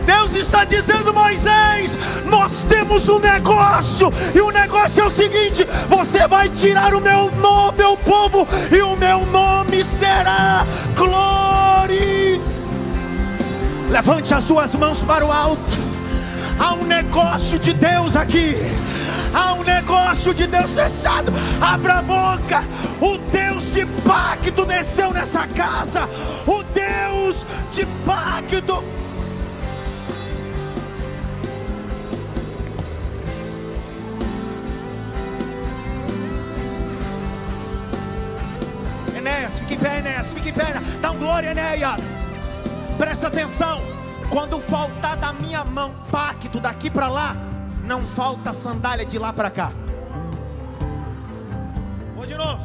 Deus 0.07 0.35
está 0.35 0.64
dizendo, 0.64 1.12
Moisés, 1.12 1.99
nós 2.25 2.64
temos 2.64 3.07
um 3.09 3.18
negócio, 3.18 4.11
e 4.35 4.41
o 4.41 4.51
negócio 4.51 5.03
é 5.03 5.07
o 5.07 5.11
seguinte: 5.11 5.66
você 5.89 6.27
vai 6.27 6.49
tirar 6.49 6.95
o 6.95 7.01
meu 7.03 7.31
nome, 7.33 7.79
meu 7.79 7.97
povo, 7.99 8.47
e 8.70 8.81
o 8.81 8.97
meu 8.97 9.27
nome 9.27 9.85
será 9.85 10.66
glória. 10.97 12.22
Levante 13.93 14.32
as 14.32 14.45
suas 14.45 14.74
mãos 14.74 15.03
para 15.03 15.22
o 15.22 15.30
alto. 15.30 15.61
Há 16.59 16.72
um 16.72 16.84
negócio 16.86 17.59
de 17.59 17.74
Deus 17.74 18.16
aqui. 18.16 18.57
Há 19.34 19.53
um 19.53 19.62
negócio 19.62 20.32
de 20.32 20.47
Deus 20.47 20.72
fechado. 20.72 21.30
Abra 21.61 21.99
a 21.99 22.03
boca. 22.03 22.64
O 22.99 23.18
Deus 23.30 23.74
de 23.74 23.84
pacto 24.03 24.64
desceu 24.64 25.12
nessa 25.12 25.47
casa. 25.47 26.09
O 26.47 26.62
Deus 26.72 27.45
de 27.70 27.84
pacto 28.07 28.82
Enéas, 39.14 39.61
fique 39.61 39.74
em 39.74 39.78
pé, 39.78 39.99
Enéas, 39.99 40.32
fique 40.32 40.49
em 40.49 40.53
pé. 40.55 40.80
Dá 41.03 41.11
um 41.11 41.18
glória, 41.18 41.51
Enéas. 41.51 42.11
Presta 43.03 43.26
atenção. 43.26 43.80
Quando 44.30 44.61
faltar 44.61 45.16
da 45.16 45.32
minha 45.32 45.64
mão 45.64 45.92
pacto 46.09 46.61
daqui 46.61 46.88
para 46.88 47.09
lá, 47.09 47.36
não 47.84 48.03
falta 48.03 48.53
sandália 48.53 49.05
de 49.05 49.18
lá 49.18 49.32
para 49.32 49.50
cá. 49.50 49.72
Vou 52.14 52.24
de 52.24 52.36
novo. 52.36 52.62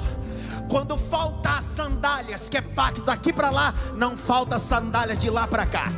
Quando 0.70 0.96
faltar 0.96 1.64
sandálias, 1.64 2.48
que 2.50 2.56
é 2.56 2.62
pacto 2.62 3.02
daqui 3.02 3.34
para 3.34 3.50
lá, 3.50 3.74
não 3.96 4.16
falta 4.16 4.60
sandália 4.60 5.16
de 5.16 5.28
lá 5.28 5.48
para 5.48 5.66
cá. 5.66 5.92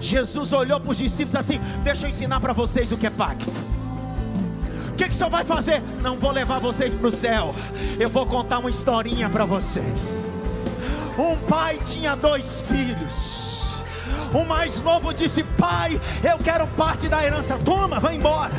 Jesus 0.00 0.52
olhou 0.52 0.80
para 0.80 0.90
os 0.90 0.98
discípulos 0.98 1.36
assim: 1.36 1.60
Deixa 1.84 2.06
eu 2.06 2.10
ensinar 2.10 2.40
para 2.40 2.52
vocês 2.52 2.90
o 2.90 2.98
que 2.98 3.06
é 3.06 3.10
pacto 3.10 3.52
que, 4.96 5.04
que 5.04 5.10
o 5.10 5.14
senhor 5.14 5.30
vai 5.30 5.44
fazer? 5.44 5.82
Não 6.02 6.16
vou 6.16 6.30
levar 6.30 6.58
vocês 6.58 6.94
para 6.94 7.06
o 7.06 7.10
céu. 7.10 7.54
Eu 8.00 8.08
vou 8.08 8.26
contar 8.26 8.58
uma 8.58 8.70
historinha 8.70 9.28
para 9.28 9.44
vocês. 9.44 10.06
Um 11.18 11.36
pai 11.48 11.78
tinha 11.84 12.14
dois 12.14 12.60
filhos. 12.60 13.84
O 14.32 14.44
mais 14.44 14.82
novo 14.82 15.12
disse: 15.12 15.42
Pai, 15.42 16.00
eu 16.22 16.38
quero 16.38 16.66
parte 16.68 17.08
da 17.08 17.24
herança. 17.24 17.58
Toma, 17.64 17.98
vai 17.98 18.16
embora. 18.16 18.52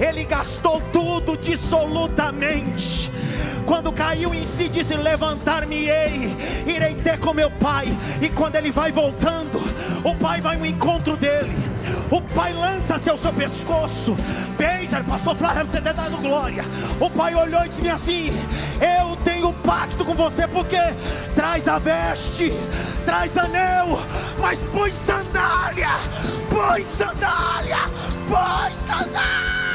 Ele 0.00 0.24
gastou 0.24 0.80
tudo 0.92 1.36
dissolutamente. 1.36 3.10
Quando 3.66 3.92
caiu 3.92 4.34
em 4.34 4.44
si, 4.44 4.68
disse: 4.68 4.94
Levantar-me-ei, 4.94 6.36
irei 6.66 6.94
ter 6.94 7.18
com 7.18 7.34
meu 7.34 7.50
pai. 7.50 7.86
E 8.20 8.28
quando 8.28 8.56
ele 8.56 8.70
vai 8.70 8.90
voltando, 8.90 9.60
o 10.02 10.14
pai 10.16 10.40
vai 10.40 10.56
ao 10.56 10.66
encontro 10.66 11.16
dele. 11.16 11.71
O 12.12 12.20
pai 12.20 12.52
lança-se 12.52 13.08
ao 13.08 13.16
seu 13.16 13.32
pescoço, 13.32 14.14
beija, 14.58 15.02
pastor 15.02 15.34
Flávio, 15.34 15.64
você 15.64 15.80
tem 15.80 15.94
dado 15.94 16.18
glória. 16.18 16.62
O 17.00 17.08
pai 17.08 17.34
olhou 17.34 17.64
e 17.64 17.68
disse 17.70 17.88
assim: 17.88 18.30
Eu 19.00 19.16
tenho 19.24 19.50
pacto 19.64 20.04
com 20.04 20.14
você, 20.14 20.46
porque 20.46 20.76
traz 21.34 21.66
a 21.66 21.78
veste, 21.78 22.52
traz 23.06 23.38
anel, 23.38 23.98
mas 24.38 24.62
põe 24.64 24.92
sandália, 24.92 25.88
põe 26.50 26.84
sandália, 26.84 27.78
põe 28.28 28.72
sandália. 28.86 29.71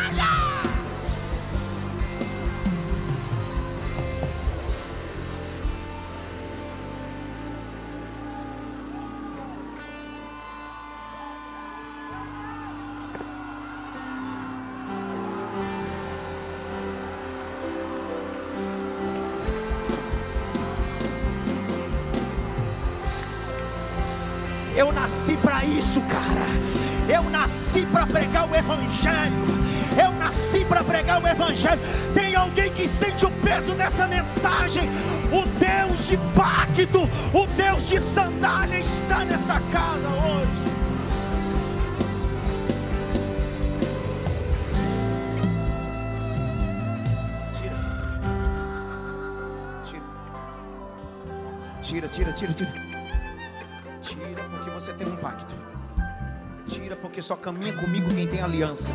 Tem 32.13 32.35
alguém 32.35 32.71
que 32.71 32.87
sente 32.87 33.25
o 33.25 33.31
peso 33.31 33.73
dessa 33.73 34.07
mensagem? 34.07 34.89
O 35.31 35.45
Deus 35.59 36.07
de 36.07 36.17
pacto, 36.35 37.03
o 37.33 37.47
Deus 37.55 37.87
de 37.87 37.99
sandália 37.99 38.79
está 38.79 39.25
nessa 39.25 39.59
casa 39.71 40.07
hoje. 40.07 40.67
Tira, 51.87 52.05
tira, 52.09 52.33
tira, 52.33 52.53
tira. 52.53 52.73
Tira 54.01 54.43
porque 54.49 54.69
você 54.71 54.93
tem 54.93 55.07
um 55.07 55.15
pacto. 55.15 55.55
Tira 56.67 56.97
porque 56.97 57.21
só 57.21 57.35
caminha 57.37 57.71
comigo 57.73 58.09
quem 58.13 58.27
tem 58.27 58.41
aliança. 58.41 58.91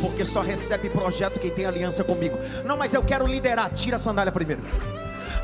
Porque 0.00 0.24
só 0.24 0.40
recebe 0.40 0.88
projeto 0.88 1.38
quem 1.38 1.50
tem 1.50 1.66
aliança 1.66 2.02
comigo. 2.02 2.38
Não, 2.64 2.76
mas 2.76 2.94
eu 2.94 3.02
quero 3.02 3.26
liderar. 3.26 3.70
Tira 3.70 3.96
a 3.96 3.98
sandália 3.98 4.32
primeiro. 4.32 4.62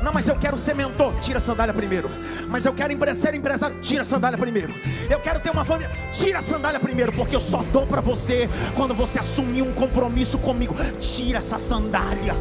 Não, 0.01 0.13
mas 0.13 0.27
eu 0.27 0.35
quero 0.35 0.57
ser 0.57 0.75
mentor. 0.75 1.15
Tira 1.19 1.37
a 1.37 1.41
sandália 1.41 1.73
primeiro. 1.73 2.09
Mas 2.47 2.65
eu 2.65 2.73
quero 2.73 2.93
ser 3.15 3.33
empresário. 3.33 3.79
Tira 3.79 4.01
a 4.01 4.05
sandália 4.05 4.37
primeiro. 4.37 4.73
Eu 5.09 5.19
quero 5.19 5.39
ter 5.39 5.49
uma 5.49 5.65
família. 5.65 5.91
Tira 6.11 6.39
a 6.39 6.41
sandália 6.41 6.79
primeiro. 6.79 7.11
Porque 7.13 7.35
eu 7.35 7.41
só 7.41 7.63
dou 7.71 7.85
para 7.85 8.01
você 8.01 8.49
quando 8.75 8.93
você 8.93 9.19
assumir 9.19 9.61
um 9.61 9.73
compromisso 9.73 10.37
comigo. 10.37 10.75
Tira 10.99 11.39
essa 11.39 11.57
sandália. 11.57 12.35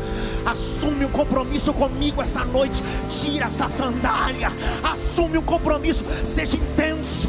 Assume 0.44 1.04
um 1.04 1.10
compromisso 1.10 1.72
comigo 1.72 2.20
essa 2.20 2.44
noite. 2.44 2.82
Tira 3.08 3.46
essa 3.46 3.68
sandália. 3.68 4.48
Assume 4.82 5.38
um 5.38 5.42
compromisso. 5.42 6.04
Seja 6.24 6.56
intenso. 6.56 7.28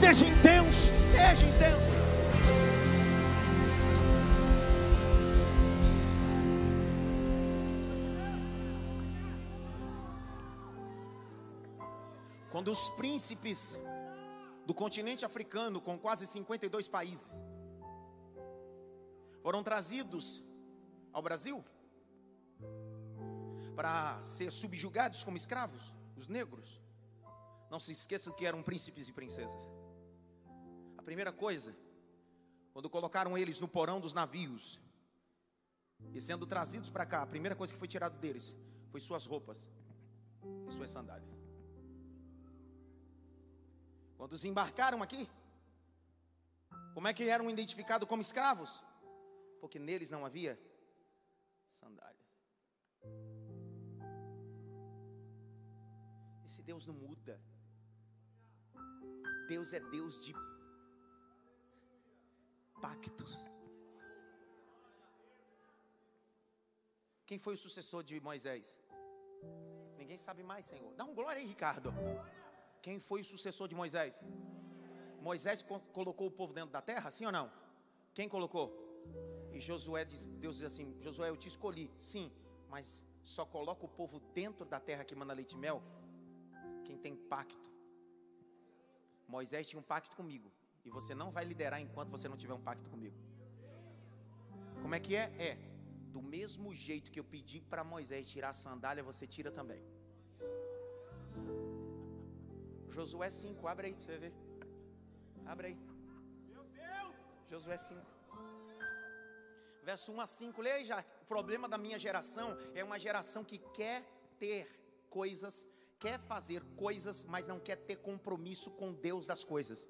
Seja 0.00 0.26
intenso. 0.26 0.92
Seja 1.12 1.46
intenso. 1.46 1.97
Quando 12.68 12.76
os 12.76 12.90
príncipes 12.90 13.78
do 14.66 14.74
continente 14.74 15.24
africano, 15.24 15.80
com 15.80 15.98
quase 15.98 16.26
52 16.26 16.86
países, 16.86 17.32
foram 19.40 19.62
trazidos 19.62 20.44
ao 21.10 21.22
Brasil 21.22 21.64
para 23.74 24.22
ser 24.22 24.52
subjugados 24.52 25.24
como 25.24 25.38
escravos, 25.38 25.94
os 26.14 26.28
negros. 26.28 26.78
Não 27.70 27.80
se 27.80 27.92
esqueçam 27.92 28.34
que 28.34 28.44
eram 28.44 28.62
príncipes 28.62 29.08
e 29.08 29.14
princesas. 29.14 29.62
A 30.98 31.02
primeira 31.02 31.32
coisa, 31.32 31.74
quando 32.74 32.90
colocaram 32.90 33.38
eles 33.38 33.60
no 33.60 33.66
porão 33.66 33.98
dos 33.98 34.12
navios 34.12 34.78
e 36.12 36.20
sendo 36.20 36.46
trazidos 36.46 36.90
para 36.90 37.06
cá, 37.06 37.22
a 37.22 37.26
primeira 37.26 37.56
coisa 37.56 37.72
que 37.72 37.78
foi 37.78 37.88
tirada 37.88 38.18
deles 38.18 38.54
foi 38.90 39.00
suas 39.00 39.24
roupas 39.24 39.72
e 40.68 40.72
suas 40.74 40.90
sandálias. 40.90 41.47
Quando 44.18 44.32
desembarcaram 44.32 45.00
aqui, 45.00 45.22
como 46.92 47.06
é 47.06 47.14
que 47.14 47.24
eram 47.36 47.48
identificados 47.48 48.08
como 48.08 48.20
escravos? 48.20 48.72
Porque 49.60 49.78
neles 49.78 50.10
não 50.10 50.26
havia 50.26 50.54
sandálias. 51.80 52.28
Esse 56.46 56.60
Deus 56.70 56.84
não 56.88 56.94
muda. 56.94 57.40
Deus 59.46 59.72
é 59.72 59.80
Deus 59.96 60.20
de 60.24 60.34
pactos. 62.82 63.32
Quem 67.24 67.38
foi 67.38 67.54
o 67.54 67.62
sucessor 67.66 68.02
de 68.02 68.20
Moisés? 68.20 68.76
Ninguém 69.96 70.18
sabe 70.18 70.42
mais, 70.42 70.66
Senhor. 70.66 70.92
Dá 70.94 71.04
um 71.04 71.14
glória 71.14 71.40
aí, 71.40 71.46
Ricardo. 71.46 71.92
Quem 72.82 72.98
foi 73.00 73.20
o 73.20 73.24
sucessor 73.24 73.68
de 73.68 73.74
Moisés? 73.74 74.18
Moisés 75.20 75.64
colocou 75.92 76.26
o 76.28 76.30
povo 76.30 76.52
dentro 76.52 76.70
da 76.70 76.80
terra, 76.80 77.10
sim 77.10 77.26
ou 77.26 77.32
não? 77.32 77.50
Quem 78.14 78.28
colocou? 78.28 78.66
E 79.52 79.60
Josué 79.60 80.04
diz, 80.04 80.24
Deus 80.24 80.56
diz 80.56 80.64
assim: 80.64 80.96
Josué, 81.00 81.28
eu 81.28 81.36
te 81.36 81.48
escolhi, 81.48 81.90
sim, 81.98 82.30
mas 82.68 83.04
só 83.22 83.44
coloca 83.44 83.84
o 83.84 83.88
povo 83.88 84.20
dentro 84.32 84.64
da 84.64 84.80
terra 84.80 85.04
que 85.04 85.14
manda 85.14 85.32
leite 85.32 85.52
e 85.52 85.58
mel 85.58 85.82
quem 86.84 86.96
tem 86.96 87.14
pacto. 87.14 87.68
Moisés 89.26 89.66
tinha 89.68 89.80
um 89.80 89.82
pacto 89.82 90.16
comigo, 90.16 90.50
e 90.84 90.90
você 90.90 91.14
não 91.14 91.30
vai 91.30 91.44
liderar 91.44 91.80
enquanto 91.80 92.10
você 92.10 92.28
não 92.28 92.36
tiver 92.36 92.54
um 92.54 92.60
pacto 92.60 92.88
comigo. 92.88 93.16
Como 94.80 94.94
é 94.94 95.00
que 95.00 95.14
é? 95.14 95.24
É, 95.38 95.58
do 96.08 96.22
mesmo 96.22 96.72
jeito 96.72 97.10
que 97.10 97.20
eu 97.20 97.24
pedi 97.24 97.60
para 97.60 97.84
Moisés 97.84 98.28
tirar 98.28 98.50
a 98.50 98.52
sandália, 98.52 99.02
você 99.02 99.26
tira 99.26 99.50
também. 99.50 99.82
Josué 102.98 103.30
5, 103.30 103.68
abre 103.68 103.86
aí 103.86 103.94
para 103.94 104.02
você 104.02 104.18
ver. 104.18 104.32
Abre 105.46 105.68
aí. 105.68 105.76
Meu 106.48 106.64
Deus! 106.64 107.14
Josué 107.48 107.78
5. 107.78 108.00
Verso 109.84 110.10
1 110.10 110.20
a 110.20 110.26
5, 110.26 110.60
leia 110.60 110.84
já. 110.84 111.04
O 111.22 111.26
problema 111.26 111.68
da 111.68 111.78
minha 111.78 111.96
geração 111.96 112.48
é 112.74 112.82
uma 112.82 112.98
geração 112.98 113.44
que 113.44 113.58
quer 113.78 114.02
ter 114.36 114.66
coisas, 115.08 115.68
quer 116.00 116.18
fazer 116.32 116.60
coisas, 116.76 117.22
mas 117.22 117.46
não 117.46 117.60
quer 117.60 117.76
ter 117.76 117.98
compromisso 117.98 118.68
com 118.72 118.92
Deus 118.92 119.28
das 119.28 119.44
coisas. 119.44 119.88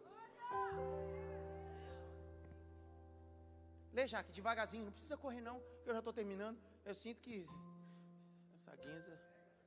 Lê 3.91 4.07
já, 4.07 4.23
que 4.23 4.33
devagarzinho, 4.33 4.85
não 4.85 4.93
precisa 4.93 5.17
correr 5.17 5.41
não, 5.41 5.63
que 5.83 5.89
eu 5.89 5.95
já 5.95 6.01
estou 6.01 6.13
terminando. 6.13 6.59
Eu 6.85 6.95
sinto 6.95 7.23
que 7.23 7.49
essa 8.55 8.77
guinza 8.77 9.18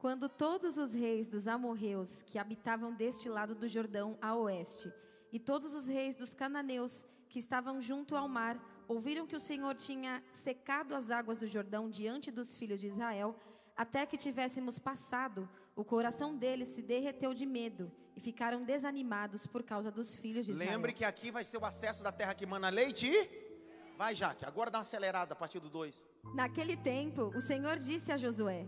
quando 0.01 0.27
todos 0.27 0.79
os 0.79 0.95
reis 0.95 1.27
dos 1.27 1.47
amorreus 1.47 2.23
que 2.23 2.39
habitavam 2.39 2.91
deste 2.91 3.29
lado 3.29 3.53
do 3.53 3.67
Jordão 3.67 4.17
a 4.19 4.35
oeste, 4.35 4.91
e 5.31 5.39
todos 5.39 5.75
os 5.75 5.85
reis 5.85 6.15
dos 6.15 6.33
cananeus 6.33 7.05
que 7.29 7.37
estavam 7.37 7.79
junto 7.79 8.15
ao 8.15 8.27
mar, 8.27 8.57
ouviram 8.87 9.27
que 9.27 9.35
o 9.35 9.39
Senhor 9.39 9.75
tinha 9.75 10.23
secado 10.43 10.95
as 10.95 11.11
águas 11.11 11.37
do 11.37 11.45
Jordão 11.45 11.87
diante 11.87 12.31
dos 12.31 12.55
filhos 12.55 12.79
de 12.79 12.87
Israel, 12.87 13.35
até 13.77 14.07
que 14.07 14.17
tivéssemos 14.17 14.79
passado, 14.79 15.47
o 15.75 15.85
coração 15.85 16.35
deles 16.35 16.69
se 16.69 16.81
derreteu 16.81 17.31
de 17.31 17.45
medo 17.45 17.91
e 18.15 18.19
ficaram 18.19 18.63
desanimados 18.63 19.45
por 19.45 19.61
causa 19.61 19.91
dos 19.91 20.15
filhos 20.15 20.47
de 20.47 20.53
Israel. 20.53 20.71
Lembre 20.71 20.93
que 20.93 21.05
aqui 21.05 21.29
vai 21.29 21.43
ser 21.43 21.59
o 21.59 21.65
acesso 21.65 22.01
da 22.01 22.11
terra 22.11 22.33
que 22.33 22.47
mana 22.47 22.69
leite 22.69 23.05
e. 23.07 23.95
Vai, 23.99 24.15
Jaque, 24.15 24.45
agora 24.45 24.71
dá 24.71 24.79
uma 24.79 24.81
acelerada 24.81 25.33
a 25.33 25.35
partir 25.35 25.59
do 25.59 25.69
2. 25.69 26.03
Naquele 26.33 26.75
tempo, 26.75 27.31
o 27.35 27.39
Senhor 27.39 27.77
disse 27.77 28.11
a 28.11 28.17
Josué: 28.17 28.65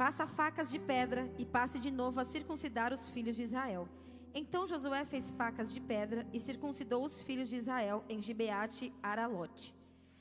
Faça 0.00 0.26
facas 0.26 0.70
de 0.70 0.78
pedra 0.78 1.30
e 1.36 1.44
passe 1.44 1.78
de 1.78 1.90
novo 1.90 2.18
a 2.20 2.24
circuncidar 2.24 2.90
os 2.90 3.10
filhos 3.10 3.36
de 3.36 3.42
Israel. 3.42 3.86
Então 4.34 4.66
Josué 4.66 5.04
fez 5.04 5.30
facas 5.30 5.74
de 5.74 5.78
pedra 5.78 6.26
e 6.32 6.40
circuncidou 6.40 7.04
os 7.04 7.20
filhos 7.20 7.50
de 7.50 7.56
Israel 7.56 8.02
em 8.08 8.18
Gibeate 8.18 8.94
Aralote. 9.02 9.74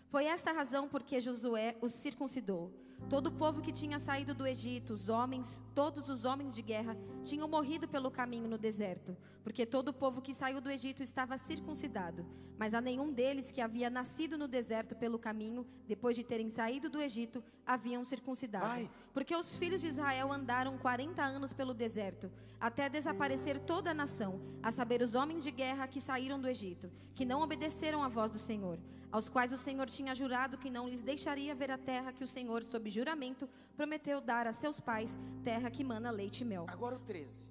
Foi 0.10 0.26
esta 0.26 0.50
a 0.50 0.54
razão 0.54 0.90
porque 0.90 1.22
Josué 1.22 1.78
os 1.80 1.94
circuncidou. 1.94 2.74
Todo 3.08 3.28
o 3.28 3.32
povo 3.32 3.62
que 3.62 3.72
tinha 3.72 4.00
saído 4.00 4.36
do 4.36 4.46
Egito, 4.46 4.94
os 4.94 5.10
homens, 5.10 5.64
todos 5.74 6.10
os 6.10 6.26
homens 6.26 6.54
de 6.54 6.62
guerra, 6.62 6.96
tinham 7.24 7.48
morrido 7.48 7.88
pelo 7.88 8.12
caminho 8.12 8.48
no 8.48 8.58
deserto, 8.58 9.18
porque 9.44 9.66
todo 9.66 9.90
o 9.90 9.94
povo 9.94 10.22
que 10.22 10.34
saiu 10.34 10.62
do 10.62 10.70
Egito 10.70 11.02
estava 11.02 11.38
circuncidado. 11.38 12.26
Mas 12.58 12.74
a 12.74 12.82
nenhum 12.82 13.12
deles 13.12 13.52
que 13.52 13.62
havia 13.62 13.90
nascido 13.90 14.38
no 14.38 14.48
deserto 14.48 14.96
pelo 14.96 15.18
caminho, 15.18 15.66
depois 15.88 16.16
de 16.16 16.24
terem 16.24 16.50
saído 16.50 16.90
do 16.90 17.02
Egito, 17.02 17.44
haviam 17.66 18.04
circuncidado. 18.06 18.90
Porque 19.14 19.36
os 19.36 19.56
filhos 19.56 19.82
de 19.82 19.88
Israel 19.88 20.32
andaram 20.32 20.78
40 20.78 21.24
anos 21.24 21.54
pelo 21.54 21.74
deserto, 21.74 22.30
até 22.60 22.90
desaparecer 22.90 23.60
toda 23.60 23.92
a 23.92 23.94
nação, 23.94 24.42
a 24.62 24.72
saber, 24.72 25.02
os 25.02 25.16
homens 25.16 25.44
de 25.44 25.52
guerra 25.52 25.88
que 25.88 26.02
saíram 26.02 26.40
do 26.40 26.50
Egito, 26.50 26.92
que 27.16 27.26
não 27.26 27.42
obedeceram 27.42 28.04
à 28.04 28.10
voz 28.10 28.30
do 28.30 28.38
Senhor 28.38 28.78
aos 29.12 29.30
quais 29.30 29.52
o 29.52 29.58
Senhor 29.58 29.90
tinha 29.90 30.14
jurado 30.14 30.58
que 30.58 30.70
não 30.70 30.88
lhes 30.88 31.02
deixaria 31.02 31.56
ver 31.56 31.72
a 31.72 31.78
terra 31.78 32.14
que 32.14 32.24
o 32.24 32.28
Senhor, 32.28 32.64
sob 32.64 32.90
juramento, 32.90 33.50
prometeu 33.76 34.22
dar 34.22 34.46
a 34.48 34.54
seus 34.54 34.80
pais, 34.80 35.18
terra 35.44 35.72
que 35.72 35.84
mana 35.84 36.12
leite 36.12 36.42
e 36.42 36.46
mel. 36.46 36.66
Agora 36.68 36.96
o 36.96 37.00
13. 37.00 37.50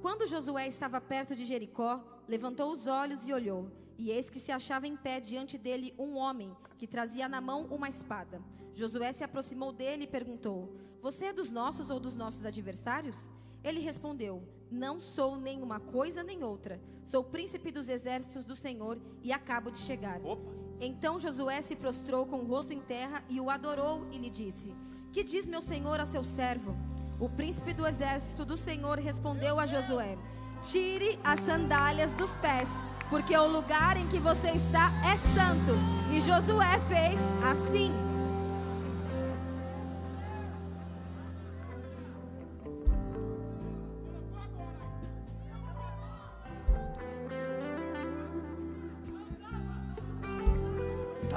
Quando 0.00 0.26
Josué 0.26 0.66
estava 0.66 1.00
perto 1.00 1.36
de 1.36 1.44
Jericó, 1.44 2.02
levantou 2.26 2.72
os 2.72 2.86
olhos 2.86 3.28
e 3.28 3.32
olhou, 3.32 3.70
e 3.98 4.10
eis 4.10 4.30
que 4.30 4.40
se 4.40 4.50
achava 4.50 4.86
em 4.86 4.96
pé 4.96 5.20
diante 5.20 5.58
dele 5.58 5.94
um 5.98 6.16
homem 6.16 6.56
que 6.78 6.86
trazia 6.86 7.28
na 7.28 7.40
mão 7.40 7.66
uma 7.66 7.88
espada. 7.88 8.42
Josué 8.74 9.12
se 9.12 9.22
aproximou 9.22 9.72
dele 9.72 10.04
e 10.04 10.06
perguntou: 10.06 10.74
Você 11.00 11.26
é 11.26 11.32
dos 11.32 11.50
nossos 11.50 11.90
ou 11.90 12.00
dos 12.00 12.14
nossos 12.14 12.46
adversários? 12.46 13.16
Ele 13.62 13.80
respondeu: 13.80 14.42
Não 14.70 15.00
sou 15.00 15.36
nem 15.36 15.62
uma 15.62 15.80
coisa 15.80 16.22
nem 16.22 16.42
outra. 16.42 16.80
Sou 17.04 17.24
príncipe 17.24 17.70
dos 17.70 17.88
exércitos 17.88 18.44
do 18.44 18.54
Senhor 18.54 18.98
e 19.22 19.32
acabo 19.32 19.70
de 19.70 19.78
chegar. 19.78 20.20
Opa. 20.24 20.60
Então 20.80 21.20
Josué 21.20 21.60
se 21.60 21.76
prostrou 21.76 22.24
com 22.24 22.38
o 22.38 22.46
rosto 22.46 22.72
em 22.72 22.80
terra 22.80 23.22
e 23.28 23.38
o 23.40 23.50
adorou 23.50 24.06
e 24.10 24.18
lhe 24.18 24.30
disse: 24.30 24.74
Que 25.12 25.22
diz 25.22 25.46
meu 25.46 25.60
senhor 25.60 26.00
a 26.00 26.06
seu 26.06 26.24
servo? 26.24 26.74
O 27.18 27.28
príncipe 27.28 27.74
do 27.74 27.86
exército 27.86 28.46
do 28.46 28.56
Senhor 28.56 28.98
respondeu 28.98 29.60
a 29.60 29.66
Josué: 29.66 30.16
Tire 30.62 31.18
as 31.22 31.40
sandálias 31.40 32.14
dos 32.14 32.34
pés, 32.38 32.68
porque 33.10 33.36
o 33.36 33.46
lugar 33.46 33.98
em 33.98 34.08
que 34.08 34.18
você 34.18 34.52
está 34.52 34.90
é 35.04 35.16
santo. 35.34 35.72
E 36.10 36.20
Josué 36.20 36.78
fez 36.88 37.20
assim. 37.44 38.09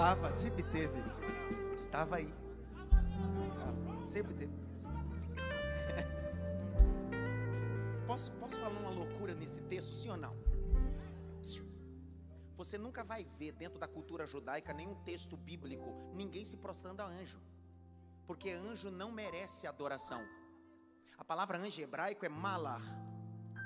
Estava, 0.03 0.31
sempre 0.33 0.63
teve. 0.63 1.01
Estava 1.77 2.17
aí. 2.17 2.33
Sempre 4.05 4.33
teve. 4.33 4.51
Posso, 8.05 8.33
posso 8.33 8.59
falar 8.59 8.77
uma 8.77 8.89
loucura 8.89 9.33
nesse 9.33 9.61
texto, 9.61 9.95
sim 9.95 10.09
ou 10.09 10.17
não? 10.17 10.35
Você 12.57 12.77
nunca 12.77 13.01
vai 13.01 13.23
ver 13.23 13.53
dentro 13.53 13.79
da 13.79 13.87
cultura 13.87 14.27
judaica 14.27 14.73
nenhum 14.73 14.93
texto 15.05 15.37
bíblico 15.37 15.85
ninguém 16.13 16.43
se 16.43 16.57
prostrando 16.57 16.99
a 16.99 17.05
anjo. 17.05 17.39
Porque 18.27 18.51
anjo 18.51 18.91
não 18.91 19.09
merece 19.09 19.67
adoração. 19.67 20.21
A 21.17 21.23
palavra 21.23 21.57
anjo 21.57 21.79
em 21.79 21.85
hebraico 21.85 22.25
é 22.25 22.29
malar. 22.29 22.83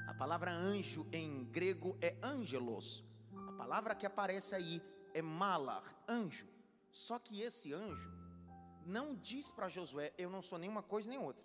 A 0.07 0.13
palavra 0.13 0.51
anjo 0.51 1.07
em 1.11 1.45
grego 1.45 1.97
é 1.99 2.15
angelos. 2.21 3.03
A 3.47 3.53
palavra 3.53 3.95
que 3.95 4.05
aparece 4.05 4.53
aí 4.53 4.79
é 5.14 5.22
malar, 5.22 5.84
anjo. 6.08 6.47
Só 6.91 7.20
que 7.20 7.41
esse 7.41 7.74
anjo 7.74 8.12
não 8.86 9.16
diz 9.16 9.51
para 9.51 9.68
Josué: 9.68 10.14
Eu 10.18 10.30
não 10.30 10.41
sou 10.41 10.58
nenhuma 10.58 10.82
coisa 10.82 11.10
nem 11.10 11.20
outra. 11.20 11.43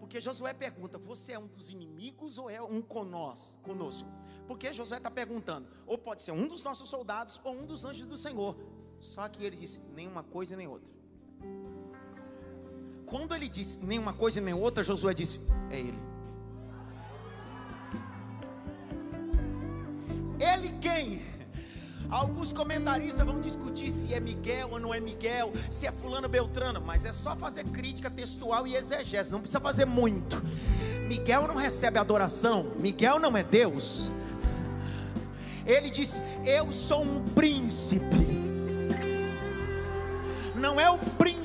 Porque 0.00 0.20
Josué 0.20 0.52
pergunta: 0.52 0.98
Você 0.98 1.32
é 1.32 1.38
um 1.38 1.46
dos 1.46 1.70
inimigos 1.70 2.38
ou 2.38 2.50
é 2.50 2.60
um 2.60 2.82
conosco? 2.82 3.58
Porque 4.46 4.72
Josué 4.72 4.98
está 4.98 5.10
perguntando: 5.10 5.68
Ou 5.86 5.96
pode 5.96 6.22
ser 6.22 6.32
um 6.32 6.46
dos 6.46 6.62
nossos 6.62 6.88
soldados 6.88 7.40
ou 7.44 7.54
um 7.54 7.66
dos 7.66 7.84
anjos 7.84 8.06
do 8.06 8.18
Senhor. 8.18 8.56
Só 9.00 9.28
que 9.28 9.44
ele 9.44 9.56
disse: 9.56 9.78
Nenhuma 9.94 10.22
coisa 10.22 10.56
nem 10.56 10.66
outra. 10.66 10.88
Quando 13.06 13.34
ele 13.34 13.48
disse 13.48 13.78
nenhuma 13.78 14.12
coisa 14.12 14.40
nem 14.40 14.54
outra, 14.54 14.82
Josué 14.82 15.14
disse: 15.14 15.40
É. 15.70 15.78
Ele 15.78 16.07
Alguns 22.10 22.52
comentaristas 22.52 23.24
vão 23.24 23.40
discutir 23.40 23.90
se 23.90 24.14
é 24.14 24.20
Miguel 24.20 24.70
ou 24.72 24.80
não 24.80 24.94
é 24.94 25.00
Miguel, 25.00 25.52
se 25.68 25.86
é 25.86 25.92
fulano 25.92 26.28
Beltrano, 26.28 26.80
mas 26.80 27.04
é 27.04 27.12
só 27.12 27.36
fazer 27.36 27.64
crítica 27.64 28.10
textual 28.10 28.66
e 28.66 28.74
exegese, 28.74 29.30
não 29.30 29.40
precisa 29.40 29.60
fazer 29.60 29.84
muito. 29.84 30.42
Miguel 31.06 31.46
não 31.46 31.54
recebe 31.54 31.98
adoração, 31.98 32.72
Miguel 32.78 33.18
não 33.18 33.36
é 33.36 33.42
Deus. 33.42 34.10
Ele 35.66 35.90
disse: 35.90 36.22
Eu 36.46 36.72
sou 36.72 37.02
um 37.02 37.22
príncipe 37.24 38.37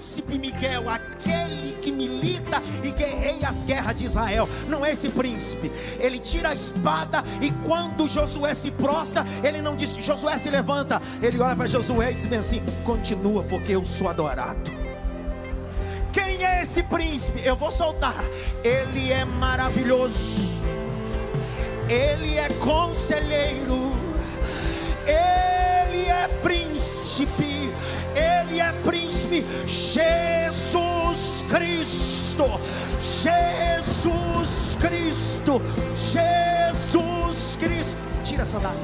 príncipe 0.03 0.37
Miguel, 0.37 0.89
aquele 0.89 1.77
que 1.81 1.89
milita 1.89 2.61
e 2.83 2.91
guerreia 2.91 3.47
as 3.47 3.63
guerras 3.63 3.95
de 3.95 4.03
Israel, 4.03 4.49
não 4.67 4.85
é 4.85 4.91
esse 4.91 5.07
príncipe. 5.07 5.71
Ele 5.97 6.19
tira 6.19 6.49
a 6.49 6.53
espada 6.53 7.23
e 7.41 7.49
quando 7.65 8.05
Josué 8.09 8.53
se 8.53 8.69
prostra, 8.69 9.25
ele 9.41 9.61
não 9.61 9.77
diz: 9.77 9.95
Josué 9.95 10.37
se 10.37 10.49
levanta. 10.49 11.01
Ele 11.21 11.39
olha 11.39 11.55
para 11.55 11.67
Josué 11.67 12.11
e 12.11 12.15
diz 12.15 12.27
bem 12.27 12.39
assim: 12.39 12.61
Continua, 12.83 13.43
porque 13.43 13.71
eu 13.71 13.85
sou 13.85 14.09
adorado. 14.09 14.69
Quem 16.11 16.45
é 16.45 16.63
esse 16.63 16.83
príncipe? 16.83 17.39
Eu 17.41 17.55
vou 17.55 17.71
soltar. 17.71 18.21
Ele 18.61 19.09
é 19.09 19.23
maravilhoso. 19.23 20.41
Ele 21.87 22.37
é 22.37 22.49
conselheiro. 22.59 23.93
Ele 25.07 26.07
é 26.07 26.27
príncipe 26.41 27.53
ele 28.15 28.59
é 28.59 28.71
príncipe, 28.83 29.22
Jesus 29.67 31.43
Cristo, 31.49 32.45
Jesus 33.01 34.75
Cristo, 34.75 35.61
Jesus 36.11 37.57
Cristo. 37.57 37.97
Tira 38.23 38.45
sandália. 38.45 38.79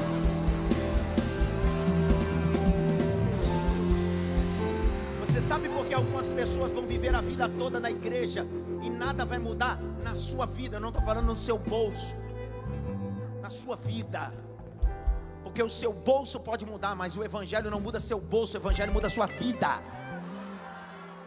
Você 5.20 5.40
sabe 5.40 5.68
por 5.68 5.86
que 5.86 5.94
algumas 5.94 6.28
pessoas 6.30 6.70
vão 6.70 6.84
viver 6.84 7.14
a 7.14 7.20
vida 7.20 7.48
toda 7.48 7.78
na 7.78 7.90
igreja 7.90 8.46
e 8.82 8.90
nada 8.90 9.24
vai 9.24 9.38
mudar 9.38 9.78
na 10.02 10.14
sua 10.14 10.46
vida? 10.46 10.76
Eu 10.76 10.80
não 10.80 10.88
estou 10.88 11.04
falando 11.04 11.26
no 11.26 11.36
seu 11.36 11.58
bolso, 11.58 12.16
na 13.40 13.50
sua 13.50 13.76
vida. 13.76 14.32
Porque 15.42 15.62
o 15.62 15.70
seu 15.70 15.92
bolso 15.92 16.38
pode 16.38 16.64
mudar, 16.64 16.94
mas 16.94 17.16
o 17.16 17.24
evangelho 17.24 17.70
não 17.70 17.80
muda 17.80 17.98
seu 17.98 18.20
bolso, 18.20 18.56
o 18.56 18.60
evangelho 18.60 18.92
muda 18.92 19.08
sua 19.08 19.26
vida. 19.26 19.82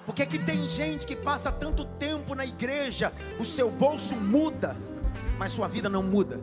Porque 0.05 0.25
que 0.25 0.37
tem 0.37 0.67
gente 0.67 1.05
que 1.05 1.15
passa 1.15 1.51
tanto 1.51 1.85
tempo 1.85 2.35
na 2.35 2.45
igreja, 2.45 3.13
o 3.39 3.45
seu 3.45 3.71
bolso 3.71 4.15
muda, 4.15 4.75
mas 5.37 5.51
sua 5.51 5.67
vida 5.67 5.89
não 5.89 6.03
muda. 6.03 6.39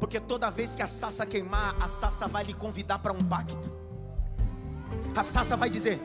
Porque 0.00 0.18
toda 0.18 0.50
vez 0.50 0.74
que 0.74 0.82
a 0.82 0.86
sassa 0.86 1.26
queimar, 1.26 1.76
a 1.80 1.86
sassa 1.86 2.26
vai 2.26 2.44
lhe 2.44 2.54
convidar 2.54 2.98
para 2.98 3.12
um 3.12 3.18
pacto. 3.18 3.70
A 5.14 5.22
sassa 5.22 5.56
vai 5.56 5.68
dizer: 5.68 6.00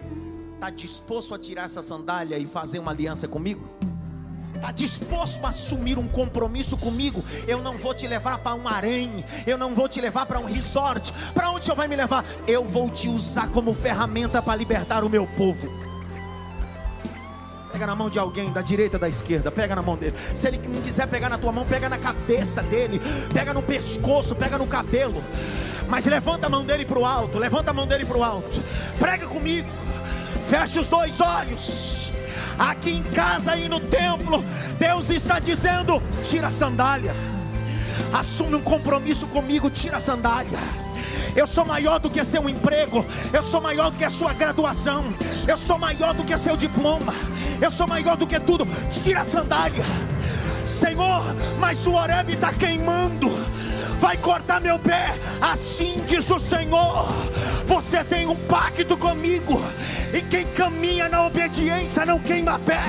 "Tá 0.60 0.70
disposto 0.70 1.34
a 1.34 1.40
tirar 1.40 1.64
essa 1.64 1.82
sandália 1.82 2.38
e 2.38 2.46
fazer 2.46 2.80
uma 2.80 2.92
aliança 2.92 3.28
comigo?" 3.28 3.68
está 4.58 4.72
disposto 4.72 5.46
a 5.46 5.50
assumir 5.50 6.00
um 6.00 6.08
compromisso 6.08 6.76
comigo, 6.78 7.24
eu 7.48 7.62
não 7.62 7.78
vou 7.78 7.94
te 7.94 8.08
levar 8.08 8.40
para 8.40 8.56
um 8.56 8.68
harém, 8.68 9.24
eu 9.46 9.56
não 9.56 9.76
vou 9.76 9.88
te 9.88 10.02
levar 10.02 10.26
para 10.26 10.40
um 10.40 10.46
resort. 10.46 11.14
Para 11.34 11.52
onde 11.52 11.60
o 11.60 11.64
Senhor 11.64 11.76
vai 11.76 11.88
me 11.88 11.96
levar? 11.96 12.26
Eu 12.48 12.66
vou 12.66 12.90
te 12.90 13.08
usar 13.08 13.50
como 13.52 13.74
ferramenta 13.74 14.42
para 14.42 14.56
libertar 14.56 15.04
o 15.04 15.10
meu 15.10 15.28
povo. 15.28 15.87
Pega 17.78 17.86
na 17.86 17.96
mão 17.96 18.10
de 18.10 18.18
alguém, 18.18 18.52
da 18.52 18.64
direita, 18.64 18.98
da 18.98 19.08
esquerda, 19.08 19.52
pega 19.52 19.76
na 19.76 19.84
mão 19.84 19.96
dele. 19.96 20.16
Se 20.34 20.48
ele 20.48 20.60
não 20.68 20.82
quiser 20.82 21.06
pegar 21.06 21.30
na 21.30 21.38
tua 21.38 21.52
mão, 21.52 21.64
pega 21.64 21.88
na 21.88 22.00
cabeça 22.00 22.64
dele, 22.64 23.00
pega 23.32 23.54
no 23.54 23.62
pescoço, 23.62 24.34
pega 24.36 24.58
no 24.58 24.66
cabelo. 24.66 25.24
Mas 25.88 26.08
levanta 26.08 26.48
a 26.48 26.50
mão 26.50 26.66
dele 26.66 26.86
para 26.86 26.98
o 26.98 27.06
alto, 27.06 27.38
levanta 27.38 27.70
a 27.70 27.74
mão 27.76 27.86
dele 27.86 28.04
para 28.04 28.18
o 28.18 28.24
alto. 28.24 28.64
Prega 28.98 29.28
comigo. 29.28 29.70
Feche 30.50 30.80
os 30.80 30.88
dois 30.88 31.22
olhos 31.22 32.12
aqui 32.58 32.94
em 32.94 33.04
casa 33.04 33.56
e 33.56 33.70
no 33.70 33.80
templo, 33.80 34.44
Deus 34.80 35.12
está 35.12 35.38
dizendo: 35.38 36.02
tira 36.24 36.48
a 36.48 36.52
sandália, 36.52 37.14
assume 38.12 38.56
um 38.56 38.62
compromisso 38.62 39.28
comigo, 39.28 39.70
tira 39.70 39.98
a 39.98 40.02
sandália. 40.02 40.58
Eu 41.38 41.46
sou 41.46 41.64
maior 41.64 42.00
do 42.00 42.10
que 42.10 42.24
seu 42.24 42.50
emprego, 42.50 43.06
eu 43.32 43.44
sou 43.44 43.62
maior 43.62 43.92
do 43.92 43.98
que 43.98 44.04
a 44.04 44.10
sua 44.10 44.34
graduação, 44.34 45.14
eu 45.48 45.56
sou 45.56 45.78
maior 45.78 46.12
do 46.16 46.24
que 46.24 46.36
seu 46.36 46.58
diploma, 46.58 47.14
eu 47.62 47.70
sou 47.70 47.88
maior 47.88 48.18
do 48.18 48.26
que 48.26 48.40
tudo. 48.40 48.66
Tira 48.90 49.22
a 49.22 49.26
sandália, 49.26 49.86
Senhor, 50.66 51.22
mas 51.60 51.86
o 51.86 51.94
Oreb 51.94 52.34
está 52.34 52.52
queimando. 52.52 53.30
Vai 54.00 54.18
cortar 54.18 54.60
meu 54.62 54.80
pé. 54.80 55.14
Assim 55.40 56.02
diz 56.08 56.28
o 56.32 56.40
Senhor: 56.40 57.08
Você 57.68 58.04
tem 58.04 58.26
um 58.26 58.36
pacto 58.36 58.98
comigo, 58.98 59.62
e 60.12 60.22
quem 60.22 60.46
caminha 60.48 61.08
na 61.08 61.28
obediência 61.28 62.04
não 62.04 62.18
queima 62.18 62.58
pé. 62.58 62.82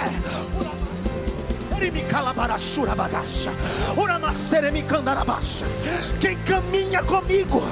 Quem 6.19 6.37
caminha 6.39 7.03
comigo 7.03 7.63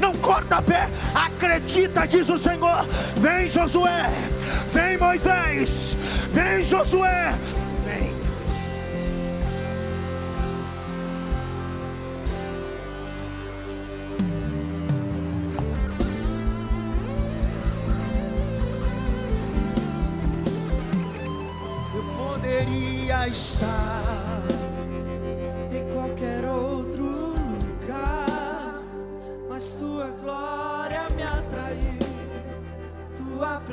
não 0.00 0.12
corta 0.14 0.60
pé, 0.62 0.88
acredita, 1.14 2.06
diz 2.06 2.28
o 2.28 2.38
Senhor. 2.38 2.86
Vem 3.16 3.46
Josué, 3.46 4.06
vem 4.72 4.96
Moisés, 4.96 5.96
vem 6.32 6.64
Josué, 6.64 7.34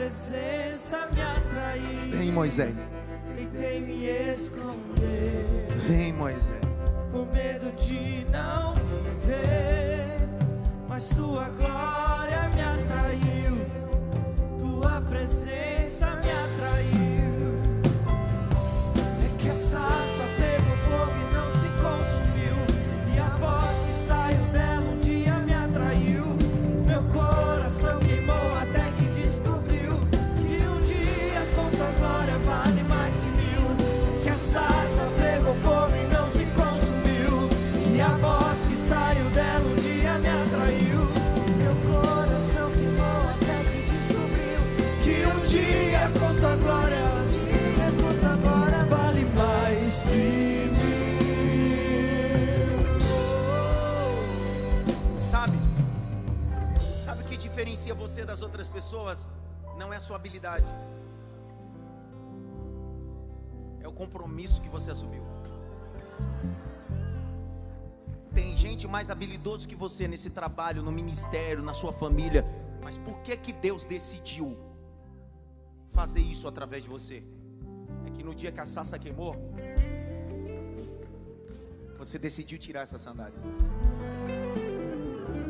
presença 0.07 1.09
me 1.13 1.21
atraiu. 1.21 2.17
Vem, 2.17 2.31
Moisés. 2.31 2.73
Tentei 3.35 3.81
me 3.81 4.05
esconder. 4.31 5.67
Vem, 5.85 6.13
Moisés. 6.13 6.61
Por 7.11 7.27
medo 7.33 7.69
de 7.75 8.25
não 8.31 8.73
viver, 8.73 10.29
mas 10.87 11.09
tua 11.09 11.49
glória 11.49 12.49
me 12.55 12.61
atraiu, 12.61 13.65
tua 14.57 15.01
presença 15.01 15.86
diferencia 57.77 57.93
você 57.93 58.25
das 58.25 58.41
outras 58.41 58.67
pessoas 58.67 59.27
Não 59.77 59.93
é 59.93 59.97
a 59.97 59.99
sua 59.99 60.15
habilidade. 60.15 60.65
É 63.79 63.87
o 63.87 63.93
compromisso 63.93 64.59
que 64.63 64.69
você 64.75 64.89
assumiu. 64.89 65.23
Tem 68.33 68.57
gente 68.57 68.87
mais 68.87 69.11
habilidoso 69.11 69.67
que 69.67 69.75
você 69.75 70.07
nesse 70.07 70.31
trabalho, 70.31 70.81
no 70.81 70.91
ministério, 70.91 71.61
na 71.61 71.75
sua 71.75 71.93
família. 71.93 72.43
Mas 72.83 72.97
por 72.97 73.19
que 73.19 73.37
que 73.37 73.53
Deus 73.53 73.85
decidiu 73.85 74.57
fazer 75.91 76.21
isso 76.21 76.47
através 76.47 76.81
de 76.83 76.89
você? 76.89 77.23
É 78.07 78.09
que 78.09 78.23
no 78.23 78.33
dia 78.33 78.51
que 78.51 78.59
a 78.59 78.65
sassa 78.65 78.97
queimou, 78.97 79.35
você 81.99 82.17
decidiu 82.17 82.57
tirar 82.57 82.81
essas 82.81 83.01
sandálias. 83.01 83.43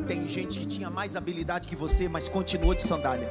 Tem 0.08 0.26
gente 0.26 0.58
que 0.58 0.66
tinha 0.66 0.88
mais 0.88 1.14
habilidade 1.14 1.68
que 1.68 1.76
você, 1.76 2.08
mas 2.08 2.30
continuou 2.30 2.74
de 2.74 2.82
sandália. 2.82 3.28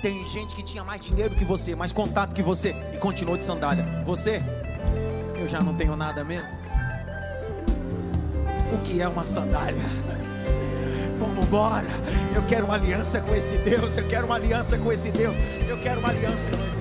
Tem 0.00 0.26
gente 0.26 0.54
que 0.54 0.62
tinha 0.62 0.82
mais 0.82 1.04
dinheiro 1.04 1.34
que 1.34 1.44
você, 1.44 1.76
mais 1.76 1.92
contato 1.92 2.34
que 2.34 2.42
você 2.42 2.74
e 2.94 2.96
continuou 2.96 3.36
de 3.36 3.44
sandália. 3.44 3.84
Você, 4.06 4.42
eu 5.38 5.46
já 5.46 5.60
não 5.60 5.76
tenho 5.76 5.94
nada 5.94 6.24
mesmo. 6.24 6.48
O 8.72 8.78
que 8.82 9.02
é 9.02 9.06
uma 9.06 9.26
sandália? 9.26 9.82
Vamos 11.18 11.44
embora. 11.44 11.86
Eu 12.34 12.42
quero 12.46 12.64
uma 12.64 12.74
aliança 12.74 13.20
com 13.20 13.34
esse 13.34 13.58
Deus. 13.58 13.94
Eu 13.94 14.08
quero 14.08 14.24
uma 14.24 14.36
aliança 14.36 14.78
com 14.78 14.90
esse 14.90 15.10
Deus. 15.10 15.36
Eu 15.68 15.78
quero 15.82 16.00
uma 16.00 16.08
aliança 16.08 16.50
com 16.50 16.66
esse 16.66 16.71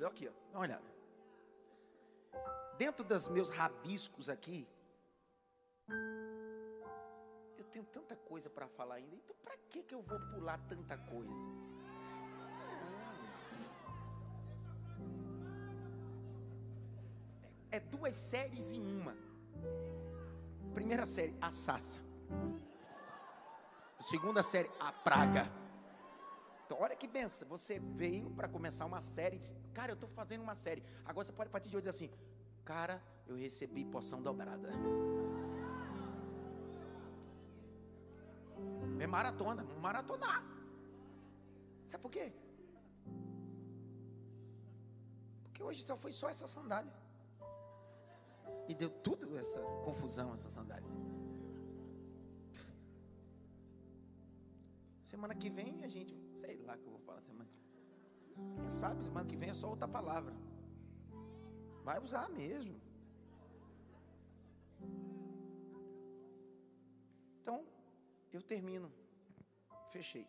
Bíblia. 0.00 0.08
Aqui, 0.08 0.28
ó, 0.28 0.32
dá 0.52 0.58
uma 0.58 0.64
olhada. 0.64 0.90
Dentro 2.78 3.04
dos 3.04 3.28
meus 3.28 3.50
rabiscos 3.50 4.28
aqui, 4.30 4.66
eu 7.58 7.64
tenho 7.64 7.84
tanta 7.84 8.16
coisa 8.16 8.48
para 8.48 8.66
falar 8.68 8.94
ainda. 8.94 9.14
Então, 9.14 9.36
para 9.42 9.56
que 9.68 9.82
que 9.82 9.94
eu 9.94 10.00
vou 10.00 10.18
pular 10.32 10.58
tanta 10.68 10.96
coisa? 10.96 11.32
É 17.70 17.78
duas 17.78 18.16
séries 18.16 18.72
em 18.72 18.80
uma. 18.80 19.14
Primeira 20.72 21.04
série, 21.04 21.36
a 21.40 21.52
Sassa. 21.52 22.00
Segunda 24.00 24.42
série, 24.42 24.70
a 24.80 24.90
Praga. 24.90 25.52
Então, 26.70 26.82
olha 26.82 26.94
que 26.94 27.08
benção. 27.08 27.48
Você 27.48 27.80
veio 27.80 28.30
para 28.30 28.46
começar 28.46 28.84
uma 28.86 29.00
série. 29.00 29.38
Disse, 29.38 29.52
cara, 29.74 29.90
eu 29.90 29.94
estou 29.94 30.08
fazendo 30.08 30.42
uma 30.42 30.54
série. 30.54 30.84
Agora 31.04 31.24
você 31.24 31.32
pode 31.32 31.48
a 31.48 31.50
partir 31.50 31.68
de 31.68 31.76
hoje 31.76 31.88
dizer 31.88 31.96
assim: 31.96 32.10
Cara, 32.64 33.02
eu 33.26 33.34
recebi 33.34 33.84
poção 33.84 34.22
dobrada. 34.22 34.70
É 39.00 39.06
maratona, 39.08 39.64
maratonar. 39.80 40.44
Sabe 41.88 42.02
por 42.04 42.12
quê? 42.12 42.32
Porque 45.42 45.64
hoje 45.64 45.82
só 45.82 45.96
foi 45.96 46.12
só 46.12 46.28
essa 46.28 46.46
sandália. 46.46 46.94
E 48.68 48.76
deu 48.76 48.90
tudo 48.90 49.36
essa 49.36 49.58
confusão, 49.84 50.34
essa 50.34 50.48
sandália. 50.48 50.88
Semana 55.10 55.34
que 55.42 55.50
vem 55.58 55.70
a 55.86 55.88
gente, 55.94 56.12
sei 56.40 56.56
lá 56.66 56.74
que 56.78 56.86
eu 56.88 56.92
vou 56.96 57.00
falar 57.06 57.20
semana. 57.30 57.50
Quem 58.56 58.68
sabe 58.80 59.02
semana 59.06 59.26
que 59.30 59.38
vem 59.40 59.50
é 59.50 59.56
só 59.60 59.68
outra 59.74 59.88
palavra. 59.96 60.34
Vai 61.88 61.98
usar 62.06 62.26
mesmo. 62.40 62.76
Então, 67.40 67.58
eu 68.36 68.42
termino. 68.52 68.88
Fechei. 69.94 70.26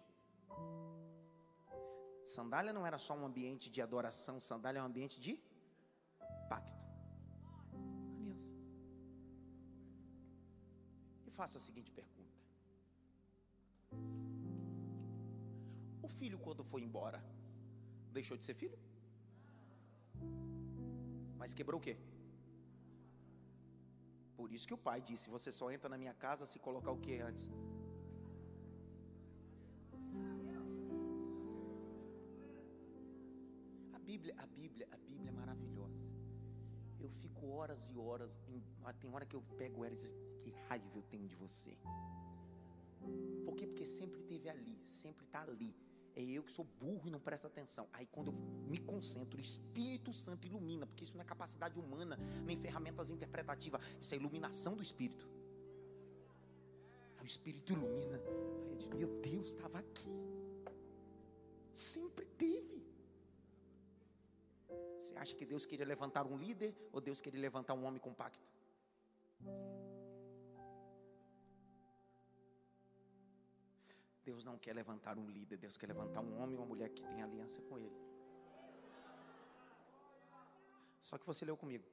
Sandália 2.36 2.74
não 2.78 2.86
era 2.90 2.98
só 2.98 3.14
um 3.20 3.26
ambiente 3.30 3.70
de 3.70 3.82
adoração, 3.88 4.40
sandália 4.40 4.80
é 4.80 4.84
um 4.84 4.90
ambiente 4.92 5.20
de 5.26 5.34
pacto. 6.50 6.82
Aliança. 8.18 8.50
E 11.28 11.32
faço 11.40 11.58
a 11.58 11.62
seguinte 11.68 11.92
pergunta: 11.92 12.41
filho, 16.20 16.38
quando 16.46 16.64
foi 16.72 16.82
embora, 16.88 17.20
deixou 18.18 18.38
de 18.38 18.46
ser 18.48 18.56
filho? 18.62 18.78
Mas 21.42 21.54
quebrou 21.60 21.80
o 21.80 21.84
quê? 21.86 21.96
Por 24.38 24.52
isso 24.56 24.68
que 24.68 24.76
o 24.78 24.84
pai 24.88 25.00
disse: 25.10 25.30
Você 25.36 25.50
só 25.60 25.66
entra 25.76 25.90
na 25.94 25.98
minha 26.04 26.14
casa 26.26 26.46
se 26.52 26.60
colocar 26.68 26.92
o 26.92 27.02
que 27.06 27.14
antes? 27.30 27.46
A 33.98 34.00
Bíblia, 34.10 34.34
a 34.46 34.48
Bíblia, 34.60 34.88
a 34.92 34.98
Bíblia 34.98 35.30
é 35.30 35.36
maravilhosa. 35.42 36.02
Eu 37.00 37.10
fico 37.22 37.48
horas 37.58 37.90
e 37.90 37.98
horas. 37.98 38.32
Em, 38.48 38.64
ah, 38.84 38.94
tem 38.94 39.10
hora 39.14 39.26
que 39.26 39.36
eu 39.36 39.44
pego 39.62 39.86
ela 39.86 39.96
e 39.96 39.98
digo: 39.98 40.18
Que 40.44 40.52
raiva 40.68 40.98
eu 41.00 41.04
tenho 41.14 41.28
de 41.28 41.36
você. 41.36 41.78
Por 43.46 43.56
quê? 43.56 43.66
Porque 43.68 43.86
sempre 43.86 44.20
esteve 44.22 44.50
ali, 44.50 44.78
sempre 44.86 45.26
está 45.26 45.42
ali. 45.42 45.74
É 46.16 46.22
eu 46.22 46.44
que 46.44 46.52
sou 46.52 46.66
burro 46.66 47.08
e 47.08 47.12
não 47.12 47.20
presto 47.20 47.48
atenção. 47.48 47.88
Aí 47.94 48.06
quando 48.06 48.28
eu 48.28 48.34
me 48.34 48.78
concentro, 48.78 49.38
o 49.38 49.42
Espírito 49.42 50.12
Santo 50.12 50.46
ilumina, 50.46 50.86
porque 50.86 51.04
isso 51.04 51.14
não 51.14 51.22
é 51.22 51.26
capacidade 51.26 51.80
humana, 51.80 52.18
nem 52.46 52.58
ferramentas 52.58 53.10
interpretativas, 53.10 53.82
isso 54.00 54.14
é 54.14 54.18
iluminação 54.18 54.76
do 54.76 54.84
Espírito. 54.84 55.30
Aí 57.18 57.24
o 57.24 57.26
Espírito 57.26 57.74
ilumina. 57.74 58.22
Aí 58.66 58.72
eu 58.72 58.78
digo, 58.78 58.98
meu 58.98 59.22
Deus, 59.22 59.50
estava 59.50 59.80
aqui. 59.80 60.10
Sempre 61.72 62.26
teve. 62.26 62.84
Você 65.00 65.16
acha 65.18 65.36
que 65.36 65.46
Deus 65.46 65.66
queria 65.66 65.86
levantar 65.86 66.26
um 66.26 66.38
líder 66.38 66.76
ou 66.92 67.00
Deus 67.00 67.22
queria 67.22 67.40
levantar 67.40 67.74
um 67.74 67.86
homem 67.86 68.00
compacto? 68.00 68.46
Deus 74.24 74.44
não 74.44 74.58
quer 74.58 74.74
levantar 74.74 75.18
um 75.18 75.28
líder, 75.28 75.58
Deus 75.58 75.78
quer 75.78 75.88
levantar 75.88 76.22
um 76.22 76.40
homem 76.40 76.56
e 76.56 76.58
uma 76.58 76.66
mulher 76.66 76.90
que 76.90 77.02
tem 77.04 77.22
aliança 77.22 77.62
com 77.64 77.78
Ele. 77.80 78.00
Só 81.00 81.18
que 81.18 81.26
você 81.26 81.44
leu 81.44 81.58
comigo. 81.58 81.84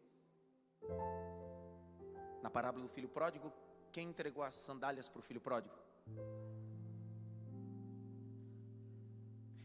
Na 2.42 2.50
parábola 2.50 2.84
do 2.84 2.88
filho 2.88 3.08
pródigo, 3.08 3.52
quem 3.90 4.08
entregou 4.10 4.44
as 4.44 4.54
sandálias 4.54 5.08
para 5.08 5.18
o 5.18 5.22
filho 5.22 5.40
pródigo? 5.40 5.74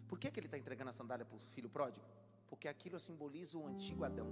Por 0.08 0.18
que, 0.18 0.32
que 0.32 0.40
ele 0.40 0.48
está 0.48 0.58
entregando 0.58 0.90
a 0.90 0.94
sandália 0.94 1.26
para 1.26 1.36
o 1.36 1.40
filho 1.40 1.70
pródigo? 1.70 2.06
Porque 2.48 2.68
aquilo 2.68 3.00
simboliza 3.00 3.58
o 3.58 3.68
antigo 3.68 4.04
Adão. 4.04 4.28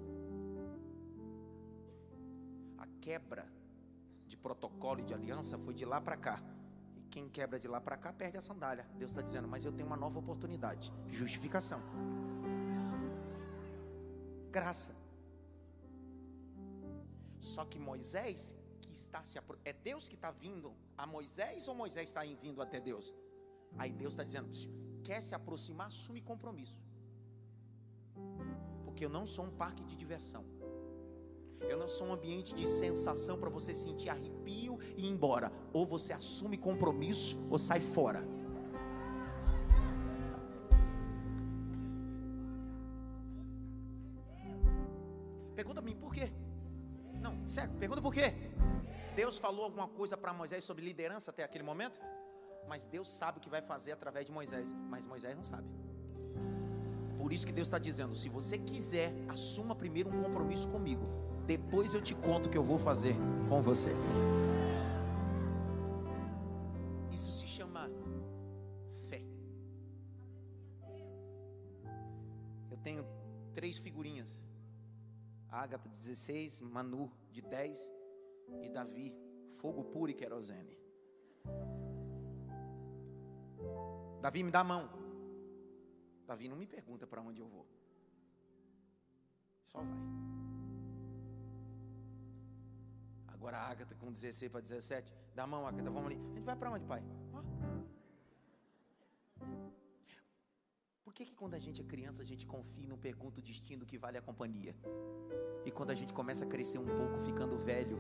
A 2.78 2.88
quebra 3.02 3.52
de 4.28 4.38
protocolo 4.38 5.02
e 5.02 5.04
de 5.04 5.14
aliança 5.14 5.58
foi 5.58 5.74
de 5.74 5.86
lá 5.86 6.00
para 6.00 6.16
cá. 6.16 6.42
Quem 7.14 7.28
quebra 7.28 7.60
de 7.60 7.68
lá 7.68 7.80
para 7.82 7.98
cá 7.98 8.14
perde 8.14 8.38
a 8.38 8.42
sandália. 8.42 8.86
Deus 8.98 9.12
está 9.12 9.22
dizendo, 9.22 9.48
mas 9.48 9.66
eu 9.66 9.74
tenho 9.74 9.88
uma 9.92 9.98
nova 9.98 10.18
oportunidade. 10.18 10.92
Justificação. 11.10 11.82
Graça. 14.50 14.96
Só 17.40 17.66
que 17.66 17.78
Moisés, 17.78 18.56
que 18.82 18.92
está 18.94 19.24
se 19.24 19.38
apro... 19.38 19.60
é 19.66 19.74
Deus 19.74 20.08
que 20.08 20.16
está 20.16 20.32
vindo 20.32 20.74
a 20.98 21.06
Moisés 21.06 21.68
ou 21.68 21.76
Moisés 21.76 22.08
está 22.10 22.22
vindo 22.46 22.62
até 22.62 22.80
Deus? 22.80 23.14
Aí 23.78 23.92
Deus 23.92 24.14
está 24.14 24.24
dizendo: 24.24 24.50
quer 25.04 25.22
se 25.22 25.36
aproximar, 25.36 25.88
assume 25.88 26.22
compromisso. 26.22 26.80
Porque 28.86 29.04
eu 29.04 29.10
não 29.10 29.26
sou 29.26 29.46
um 29.46 29.52
parque 29.52 29.84
de 29.84 29.96
diversão. 29.96 30.46
Eu 31.70 31.78
não 31.78 31.88
sou 31.88 32.08
um 32.08 32.14
ambiente 32.14 32.54
de 32.54 32.68
sensação 32.68 33.38
para 33.38 33.50
você 33.50 33.74
sentir 33.74 34.10
arrepio 34.10 34.80
e 34.98 35.06
ir 35.06 35.10
embora. 35.10 35.52
Ou 35.74 35.86
você 35.86 36.14
assume 36.14 36.58
compromisso 36.58 37.38
ou 37.50 37.58
sai 37.58 37.80
fora. 37.80 38.24
Pergunta 45.56 45.80
a 45.80 45.84
mim 45.84 45.96
por 45.96 46.14
quê? 46.14 46.32
Não, 47.20 47.48
sério, 47.48 47.72
pergunta 47.80 48.02
por 48.02 48.14
quê? 48.14 48.34
Deus 49.16 49.38
falou 49.38 49.66
alguma 49.66 49.88
coisa 49.88 50.18
para 50.18 50.34
Moisés 50.34 50.64
sobre 50.64 50.84
liderança 50.84 51.30
até 51.32 51.44
aquele 51.44 51.64
momento? 51.64 52.00
Mas 52.68 52.86
Deus 52.86 53.10
sabe 53.10 53.38
o 53.38 53.42
que 53.42 53.50
vai 53.50 53.62
fazer 53.62 53.92
através 53.92 54.26
de 54.26 54.32
Moisés. 54.32 54.76
Mas 54.90 55.06
Moisés 55.06 55.36
não 55.36 55.44
sabe. 55.44 55.68
Por 57.18 57.32
isso 57.32 57.46
que 57.46 57.52
Deus 57.52 57.68
está 57.68 57.78
dizendo: 57.78 58.16
se 58.16 58.30
você 58.30 58.58
quiser, 58.58 59.14
assuma 59.28 59.76
primeiro 59.76 60.10
um 60.10 60.24
compromisso 60.24 60.68
comigo. 60.68 61.31
Depois 61.46 61.94
eu 61.94 62.02
te 62.02 62.16
conto 62.16 62.48
o 62.48 62.50
que 62.50 62.58
eu 62.58 62.64
vou 62.64 62.78
fazer 62.78 63.16
com 63.50 63.62
você. 63.62 63.90
Isso 67.12 67.32
se 67.32 67.48
chama 67.48 67.90
fé. 69.10 69.22
Eu 72.70 72.78
tenho 72.78 73.06
três 73.54 73.78
figurinhas: 73.78 74.44
Ágata 75.50 75.90
16, 75.90 76.62
Manu 76.62 77.12
de 77.32 77.42
10 77.42 77.94
e 78.62 78.70
Davi, 78.70 79.16
fogo 79.58 79.84
puro 79.84 80.12
e 80.12 80.14
querosene. 80.14 80.78
Davi 84.22 84.44
me 84.44 84.52
dá 84.52 84.60
a 84.60 84.64
mão. 84.64 84.90
Davi 86.28 86.48
não 86.48 86.56
me 86.56 86.68
pergunta 86.68 87.08
para 87.08 87.22
onde 87.22 87.42
eu 87.42 87.48
vou. 87.48 87.68
Só 89.72 89.80
vai. 89.80 90.41
Agora 93.42 93.58
a 93.58 93.72
Agatha 93.72 93.96
com 93.96 94.12
16 94.12 94.52
para 94.52 94.62
17. 94.62 95.12
Dá 95.34 95.44
a 95.46 95.48
mão, 95.48 95.66
Agatha, 95.66 95.90
vamos 95.90 96.12
ali. 96.12 96.16
A 96.16 96.36
gente 96.36 96.46
vai 96.46 96.56
para 96.56 96.70
onde, 96.70 96.86
pai? 96.86 97.02
Por 101.04 101.12
que, 101.12 101.26
que 101.26 101.34
quando 101.34 101.56
a 101.56 101.60
gente 101.60 101.82
é 101.82 101.84
criança 101.84 102.22
a 102.22 102.26
gente 102.26 102.46
confia 102.46 102.86
e 102.86 102.88
não 102.88 103.00
pergunta 103.00 103.40
o 103.40 103.42
destino 103.44 103.84
que 103.84 103.98
vale 103.98 104.20
a 104.20 104.22
companhia? 104.22 104.76
E 105.66 105.72
quando 105.72 105.90
a 105.90 105.96
gente 105.96 106.14
começa 106.14 106.46
a 106.46 106.48
crescer 106.48 106.78
um 106.78 106.86
pouco, 106.86 107.18
ficando 107.26 107.58
velho, 107.58 107.98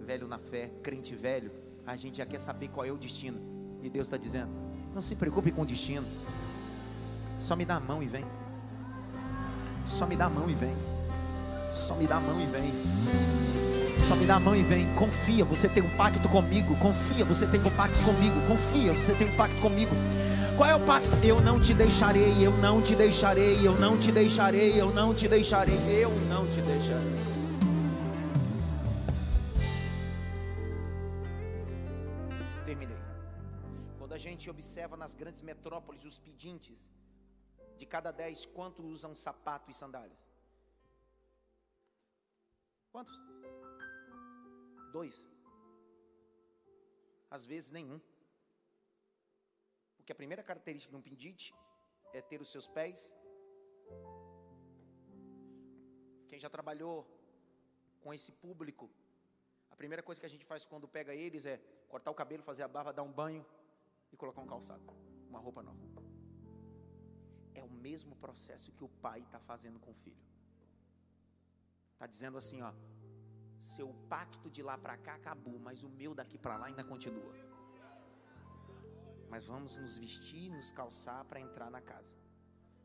velho 0.00 0.28
na 0.28 0.36
fé, 0.36 0.70
crente 0.82 1.14
velho, 1.14 1.50
a 1.86 1.96
gente 1.96 2.18
já 2.18 2.26
quer 2.26 2.38
saber 2.38 2.68
qual 2.68 2.84
é 2.84 2.92
o 2.92 2.98
destino. 2.98 3.40
E 3.82 3.88
Deus 3.88 4.08
está 4.08 4.18
dizendo: 4.18 4.52
não 4.92 5.00
se 5.00 5.16
preocupe 5.16 5.50
com 5.50 5.62
o 5.62 5.66
destino. 5.66 6.06
Só 7.38 7.56
me 7.56 7.64
dá 7.64 7.76
a 7.76 7.80
mão 7.80 8.02
e 8.02 8.06
vem. 8.06 8.26
Só 9.86 10.06
me 10.06 10.14
dá 10.14 10.26
a 10.26 10.30
mão 10.30 10.50
e 10.50 10.54
vem. 10.54 10.76
Só 11.72 11.96
me 11.96 12.06
dá 12.06 12.18
a 12.18 12.20
mão 12.20 12.38
e 12.38 12.44
vem. 12.44 13.73
Só 14.00 14.14
me 14.16 14.26
dá 14.26 14.36
a 14.36 14.40
mão 14.40 14.54
e 14.54 14.62
vem. 14.62 14.92
Confia, 14.94 15.44
você 15.44 15.68
tem 15.68 15.82
um 15.82 15.96
pacto 15.96 16.28
comigo. 16.28 16.76
Confia, 16.76 17.24
você 17.24 17.46
tem 17.46 17.60
um 17.60 17.70
pacto 17.70 17.98
comigo. 18.04 18.34
Confia, 18.46 18.92
você 18.92 19.14
tem 19.14 19.28
um 19.28 19.36
pacto 19.36 19.60
comigo. 19.60 19.94
Qual 20.56 20.70
é 20.70 20.74
o 20.74 20.86
pacto? 20.86 21.08
Eu 21.22 21.40
não 21.40 21.60
te 21.60 21.74
deixarei, 21.74 22.46
eu 22.46 22.52
não 22.58 22.80
te 22.80 22.94
deixarei, 22.94 23.66
eu 23.66 23.74
não 23.74 23.98
te 23.98 24.12
deixarei, 24.12 24.80
eu 24.80 24.92
não 24.92 25.12
te 25.12 25.26
deixarei, 25.26 26.04
eu 26.04 26.10
não 26.28 26.48
te 26.48 26.60
deixarei. 26.62 27.24
Terminei. 32.64 32.96
Quando 33.98 34.12
a 34.12 34.18
gente 34.18 34.48
observa 34.48 34.96
nas 34.96 35.16
grandes 35.16 35.42
metrópoles 35.42 36.04
os 36.04 36.18
pedintes, 36.18 36.92
de 37.76 37.84
cada 37.84 38.12
dez, 38.12 38.46
quantos 38.46 38.84
usam 38.84 39.16
sapato 39.16 39.70
e 39.70 39.74
sandálias? 39.74 40.24
Quantos? 42.92 43.12
Dois. 44.96 45.16
Às 47.36 47.44
vezes 47.50 47.70
nenhum. 47.76 48.00
Porque 49.96 50.12
a 50.12 50.20
primeira 50.20 50.42
característica 50.50 50.92
de 50.92 50.98
um 50.98 51.06
pendite 51.08 51.46
é 52.12 52.20
ter 52.30 52.40
os 52.44 52.50
seus 52.54 52.66
pés. 52.76 53.00
Quem 56.28 56.38
já 56.44 56.50
trabalhou 56.56 56.96
com 58.02 58.14
esse 58.16 58.30
público, 58.44 58.86
a 59.74 59.76
primeira 59.82 60.02
coisa 60.02 60.20
que 60.20 60.28
a 60.30 60.34
gente 60.34 60.46
faz 60.50 60.64
quando 60.64 60.86
pega 60.96 61.12
eles 61.24 61.44
é 61.44 61.56
cortar 61.88 62.10
o 62.12 62.20
cabelo, 62.22 62.42
fazer 62.50 62.62
a 62.62 62.68
barba, 62.68 62.92
dar 62.92 63.02
um 63.02 63.14
banho 63.22 63.44
e 64.12 64.16
colocar 64.16 64.42
um 64.42 64.50
calçado, 64.54 64.84
uma 65.28 65.40
roupa 65.40 65.62
nova. 65.62 65.84
É 67.60 67.62
o 67.64 67.70
mesmo 67.86 68.14
processo 68.24 68.72
que 68.76 68.84
o 68.84 68.88
pai 69.06 69.20
está 69.22 69.40
fazendo 69.40 69.80
com 69.80 69.90
o 69.90 70.00
filho. 70.04 70.24
Está 71.94 72.06
dizendo 72.06 72.38
assim, 72.38 72.62
ó, 72.62 72.72
seu 73.58 73.94
pacto 74.08 74.50
de 74.50 74.62
lá 74.62 74.76
para 74.76 74.96
cá 74.96 75.14
acabou, 75.14 75.58
mas 75.58 75.82
o 75.82 75.88
meu 75.88 76.14
daqui 76.14 76.38
para 76.38 76.56
lá 76.56 76.66
ainda 76.66 76.84
continua 76.84 77.34
mas 79.34 79.46
vamos 79.46 79.76
nos 79.76 79.98
vestir, 79.98 80.48
nos 80.48 80.70
calçar 80.70 81.24
para 81.24 81.40
entrar 81.40 81.68
na 81.68 81.80
casa. 81.80 82.14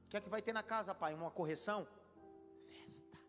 O 0.06 0.10
que 0.10 0.18
é 0.18 0.22
que 0.22 0.32
vai 0.32 0.42
ter 0.42 0.52
na 0.52 0.64
casa, 0.64 0.96
pai? 0.96 1.14
Uma 1.14 1.30
correção? 1.30 1.88
Festa. 2.68 3.20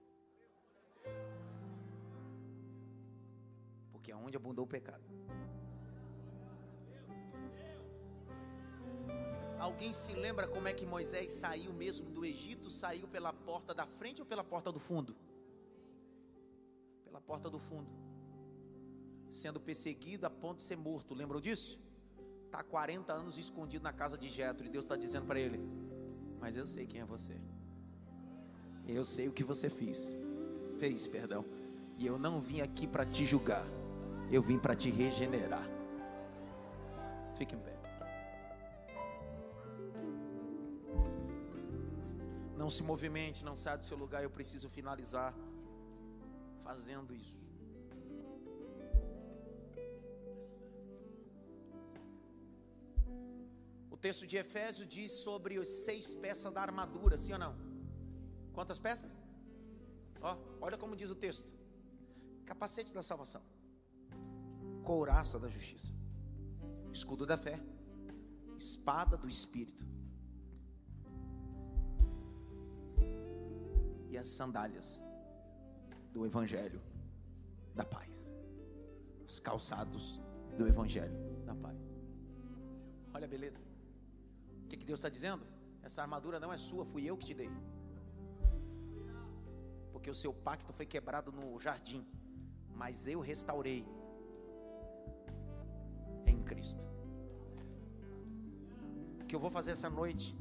Porque 3.93 4.11
é 4.11 4.17
onde 4.17 4.39
abundou 4.39 4.65
o 4.65 4.69
pecado. 4.69 5.05
Alguém 9.59 9.93
se 9.93 10.15
lembra 10.15 10.49
como 10.49 10.67
é 10.67 10.73
que 10.73 10.87
Moisés 10.87 11.31
saiu 11.35 11.75
mesmo 11.75 12.09
do 12.09 12.25
Egito? 12.25 12.71
Saiu 12.71 13.07
pela 13.07 13.35
porta 13.35 13.75
da 13.75 13.87
frente 13.87 14.23
ou 14.23 14.27
pela 14.27 14.43
porta 14.43 14.73
do 14.73 14.81
fundo? 14.81 15.15
Pela 17.21 17.39
porta 17.39 17.51
do 17.51 17.59
fundo. 17.59 17.91
Sendo 19.31 19.61
perseguido 19.61 20.27
a 20.27 20.31
ponto 20.31 20.59
de 20.59 20.65
ser 20.65 20.77
morto. 20.77 21.15
Lembram 21.15 21.41
disso? 21.41 21.79
está 22.51 22.65
40 22.65 23.13
anos 23.13 23.39
escondido 23.39 23.85
na 23.85 23.93
casa 23.93 24.19
de 24.19 24.29
Jetro 24.29 24.67
e 24.67 24.69
Deus 24.69 24.85
está 24.85 24.97
dizendo 24.97 25.27
para 25.27 25.39
ele: 25.39 25.61
Mas 26.41 26.57
eu 26.57 26.67
sei 26.67 26.85
quem 26.87 27.01
é 27.01 27.05
você. 27.05 27.37
Eu 28.87 29.05
sei 29.05 29.29
o 29.29 29.33
que 29.33 29.45
você 29.45 29.71
fez. 29.71 30.17
Fez, 30.79 31.07
perdão. 31.07 31.45
E 31.97 32.07
eu 32.07 32.19
não 32.19 32.41
vim 32.41 32.61
aqui 32.61 32.87
para 32.87 33.05
te 33.05 33.25
julgar. 33.25 33.65
Eu 34.33 34.43
vim 34.43 34.59
para 34.59 34.75
te 34.75 34.91
regenerar. 34.91 35.67
Fique 37.37 37.55
em 37.55 37.61
pé. 37.61 37.79
Não 42.57 42.69
se 42.69 42.83
movimente, 42.83 43.45
não 43.45 43.55
saia 43.55 43.79
do 43.79 43.85
seu 43.85 43.97
lugar. 43.97 44.23
Eu 44.23 44.31
preciso 44.31 44.69
finalizar 44.69 45.35
fazendo 46.71 47.13
isso. 47.23 47.41
texto 54.05 54.27
de 54.31 54.37
Efésio 54.43 54.85
diz 54.95 55.11
sobre 55.27 55.55
os 55.63 55.69
seis 55.87 56.07
peças 56.25 56.53
da 56.57 56.63
armadura, 56.69 57.17
sim 57.23 57.33
ou 57.37 57.41
não? 57.45 57.55
Quantas 58.57 58.79
peças? 58.87 59.13
Ó, 60.29 60.33
olha 60.67 60.79
como 60.83 60.97
diz 61.01 61.11
o 61.11 61.19
texto: 61.25 61.49
capacete 62.51 62.95
da 62.99 63.03
salvação, 63.11 63.43
couraça 64.91 65.39
da 65.45 65.49
justiça, 65.57 65.93
escudo 66.99 67.27
da 67.33 67.37
fé, 67.47 67.57
espada 68.57 69.19
do 69.23 69.29
espírito 69.37 69.87
e 74.09 74.17
as 74.23 74.29
sandálias 74.39 74.89
do 76.13 76.27
evangelho 76.27 76.81
da 77.75 77.85
paz. 77.85 78.35
Os 79.27 79.39
calçados 79.39 80.21
do 80.57 80.67
evangelho 80.67 81.19
da 81.45 81.55
paz. 81.55 81.79
Olha 83.15 83.27
a 83.27 83.29
beleza 83.29 83.71
que, 84.71 84.77
que 84.77 84.87
Deus 84.91 85.01
está 85.01 85.09
dizendo? 85.09 85.45
Essa 85.83 86.01
armadura 86.03 86.39
não 86.39 86.53
é 86.53 86.57
sua, 86.57 86.85
fui 86.85 87.05
eu 87.05 87.17
que 87.17 87.27
te 87.27 87.35
dei. 87.35 87.51
Porque 89.93 90.09
o 90.09 90.15
seu 90.15 90.33
pacto 90.33 90.73
foi 90.73 90.87
quebrado 90.87 91.33
no 91.33 91.59
jardim, 91.59 92.07
mas 92.81 93.07
eu 93.07 93.21
restaurei 93.21 93.85
em 96.25 96.39
Cristo. 96.51 96.83
O 99.21 99.25
que 99.27 99.35
eu 99.35 99.41
vou 99.41 99.51
fazer 99.51 99.73
essa 99.73 99.91
noite 99.91 100.37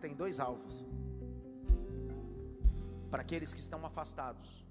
tem 0.00 0.14
dois 0.14 0.40
alvos. 0.40 0.74
Para 3.10 3.22
aqueles 3.22 3.52
que 3.52 3.60
estão 3.60 3.84
afastados, 3.84 4.64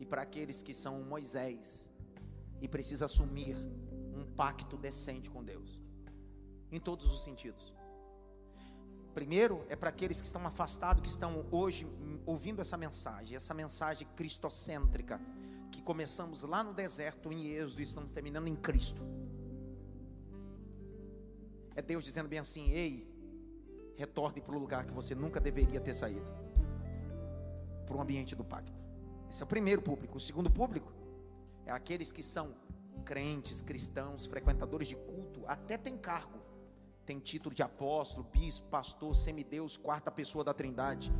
e 0.00 0.06
para 0.06 0.22
aqueles 0.22 0.62
que 0.62 0.72
são 0.72 1.02
Moisés 1.02 1.88
e 2.60 2.66
precisa 2.66 3.04
assumir 3.04 3.54
um 4.14 4.24
pacto 4.34 4.76
decente 4.76 5.30
com 5.30 5.44
Deus 5.44 5.78
em 6.72 6.80
todos 6.80 7.06
os 7.06 7.22
sentidos. 7.22 7.74
Primeiro 9.12 9.66
é 9.68 9.76
para 9.76 9.90
aqueles 9.90 10.20
que 10.20 10.26
estão 10.26 10.46
afastados, 10.46 11.02
que 11.02 11.08
estão 11.08 11.46
hoje 11.50 11.86
ouvindo 12.24 12.60
essa 12.60 12.76
mensagem, 12.76 13.36
essa 13.36 13.52
mensagem 13.52 14.08
cristocêntrica, 14.16 15.20
que 15.70 15.82
começamos 15.82 16.42
lá 16.44 16.64
no 16.64 16.72
deserto 16.72 17.30
em 17.32 17.48
Êxodo 17.48 17.82
e 17.82 17.84
estamos 17.84 18.10
terminando 18.10 18.48
em 18.48 18.56
Cristo. 18.56 19.02
É 21.74 21.82
Deus 21.82 22.04
dizendo 22.04 22.28
bem 22.28 22.38
assim: 22.38 22.70
ei, 22.70 23.09
retorne 24.00 24.40
para 24.40 24.56
o 24.56 24.58
lugar 24.58 24.82
que 24.88 24.92
você 25.00 25.14
nunca 25.14 25.38
deveria 25.48 25.80
ter 25.86 25.94
saído 25.94 26.30
para 27.86 27.96
o 27.96 28.00
ambiente 28.00 28.34
do 28.34 28.44
pacto. 28.44 28.80
Esse 29.30 29.42
é 29.42 29.44
o 29.44 29.48
primeiro 29.54 29.82
público. 29.82 30.16
O 30.16 30.20
segundo 30.28 30.50
público 30.50 30.92
é 31.66 31.70
aqueles 31.70 32.10
que 32.10 32.22
são 32.22 32.46
crentes, 33.04 33.60
cristãos, 33.60 34.26
frequentadores 34.26 34.88
de 34.88 34.96
culto, 34.96 35.44
até 35.46 35.76
tem 35.76 35.96
cargo 35.96 36.40
tem 37.10 37.18
título 37.18 37.52
de 37.52 37.60
apóstolo, 37.60 38.24
bispo, 38.32 38.68
pastor, 38.68 39.12
semideus, 39.16 39.76
quarta 39.76 40.12
pessoa 40.12 40.44
da 40.44 40.54
trindade. 40.54 41.12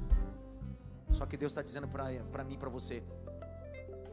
Só 1.11 1.27
que 1.27 1.37
Deus 1.37 1.51
está 1.51 1.63
dizendo 1.63 1.89
para 1.89 2.45
mim, 2.45 2.57
para 2.57 2.69
você: 2.69 3.03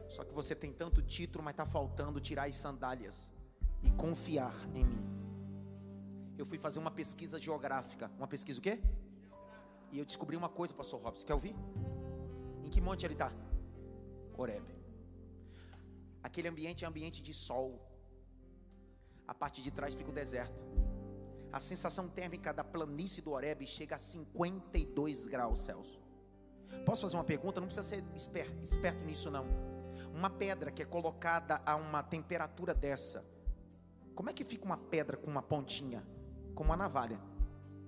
Só 0.08 0.24
que 0.24 0.34
você 0.34 0.56
tem 0.56 0.72
tanto 0.72 1.00
título, 1.00 1.44
mas 1.44 1.52
está 1.52 1.64
faltando 1.64 2.20
tirar 2.20 2.48
as 2.48 2.56
sandálias 2.56 3.32
e 3.80 3.90
confiar 3.92 4.56
em 4.74 4.84
mim. 4.84 5.17
Eu 6.38 6.46
fui 6.46 6.56
fazer 6.56 6.78
uma 6.78 6.90
pesquisa 6.90 7.36
geográfica. 7.38 8.10
Uma 8.16 8.28
pesquisa 8.28 8.58
o 8.60 8.62
quê? 8.62 8.80
E 9.90 9.98
eu 9.98 10.04
descobri 10.04 10.36
uma 10.36 10.48
coisa, 10.48 10.72
pastor 10.72 11.00
Robson. 11.02 11.26
Quer 11.26 11.34
ouvir? 11.34 11.54
Em 12.64 12.70
que 12.70 12.80
monte 12.80 13.04
ele 13.04 13.14
está? 13.14 13.32
Oreb. 14.36 14.64
Aquele 16.22 16.48
ambiente 16.48 16.84
é 16.84 16.88
ambiente 16.88 17.20
de 17.20 17.34
sol. 17.34 17.68
A 19.26 19.34
parte 19.34 19.60
de 19.60 19.70
trás 19.70 19.94
fica 19.94 20.10
o 20.10 20.12
deserto. 20.12 20.64
A 21.52 21.58
sensação 21.58 22.08
térmica 22.08 22.52
da 22.52 22.62
planície 22.62 23.20
do 23.20 23.32
Oreb 23.32 23.66
chega 23.66 23.96
a 23.96 23.98
52 23.98 25.26
graus 25.26 25.60
Celsius. 25.60 25.98
Posso 26.84 27.02
fazer 27.02 27.16
uma 27.16 27.24
pergunta? 27.24 27.60
Não 27.60 27.66
precisa 27.66 27.86
ser 27.86 28.04
esperto, 28.14 28.62
esperto 28.62 29.02
nisso 29.04 29.30
não. 29.30 29.46
Uma 30.14 30.30
pedra 30.30 30.70
que 30.70 30.82
é 30.82 30.84
colocada 30.84 31.60
a 31.64 31.74
uma 31.74 32.02
temperatura 32.02 32.74
dessa, 32.74 33.24
como 34.14 34.30
é 34.30 34.32
que 34.32 34.44
fica 34.44 34.64
uma 34.64 34.76
pedra 34.76 35.16
com 35.16 35.30
uma 35.30 35.42
pontinha? 35.42 36.04
Como 36.58 36.70
uma 36.70 36.76
navalha. 36.76 37.20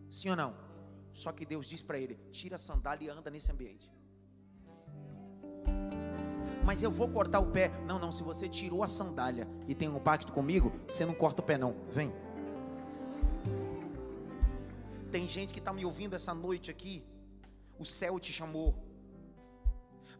Sim 0.08 0.30
ou 0.30 0.36
não? 0.36 0.54
Só 1.12 1.32
que 1.32 1.44
Deus 1.44 1.66
diz 1.66 1.82
para 1.82 1.98
ele: 1.98 2.14
tira 2.30 2.54
a 2.54 2.58
sandália 2.58 3.06
e 3.06 3.10
anda 3.10 3.28
nesse 3.28 3.50
ambiente. 3.50 3.90
Mas 6.64 6.80
eu 6.80 6.88
vou 6.88 7.08
cortar 7.08 7.40
o 7.40 7.50
pé. 7.50 7.68
Não, 7.84 7.98
não. 7.98 8.12
Se 8.12 8.22
você 8.22 8.48
tirou 8.48 8.84
a 8.84 8.86
sandália 8.86 9.48
e 9.66 9.74
tem 9.74 9.88
um 9.88 9.98
pacto 9.98 10.32
comigo, 10.32 10.72
você 10.88 11.04
não 11.04 11.14
corta 11.14 11.42
o 11.42 11.44
pé, 11.44 11.58
não. 11.58 11.74
Vem. 11.90 12.12
Tem 15.10 15.26
gente 15.26 15.52
que 15.52 15.58
está 15.58 15.72
me 15.72 15.84
ouvindo 15.84 16.14
essa 16.14 16.32
noite 16.32 16.70
aqui. 16.70 17.04
O 17.76 17.84
céu 17.84 18.20
te 18.20 18.32
chamou 18.32 18.76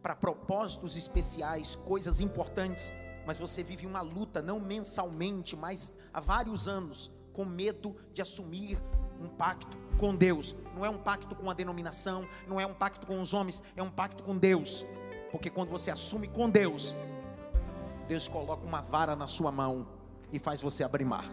para 0.01 0.13
propósitos 0.13 0.97
especiais, 0.97 1.77
coisas 1.77 2.19
importantes, 2.19 2.91
mas 3.25 3.37
você 3.37 3.63
vive 3.63 3.87
uma 3.87 4.01
luta, 4.01 4.41
não 4.41 4.59
mensalmente, 4.59 5.55
mas 5.55 5.93
há 6.13 6.19
vários 6.19 6.67
anos, 6.67 7.09
com 7.33 7.45
medo 7.45 7.95
de 8.13 8.21
assumir 8.21 8.81
um 9.19 9.27
pacto 9.27 9.77
com 9.97 10.15
Deus. 10.15 10.55
Não 10.75 10.85
é 10.85 10.89
um 10.89 10.97
pacto 10.97 11.35
com 11.35 11.49
a 11.49 11.53
denominação, 11.53 12.27
não 12.47 12.59
é 12.59 12.65
um 12.65 12.73
pacto 12.73 13.05
com 13.05 13.21
os 13.21 13.33
homens, 13.33 13.61
é 13.75 13.83
um 13.83 13.91
pacto 13.91 14.23
com 14.23 14.37
Deus. 14.37 14.85
Porque 15.31 15.49
quando 15.49 15.69
você 15.69 15.91
assume 15.91 16.27
com 16.27 16.49
Deus, 16.49 16.95
Deus 18.07 18.27
coloca 18.27 18.65
uma 18.65 18.81
vara 18.81 19.15
na 19.15 19.27
sua 19.27 19.51
mão 19.51 19.87
e 20.31 20.39
faz 20.39 20.61
você 20.61 20.83
abrir 20.83 21.05
mar. 21.05 21.25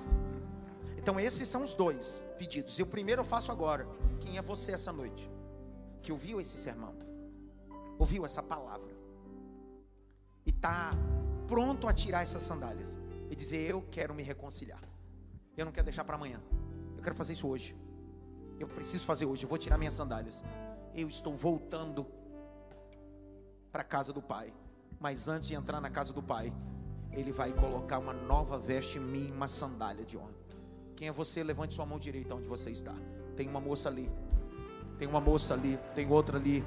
Então 0.97 1.19
esses 1.19 1.49
são 1.49 1.63
os 1.63 1.75
dois 1.75 2.21
pedidos. 2.39 2.79
E 2.79 2.83
o 2.83 2.87
primeiro 2.87 3.23
eu 3.23 3.25
faço 3.25 3.51
agora. 3.51 3.89
Quem 4.21 4.39
é 4.39 4.43
você 4.43 4.73
essa 4.73 4.93
noite? 4.93 5.31
Que 6.03 6.13
ouviu 6.13 6.41
esse 6.41 6.59
sermão? 6.59 6.95
Ouviu 7.99 8.25
essa 8.25 8.43
palavra? 8.43 8.97
E 10.47 10.51
está 10.51 10.91
pronto 11.47 11.89
a 11.89 11.93
tirar 11.93 12.23
essas 12.23 12.43
sandálias 12.43 12.97
e 13.31 13.35
dizer: 13.35 13.69
Eu 13.69 13.83
quero 13.91 14.15
me 14.15 14.23
reconciliar. 14.23 14.88
Eu 15.59 15.65
não 15.65 15.73
quero 15.73 15.87
deixar 15.87 16.05
para 16.05 16.15
amanhã. 16.15 16.41
Eu 16.97 17.03
quero 17.03 17.17
fazer 17.17 17.33
isso 17.33 17.49
hoje. 17.49 17.77
Eu 18.61 18.69
preciso 18.69 19.05
fazer 19.05 19.27
hoje. 19.27 19.43
Eu 19.43 19.49
vou 19.49 19.59
tirar 19.59 19.77
minhas 19.77 19.93
sandálias. 19.93 20.45
Eu 20.95 21.09
estou 21.09 21.35
voltando 21.35 22.07
para 23.73 23.83
a 23.83 23.85
casa 23.85 24.13
do 24.13 24.23
Pai. 24.23 24.55
Mas 25.01 25.27
antes 25.27 25.49
de 25.49 25.55
entrar 25.55 25.81
na 25.81 25.91
casa 25.91 26.13
do 26.13 26.23
Pai, 26.23 26.53
Ele 27.11 27.33
vai 27.33 27.53
colocar 27.53 27.99
uma 27.99 28.13
nova 28.13 28.57
veste 28.57 28.99
em 28.99 29.01
mim, 29.01 29.33
uma 29.33 29.49
sandália 29.49 30.05
de 30.05 30.17
honra. 30.17 30.39
Quem 30.95 31.09
é 31.09 31.13
você? 31.13 31.43
Levante 31.43 31.75
sua 31.75 31.85
mão 31.85 31.99
direita 31.99 32.37
onde 32.37 32.47
você 32.47 32.71
está. 32.71 32.95
Tem 33.37 33.49
uma 33.49 33.61
moça 33.61 33.89
ali. 33.89 34.09
Tem 34.97 35.09
uma 35.09 35.21
moça 35.21 35.55
ali. 35.55 35.77
Tem 35.93 36.09
outra 36.09 36.39
ali. 36.39 36.65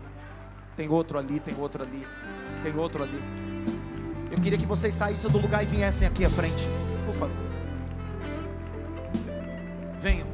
Tem 0.75 0.89
outro 0.89 1.17
ali. 1.17 1.39
Tem 1.39 1.57
outro 1.57 1.81
ali. 1.81 2.05
Tem 2.61 2.75
outro 2.75 3.03
ali. 3.03 3.21
Eu 4.29 4.41
queria 4.41 4.57
que 4.57 4.65
vocês 4.65 4.93
saíssem 4.93 5.31
do 5.31 5.37
lugar 5.37 5.63
e 5.63 5.65
viessem 5.65 6.05
aqui 6.05 6.25
à 6.25 6.29
frente. 6.29 6.67
Por 7.05 7.15
favor. 7.15 7.50
Venham. 10.01 10.27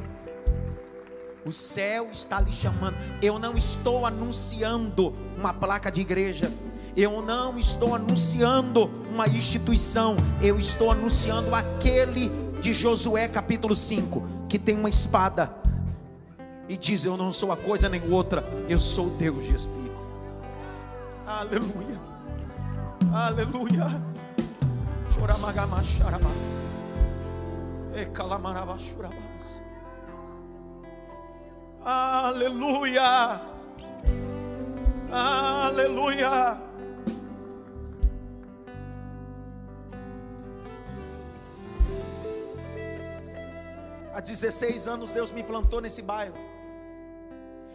O 1.46 1.52
céu 1.52 2.10
está 2.14 2.40
lhe 2.40 2.54
chamando. 2.54 2.96
Eu 3.22 3.38
não 3.38 3.58
estou 3.58 4.06
anunciando 4.06 5.14
uma 5.38 5.54
placa 5.54 5.92
de 5.92 6.02
igreja. 6.02 6.52
Eu 6.96 7.22
não 7.22 7.58
estou 7.58 7.94
anunciando 7.94 8.90
uma 9.12 9.28
instituição. 9.28 10.16
Eu 10.42 10.58
estou 10.58 10.92
anunciando 10.92 11.54
aquele 11.54 12.32
de 12.62 12.74
Josué 12.74 13.28
capítulo 13.28 13.76
5, 13.76 14.24
que 14.50 14.58
tem 14.58 14.76
uma 14.76 14.90
espada 14.90 15.54
e 16.70 16.76
diz: 16.76 17.06
Eu 17.06 17.18
não 17.18 17.32
sou 17.34 17.52
a 17.52 17.58
coisa 17.58 17.90
nem 17.90 18.02
outra, 18.12 18.44
eu 18.68 18.80
sou 18.80 19.10
Deus 19.12 19.44
de 19.44 19.56
Espírito. 19.56 20.08
Aleluia. 21.26 22.00
Aleluia. 23.14 24.02
Aleluia. 31.84 33.42
Aleluia. 35.12 36.62
Há 44.14 44.20
16 44.20 44.88
anos 44.88 45.12
Deus 45.12 45.32
me 45.32 45.44
plantou 45.44 45.80
nesse 45.80 46.02
bairro. 46.02 46.36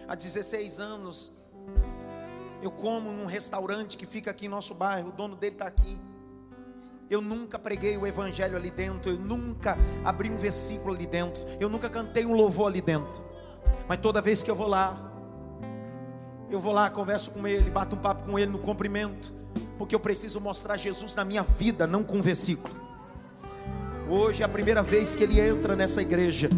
Há 0.09 0.15
16 0.15 0.81
anos 0.81 1.33
eu 2.61 2.71
como 2.71 3.13
num 3.13 3.27
restaurante 3.27 3.97
que 3.97 4.07
fica 4.07 4.31
aqui 4.31 4.47
em 4.47 4.49
nosso 4.49 4.75
bairro, 4.75 5.09
o 5.09 5.13
dono 5.13 5.35
dele 5.35 5.55
está 5.55 5.67
aqui. 5.67 5.99
Eu 7.13 7.21
nunca 7.21 7.59
preguei 7.59 7.95
o 7.99 8.07
evangelho 8.07 8.57
ali 8.57 8.71
dentro, 8.71 9.13
eu 9.13 9.19
nunca 9.19 9.77
abri 10.03 10.31
um 10.31 10.37
versículo 10.39 10.95
ali 10.95 11.07
dentro, 11.07 11.45
eu 11.61 11.69
nunca 11.69 11.91
cantei 11.91 12.25
um 12.25 12.33
louvor 12.33 12.69
ali 12.69 12.81
dentro. 12.81 13.23
Mas 13.87 13.99
toda 13.99 14.23
vez 14.23 14.43
que 14.43 14.51
eu 14.51 14.55
vou 14.55 14.67
lá, 14.67 15.13
eu 16.51 16.59
vou 16.59 16.73
lá, 16.73 16.89
converso 16.89 17.31
com 17.31 17.47
ele, 17.47 17.69
bato 17.69 17.97
um 17.97 17.99
papo 17.99 18.25
com 18.25 18.39
ele 18.39 18.51
no 18.51 18.59
cumprimento, 18.59 19.31
porque 19.77 19.95
eu 19.95 20.01
preciso 20.01 20.41
mostrar 20.41 20.79
Jesus 20.79 21.15
na 21.15 21.23
minha 21.23 21.43
vida, 21.43 21.87
não 21.87 22.03
com 22.03 22.17
um 22.17 22.23
versículo. 22.23 22.75
Hoje 24.09 24.43
é 24.43 24.47
a 24.47 24.49
primeira 24.49 24.83
vez 24.83 25.15
que 25.15 25.23
ele 25.23 25.39
entra 25.39 25.77
nessa 25.77 26.01
igreja, 26.01 26.49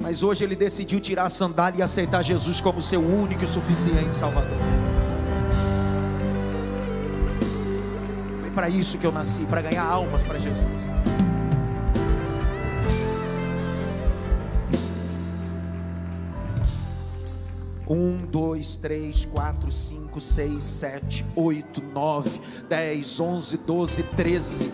mas 0.00 0.22
hoje 0.22 0.42
ele 0.42 0.56
decidiu 0.56 1.00
tirar 1.00 1.24
a 1.24 1.28
sandália 1.28 1.80
e 1.80 1.82
aceitar 1.82 2.22
Jesus 2.22 2.62
como 2.62 2.80
seu 2.80 3.02
único 3.02 3.44
e 3.44 3.46
suficiente 3.46 4.16
Salvador. 4.16 4.56
Para 8.52 8.68
isso 8.68 8.98
que 8.98 9.06
eu 9.06 9.12
nasci, 9.12 9.44
para 9.46 9.60
ganhar 9.62 9.84
almas 9.84 10.22
para 10.22 10.38
Jesus. 10.38 10.92
Um, 17.88 18.24
dois, 18.24 18.76
três, 18.76 19.26
quatro, 19.26 19.70
cinco, 19.70 20.20
seis, 20.20 20.64
sete, 20.64 21.26
oito, 21.36 21.82
nove, 21.82 22.40
dez, 22.68 23.20
onze, 23.20 23.58
doze, 23.58 24.02
treze. 24.02 24.72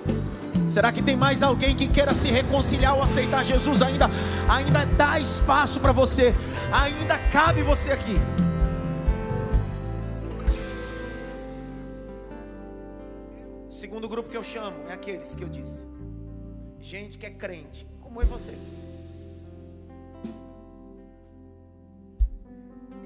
Será 0.71 0.93
que 0.93 1.03
tem 1.03 1.17
mais 1.17 1.43
alguém 1.43 1.75
que 1.75 1.89
queira 1.89 2.15
se 2.15 2.29
reconciliar 2.29 2.95
ou 2.95 3.03
aceitar 3.03 3.45
Jesus 3.45 3.83
ainda? 3.83 4.09
Ainda 4.49 4.85
dá 4.85 5.19
espaço 5.19 5.81
para 5.81 5.93
você. 5.93 6.35
Ainda 6.71 7.19
cabe 7.31 7.63
você 7.63 7.91
aqui. 7.91 8.21
Segundo 13.89 14.07
grupo 14.07 14.29
que 14.29 14.37
eu 14.37 14.43
chamo 14.43 14.87
é 14.87 14.93
aqueles 14.93 15.35
que 15.35 15.43
eu 15.43 15.49
disse. 15.49 15.83
Gente 16.79 17.17
que 17.17 17.25
é 17.25 17.31
crente, 17.31 17.89
como 18.03 18.21
é 18.21 18.25
você. 18.27 18.53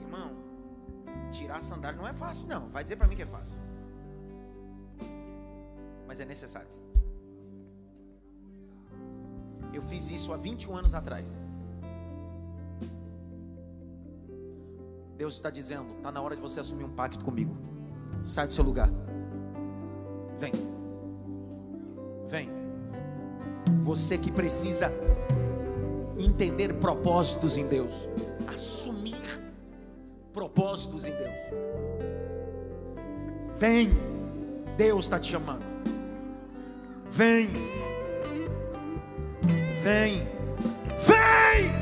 Irmão, 0.03 0.33
tirar 1.31 1.59
a 1.59 1.61
sandália 1.61 1.97
não 1.97 2.09
é 2.09 2.13
fácil, 2.13 2.49
não. 2.49 2.69
Vai 2.69 2.83
dizer 2.83 2.97
para 2.97 3.07
mim 3.07 3.15
que 3.15 3.23
é 3.23 3.27
fácil. 3.27 3.57
Mas 6.09 6.19
é 6.19 6.25
necessário. 6.25 6.69
Eu 9.73 9.83
fiz 9.83 10.11
isso 10.11 10.33
há 10.33 10.37
21 10.37 10.77
anos 10.79 10.95
atrás. 10.95 11.29
Deus 15.17 15.35
está 15.35 15.49
dizendo: 15.49 15.95
está 15.95 16.11
na 16.11 16.21
hora 16.21 16.35
de 16.35 16.43
você 16.43 16.59
assumir 16.59 16.83
um 16.83 16.93
pacto 16.93 17.25
comigo. 17.25 17.57
Sai 18.25 18.49
do 18.49 18.53
seu 18.53 18.65
lugar. 18.65 18.91
Vem. 20.39 20.53
Vem. 22.27 22.51
Você 23.83 24.17
que 24.19 24.31
precisa 24.31 24.93
entender 26.19 26.75
propósitos 26.75 27.59
em 27.59 27.67
Deus, 27.67 28.09
assumir 28.47 29.43
propósitos 30.33 31.07
em 31.07 31.13
Deus. 31.13 31.37
Vem. 33.57 33.91
Deus 34.77 35.05
está 35.05 35.19
te 35.19 35.31
chamando. 35.31 35.65
Vem. 37.11 37.49
Vem. 39.83 40.27
Vem. 40.99 41.82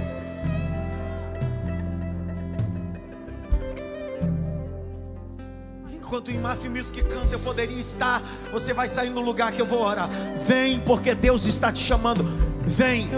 Enquanto 6.10 6.26
o 6.26 6.32
Imaf 6.32 6.68
Music 6.68 7.04
canta, 7.04 7.36
eu 7.36 7.38
poderia 7.38 7.78
estar. 7.78 8.20
Você 8.50 8.74
vai 8.74 8.88
sair 8.88 9.10
no 9.10 9.20
lugar 9.20 9.52
que 9.52 9.62
eu 9.62 9.64
vou 9.64 9.80
orar. 9.80 10.10
Vem, 10.44 10.80
porque 10.80 11.14
Deus 11.14 11.46
está 11.46 11.70
te 11.70 11.78
chamando. 11.78 12.24
Vem. 12.66 13.08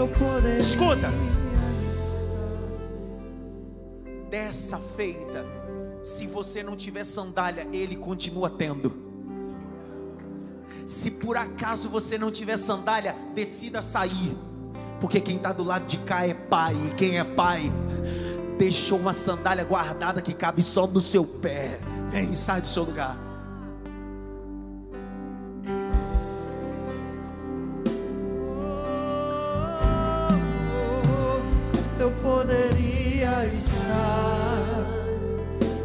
Escuta. 0.61 1.11
Dessa 4.29 4.77
feita, 4.95 5.43
se 6.03 6.27
você 6.27 6.61
não 6.61 6.75
tiver 6.75 7.03
sandália, 7.03 7.67
Ele 7.73 7.95
continua 7.95 8.47
tendo. 8.47 8.93
Se 10.85 11.09
por 11.09 11.35
acaso 11.35 11.89
você 11.89 12.15
não 12.15 12.29
tiver 12.29 12.57
sandália, 12.57 13.15
decida 13.33 13.81
sair. 13.81 14.37
Porque 15.01 15.19
quem 15.19 15.37
está 15.37 15.51
do 15.51 15.63
lado 15.63 15.87
de 15.87 15.97
cá 15.97 16.27
é 16.27 16.35
pai. 16.35 16.75
E 16.75 16.93
quem 16.93 17.17
é 17.17 17.23
pai, 17.23 17.73
deixou 18.59 18.99
uma 18.99 19.13
sandália 19.13 19.63
guardada 19.63 20.21
que 20.21 20.31
cabe 20.31 20.61
só 20.61 20.85
no 20.85 21.01
seu 21.01 21.25
pé. 21.25 21.79
Vem, 22.13 22.35
sai 22.35 22.61
do 22.61 22.67
seu 22.67 22.83
lugar. 22.83 23.17
Eu 31.99 32.11
poderia 32.21 33.45
estar 33.53 34.85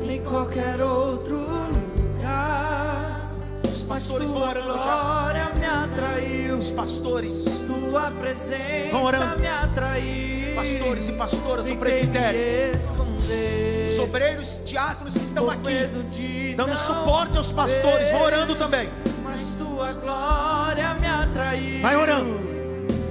em 0.08 0.20
qualquer 0.22 0.80
outro 0.80 1.36
lugar. 1.36 3.30
Os 3.64 3.82
pastores 3.82 4.28
tua 4.28 4.48
orando 4.48 4.74
já. 4.74 5.00
glória 5.02 5.50
me 5.54 5.66
atraiu. 5.66 6.58
Os 6.58 6.70
pastores, 6.72 7.44
Tua 7.66 8.10
presença 8.10 8.90
Vão 8.92 9.04
orando. 9.04 9.38
me 9.40 9.46
atraiu. 9.46 10.54
pastores 10.56 11.08
e 11.08 11.12
pastoras 11.12 11.66
do 11.66 11.76
presbitério, 11.76 12.40
me 12.40 12.76
esconder. 12.76 13.67
Os 13.98 14.04
obreiros, 14.04 14.62
diáconos 14.64 15.14
que 15.14 15.24
estão 15.24 15.50
aqui, 15.50 16.54
dando 16.56 16.76
suporte 16.76 17.36
aos 17.36 17.52
pastores, 17.52 18.08
vão 18.10 18.22
orando 18.22 18.54
também. 18.54 18.88
Mas 19.24 19.56
tua 19.58 19.92
glória 19.92 20.94
me 20.94 21.08
atraiu. 21.08 21.82
Vai 21.82 21.96
orando. 21.96 22.40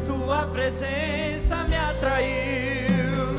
Tua 0.06 0.44
presença 0.48 1.66
me 1.66 1.76
atraiu. 1.76 3.38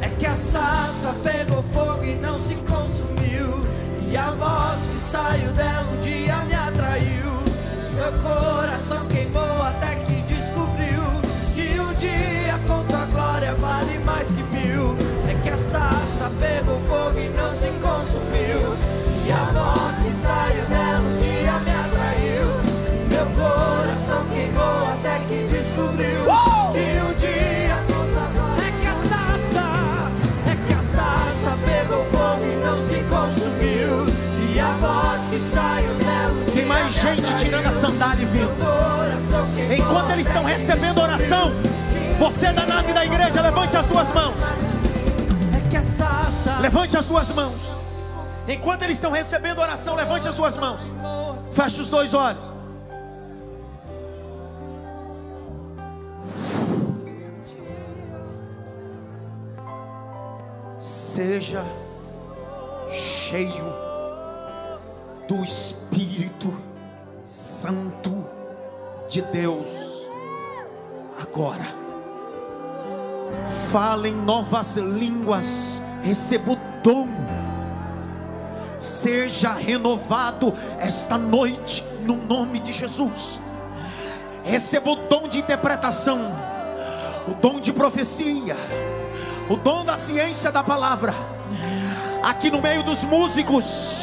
É 0.00 0.08
que 0.08 0.26
a 0.26 0.34
sarça 0.34 1.14
pegou 1.22 1.62
fogo 1.64 2.02
e 2.04 2.14
não 2.14 2.38
se 2.38 2.54
consumiu. 2.56 3.66
E 4.10 4.16
a 4.16 4.30
voz 4.30 4.88
que 4.88 4.98
saiu 4.98 5.52
dela 5.52 5.86
um 5.92 6.00
dia 6.00 6.36
me 6.44 6.54
atraiu. 6.54 7.42
Meu 7.94 8.12
coração 8.22 9.06
queimou 9.08 9.62
até 9.62 9.96
que 9.96 10.22
descobriu 10.22 11.02
que 11.54 11.78
um 11.78 11.92
dia 11.94 12.58
com 12.66 12.82
tua 12.84 13.04
glória 13.06 13.54
vale 13.54 13.98
mais 13.98 14.28
que 14.28 14.42
mil. 14.44 15.05
É 16.26 16.28
que 16.28 16.32
a 16.32 16.32
sarça 16.32 16.32
pegou 16.40 16.80
fogo 16.88 17.18
e 17.18 17.28
não 17.28 17.54
se 17.54 17.70
consumiu. 17.80 18.76
E 19.26 19.32
a 19.32 19.44
voz 19.52 19.98
que 20.02 20.10
saiu 20.10 20.64
dela 20.66 21.00
um 21.00 21.16
dia 21.18 21.52
me 21.60 21.70
atraiu. 21.70 22.48
Meu 23.08 23.26
coração 23.36 24.24
queimou 24.32 24.88
até 24.92 25.20
que 25.28 25.46
descobriu 25.46 26.24
que 26.72 26.86
um 27.00 27.14
dia 27.14 27.76
é 28.58 28.70
que 28.80 28.86
a 28.86 28.94
sarça, 29.08 29.64
é 30.46 30.56
que 30.66 30.72
a 30.74 30.78
sarça 30.78 31.58
pegou 31.64 32.04
fogo 32.06 32.44
e 32.44 32.56
não 32.64 32.78
se 32.86 32.98
consumiu. 33.04 34.06
E 34.52 34.60
a 34.60 34.72
voz 34.80 35.20
que 35.30 35.38
saiu 35.38 35.94
dela 35.94 36.32
um 36.32 36.50
Tem 36.52 36.66
mais 36.66 36.92
gente 36.92 37.20
atraiu. 37.20 37.38
tirando 37.38 37.66
a 37.66 37.72
sandália 37.72 38.22
e 38.22 38.26
vindo. 38.26 38.50
Enquanto 39.76 40.10
eles 40.10 40.26
estão 40.26 40.44
recebendo 40.44 41.00
oração, 41.00 41.52
você 42.18 42.52
da 42.52 42.66
nave 42.66 42.92
da 42.92 43.04
igreja, 43.04 43.40
levante 43.42 43.76
as 43.76 43.86
suas 43.86 44.12
mãos. 44.12 44.34
Levante 46.60 46.96
as 46.96 47.04
suas 47.04 47.28
mãos. 47.30 47.60
Enquanto 48.48 48.82
eles 48.82 48.96
estão 48.96 49.10
recebendo 49.10 49.58
oração, 49.58 49.94
levante 49.94 50.28
as 50.28 50.34
suas 50.34 50.56
mãos. 50.56 50.80
Feche 51.52 51.80
os 51.80 51.90
dois 51.90 52.14
olhos. 52.14 52.44
Seja 60.78 61.64
cheio 62.90 63.64
do 65.26 65.42
Espírito 65.42 66.54
Santo 67.24 68.24
de 69.08 69.22
Deus 69.22 69.68
agora. 71.20 71.85
Fala 73.70 74.08
em 74.08 74.14
novas 74.14 74.76
línguas, 74.76 75.82
receba 76.02 76.52
o 76.52 76.58
dom. 76.82 77.08
Seja 78.78 79.52
renovado 79.52 80.54
esta 80.78 81.18
noite, 81.18 81.84
no 82.02 82.16
nome 82.16 82.60
de 82.60 82.72
Jesus. 82.72 83.40
Receba 84.44 84.90
o 84.90 84.96
dom 84.96 85.26
de 85.26 85.38
interpretação, 85.38 86.30
o 87.26 87.32
dom 87.34 87.58
de 87.58 87.72
profecia, 87.72 88.56
o 89.50 89.56
dom 89.56 89.84
da 89.84 89.96
ciência 89.96 90.52
da 90.52 90.62
palavra. 90.62 91.14
Aqui 92.22 92.50
no 92.50 92.60
meio 92.60 92.82
dos 92.82 93.02
músicos, 93.04 93.96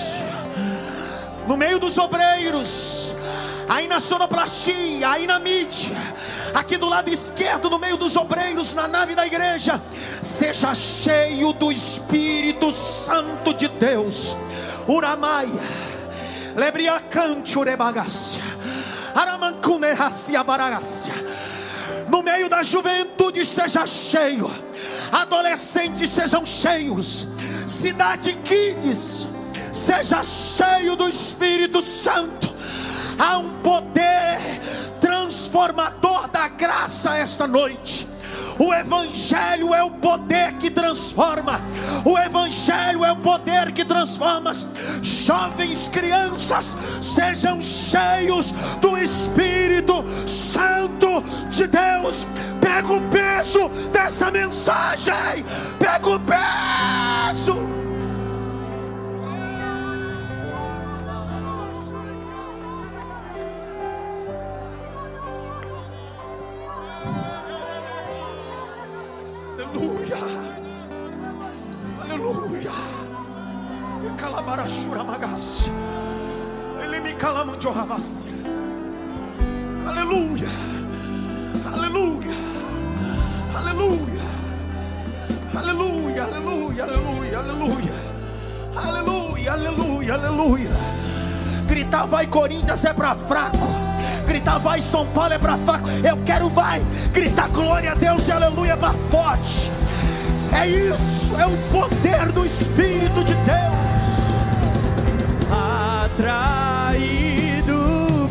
no 1.47 1.55
meio 1.55 1.79
dos 1.79 1.97
obreiros, 1.97 3.13
aí 3.69 3.87
na 3.87 3.99
sonoplastia, 3.99 5.09
aí 5.09 5.25
na 5.25 5.39
mídia, 5.39 5.95
aqui 6.53 6.77
do 6.77 6.87
lado 6.87 7.09
esquerdo, 7.09 7.69
no 7.69 7.79
meio 7.79 7.97
dos 7.97 8.15
obreiros, 8.15 8.73
na 8.73 8.87
nave 8.87 9.15
da 9.15 9.25
igreja, 9.25 9.81
seja 10.21 10.73
cheio 10.75 11.53
do 11.53 11.71
Espírito 11.71 12.71
Santo 12.71 13.53
de 13.53 13.67
Deus. 13.67 14.35
Uramaia, 14.87 15.49
lebria 16.55 16.99
cante 16.99 17.57
urebagácia, 17.57 18.43
aramancune. 19.15 19.87
No 22.09 22.21
meio 22.21 22.49
da 22.49 22.63
juventude 22.63 23.45
seja 23.45 23.85
cheio, 23.87 24.49
adolescentes 25.11 26.09
sejam 26.09 26.45
cheios, 26.45 27.27
cidade 27.67 28.37
kids 28.43 29.27
seja 29.71 30.23
cheio 30.23 30.95
do 30.95 31.09
Espírito 31.09 31.81
Santo. 31.81 32.53
Há 33.17 33.37
um 33.37 33.61
poder 33.61 34.39
transformador 35.53 36.27
da 36.29 36.47
graça 36.47 37.15
esta 37.15 37.45
noite. 37.45 38.07
O 38.57 38.73
Evangelho 38.73 39.73
é 39.73 39.83
o 39.83 39.91
poder 39.91 40.53
que 40.53 40.71
transforma. 40.71 41.61
O 42.03 42.17
Evangelho 42.17 43.05
é 43.05 43.11
o 43.11 43.17
poder 43.17 43.71
que 43.71 43.85
transforma. 43.85 44.51
Jovens, 45.03 45.87
crianças, 45.87 46.75
sejam 46.99 47.61
cheios 47.61 48.51
do 48.81 48.97
Espírito 48.97 50.03
Santo 50.27 51.21
de 51.49 51.67
Deus. 51.67 52.25
Pega 52.59 52.93
o 52.93 53.01
peso 53.09 53.69
dessa 53.91 54.31
mensagem. 54.31 55.45
Pega 55.77 56.09
o 56.09 56.19
peso. 56.19 57.82
Calabarashura 74.53 75.03
magas. 75.03 75.71
Ele 76.83 76.99
me. 76.99 77.13
Aleluia. 79.87 80.47
Aleluia. 81.73 82.31
Aleluia. 83.55 84.23
Aleluia, 85.55 86.23
aleluia, 86.23 86.83
aleluia, 86.83 87.39
aleluia. 87.39 87.93
Aleluia, 88.75 89.51
aleluia, 89.53 90.13
aleluia. 90.13 90.69
Gritar 91.67 92.05
vai 92.05 92.27
Corinthians 92.27 92.85
é 92.85 92.93
para 92.93 93.15
fraco. 93.15 93.57
Gritar 94.27 94.59
vai 94.59 94.81
São 94.81 95.07
Paulo 95.07 95.33
é 95.33 95.39
para 95.39 95.57
fraco. 95.57 95.89
Eu 95.89 96.17
quero 96.25 96.49
vai 96.49 96.79
gritar 97.11 97.49
glória 97.49 97.91
a 97.91 97.95
Deus 97.95 98.27
e 98.27 98.31
aleluia 98.31 98.77
para 98.77 98.93
forte. 99.09 99.71
É 100.55 100.67
isso, 100.67 101.35
é 101.39 101.47
o 101.47 101.57
poder 101.71 102.31
do 102.31 102.45
Espírito 102.45 103.23
de 103.23 103.33
Deus. 103.33 103.82
Atraído 106.13 107.79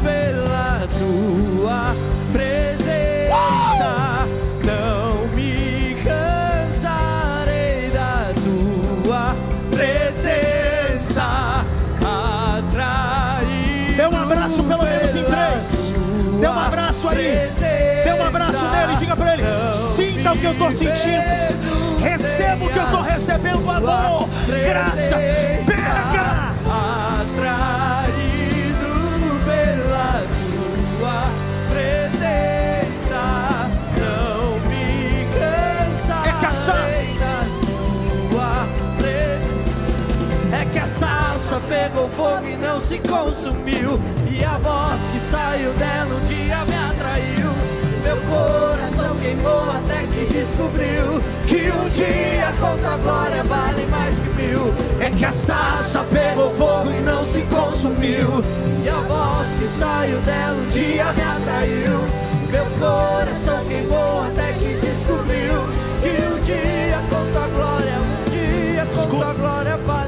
pela 0.03 0.87
tua 0.99 1.95
presença. 2.33 3.91
Não 4.65 5.27
me 5.35 5.97
cansarei 6.05 7.91
da 7.91 8.33
tua 8.45 9.35
presença. 9.71 11.65
Atraído. 12.61 13.97
Dê 13.97 14.07
um 14.07 14.23
abraço 14.23 14.63
pelo 14.63 14.85
menos 14.85 15.17
em 15.17 15.25
três. 15.25 15.93
Dê 16.41 16.47
um 16.47 16.59
abraço 16.59 17.09
aí. 17.09 17.51
Dê 18.05 18.13
um 18.13 18.25
abraço 18.25 18.65
nele. 18.69 18.97
Diga 18.97 19.17
para 19.17 19.33
ele: 19.35 19.43
sinta 19.97 20.33
o 20.33 20.39
que 20.39 20.45
eu 20.45 20.53
estou 20.53 20.71
sentindo. 20.71 22.01
Receba 22.01 22.65
o 22.65 22.69
que 22.69 22.79
eu 22.79 22.85
estou 22.85 23.03
recebendo. 23.03 23.69
Amor, 23.69 24.29
graça. 24.47 25.17
Fogo 42.23 42.47
e 42.47 42.57
não 42.57 42.81
se 42.81 42.99
consumiu. 43.01 44.01
E 44.31 44.45
a 44.45 44.57
voz 44.59 45.01
que 45.13 45.19
saiu 45.19 45.73
dela 45.75 46.15
um 46.15 46.25
dia 46.27 46.65
me 46.65 46.77
atraiu. 46.91 47.51
Meu 48.05 48.17
coração 48.23 49.17
queimou 49.17 49.71
até 49.71 50.07
que 50.07 50.33
descobriu 50.33 51.21
que 51.49 51.71
um 51.71 51.89
dia 51.89 52.53
com 52.61 52.77
tua 52.79 52.97
glória 52.99 53.43
vale 53.45 53.87
mais 53.87 54.21
que 54.21 54.29
mil. 54.31 54.73
É 55.01 55.11
que 55.11 55.25
a 55.25 55.33
sarça 55.33 56.05
pegou 56.13 56.53
fogo 56.55 56.91
e 56.91 57.01
não 57.01 57.25
se 57.25 57.43
consumiu. 57.43 58.45
E 58.85 58.89
a 58.89 59.01
voz 59.09 59.49
que 59.59 59.67
saiu 59.79 60.21
dela 60.21 60.57
um 60.57 60.69
dia 60.69 61.13
me 61.13 61.23
atraiu. 61.23 61.99
Meu 62.51 62.67
coração 62.79 63.65
queimou 63.67 64.25
até 64.27 64.53
que 64.53 64.79
descobriu 64.81 65.55
que 66.03 66.23
um 66.23 66.41
dia 66.43 67.01
com 67.09 67.33
tua 67.33 67.49
glória, 67.49 67.95
um 67.99 68.31
dia 68.31 68.87
com 68.95 69.07
tua 69.07 69.33
glória 69.33 69.77
vale 69.79 70.02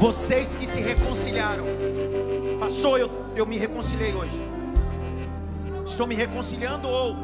Vocês 0.00 0.56
que 0.56 0.66
se 0.66 0.80
reconciliaram, 0.80 1.62
pastor, 2.58 2.98
eu, 2.98 3.10
eu 3.36 3.44
me 3.44 3.58
reconciliei 3.58 4.14
hoje. 4.14 4.32
Estou 5.84 6.06
me 6.06 6.14
reconciliando 6.14 6.88
ou 6.88 7.14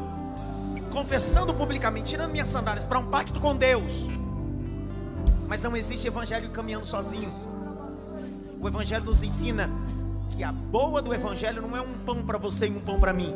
confessando 0.91 1.55
publicamente, 1.55 2.11
tirando 2.11 2.29
minhas 2.29 2.47
sandálias 2.47 2.85
para 2.85 2.99
um 2.99 3.07
pacto 3.07 3.41
com 3.41 3.55
Deus. 3.55 4.05
Mas 5.47 5.63
não 5.63 5.75
existe 5.75 6.05
evangelho 6.05 6.51
caminhando 6.51 6.85
sozinho. 6.85 7.31
O 8.61 8.67
evangelho 8.67 9.05
nos 9.05 9.23
ensina 9.23 9.71
que 10.29 10.43
a 10.43 10.51
boa 10.51 11.01
do 11.01 11.11
evangelho 11.11 11.63
não 11.63 11.75
é 11.75 11.81
um 11.81 11.97
pão 12.05 12.23
para 12.23 12.37
você 12.37 12.67
e 12.67 12.69
um 12.69 12.79
pão 12.79 12.99
para 12.99 13.11
mim. 13.11 13.33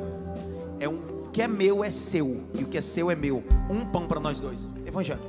É 0.80 0.88
um 0.88 1.00
o 1.26 1.32
que 1.32 1.42
é 1.42 1.48
meu 1.48 1.84
é 1.84 1.90
seu 1.90 2.44
e 2.54 2.64
o 2.64 2.68
que 2.68 2.78
é 2.78 2.82
seu 2.82 3.10
é 3.10 3.16
meu. 3.16 3.44
Um 3.72 3.88
pão 3.88 4.06
para 4.06 4.20
nós 4.20 4.40
dois. 4.40 4.70
Evangelho. 4.86 5.22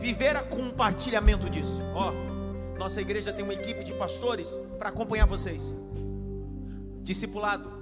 Viver 0.00 0.34
a 0.34 0.42
compartilhamento 0.42 1.48
disso. 1.48 1.80
Ó, 1.94 2.12
nossa 2.78 3.00
igreja 3.00 3.32
tem 3.32 3.44
uma 3.44 3.54
equipe 3.54 3.84
de 3.84 3.92
pastores 3.92 4.58
para 4.78 4.88
acompanhar 4.88 5.26
vocês. 5.26 5.74
Discipulado 7.02 7.78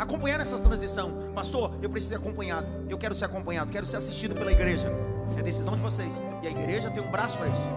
acompanhar 0.00 0.40
essa 0.40 0.58
transição. 0.58 1.30
Pastor, 1.34 1.72
eu 1.82 1.90
preciso 1.90 2.10
ser 2.10 2.16
acompanhado. 2.16 2.66
Eu 2.88 2.96
quero 2.96 3.14
ser 3.14 3.26
acompanhado, 3.26 3.70
quero 3.70 3.84
ser 3.84 3.96
assistido 3.98 4.34
pela 4.34 4.50
igreja. 4.50 4.90
É 5.36 5.42
decisão 5.42 5.76
de 5.76 5.82
vocês. 5.82 6.22
E 6.42 6.46
a 6.46 6.50
igreja 6.50 6.90
tem 6.90 7.02
um 7.02 7.10
braço 7.10 7.36
para 7.36 7.48
isso. 7.48 7.68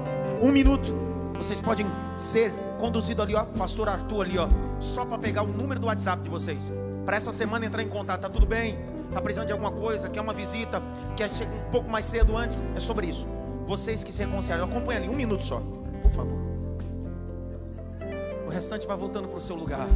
Um 0.42 0.52
minuto. 0.52 0.96
Vocês 1.34 1.60
podem 1.60 1.86
ser 2.16 2.52
conduzidos 2.80 3.26
ali, 3.26 3.36
ó, 3.36 3.44
pastor 3.44 3.90
Arthur 3.90 4.22
ali, 4.22 4.38
ó, 4.38 4.48
só 4.80 5.04
para 5.04 5.18
pegar 5.18 5.44
o 5.44 5.48
número 5.48 5.80
do 5.80 5.88
WhatsApp 5.88 6.22
de 6.22 6.30
vocês. 6.30 6.72
Para 7.04 7.18
essa 7.18 7.32
semana 7.32 7.66
entrar 7.66 7.84
em 7.84 7.90
contato, 7.90 8.22
tá 8.22 8.30
tudo 8.30 8.46
bem? 8.46 8.78
Tá 9.12 9.20
precisando 9.20 9.48
de 9.48 9.52
alguma 9.52 9.72
coisa? 9.72 10.10
Quer 10.10 10.22
uma 10.22 10.34
visita? 10.34 10.82
Quer 11.18 11.30
chegar 11.30 11.52
um 11.52 11.72
pouco 11.72 11.90
mais 11.90 12.06
cedo 12.06 12.38
antes? 12.38 12.62
É 12.76 12.80
sobre 12.80 13.08
isso. 13.08 13.28
Vocês 13.66 14.04
que 14.04 14.14
se 14.14 14.24
reconciliam, 14.24 14.66
acompanha 14.66 15.00
ali, 15.00 15.10
um 15.10 15.16
minuto 15.16 15.44
só, 15.44 15.62
favor. 16.14 16.38
O 18.46 18.50
restante 18.50 18.86
vai 18.88 18.96
voltando 18.96 19.28
para 19.28 19.38
o 19.38 19.42
seu 19.42 19.56
lugar. 19.56 19.88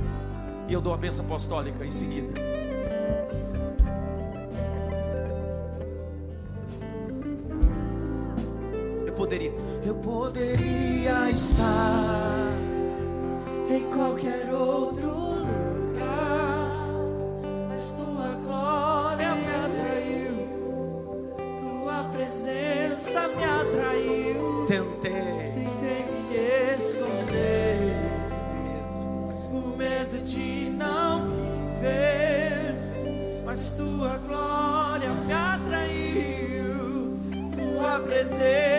E 0.68 0.74
eu 0.74 0.82
dou 0.82 0.94
a 0.94 0.98
bênção 0.98 1.24
apostólica 1.24 1.86
em 1.86 1.92
seguida. 1.92 2.40
Eu 9.06 9.14
poderia. 9.14 9.54
Eu 9.86 9.96
poderia 9.96 11.30
estar 11.30 12.52
em 13.70 13.84
qualquer 13.92 14.54
outro 14.54 15.10
lugar, 15.10 16.00
mas 17.70 17.92
tua 17.92 18.36
glória 18.46 19.36
me 19.36 19.48
atraiu, 19.66 20.48
tua 21.58 22.04
presença 22.12 23.28
me 23.30 23.44
atraiu. 23.44 24.66
Tentei. 24.68 25.27
Mas 33.58 33.72
tua 33.72 34.18
glória 34.20 35.10
me 35.10 35.34
atraiu, 35.34 37.18
tua 37.56 38.00
presença 38.02 38.77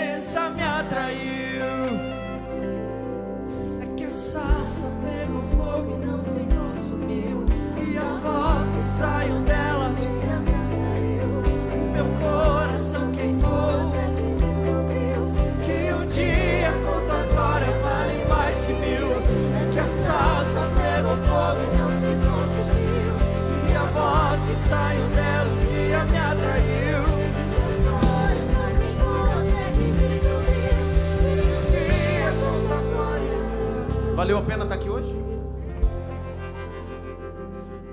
Valeu 34.29 34.43
a 34.43 34.47
pena 34.47 34.65
estar 34.65 34.75
aqui 34.75 34.91
hoje? 34.91 35.11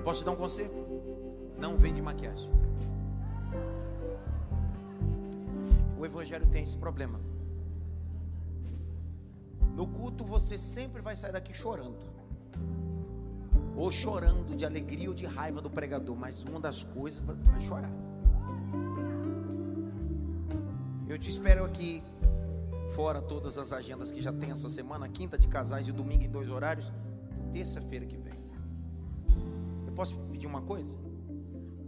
Posso 0.04 0.20
te 0.20 0.26
dar 0.26 0.32
um 0.32 0.36
conselho? 0.36 0.70
Não 1.58 1.78
vende 1.78 2.02
maquiagem. 2.02 2.52
O 5.98 6.06
evangelho 6.06 6.46
tem 6.48 6.62
esse 6.62 6.76
problema. 6.76 7.22
No 9.78 9.88
culto 9.88 10.26
você 10.26 10.58
sempre 10.58 11.02
vai 11.02 11.16
sair 11.16 11.32
daqui 11.32 11.54
chorando. 11.54 12.04
Ou 13.78 13.90
chorando 13.90 14.58
de 14.58 14.66
alegria 14.66 15.08
ou 15.08 15.16
de 15.16 15.26
raiva 15.26 15.62
do 15.62 15.70
pregador, 15.70 16.18
mas 16.18 16.44
uma 16.44 16.60
das 16.60 16.84
coisas 16.84 17.22
vai 17.22 17.62
chorar. 17.62 17.92
Eu 21.08 21.18
te 21.18 21.30
espero 21.30 21.64
aqui 21.64 22.04
fora 22.94 23.22
todas 23.22 23.58
as 23.58 23.72
agendas 23.72 24.12
que 24.12 24.22
já 24.22 24.32
tem 24.32 24.52
essa 24.52 24.70
semana, 24.70 25.08
quinta 25.10 25.38
de 25.38 25.48
casais 25.48 25.88
e 25.88 25.92
domingo 25.92 26.24
em 26.24 26.30
dois 26.30 26.50
horários, 26.50 26.92
terça-feira 27.52 28.06
que 28.06 28.18
vem. 28.18 28.34
Eu 29.86 29.94
posso 29.94 30.18
pedir 30.32 30.48
uma 30.48 30.62
coisa? 30.62 30.98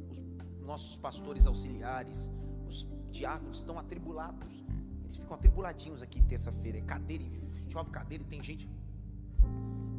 Os 0.09 0.21
nossos 0.65 0.97
pastores 0.97 1.45
auxiliares, 1.45 2.29
os 2.67 2.87
diáconos 3.11 3.59
estão 3.59 3.77
atribulados. 3.77 4.65
Eles 5.03 5.17
ficam 5.17 5.35
atribuladinhos 5.35 6.01
aqui 6.01 6.21
terça-feira. 6.21 6.77
É 6.77 6.81
cadeira, 6.81 7.23
chove 7.69 7.89
cadeira 7.91 8.23
e 8.23 8.27
tem 8.27 8.43
gente. 8.43 8.69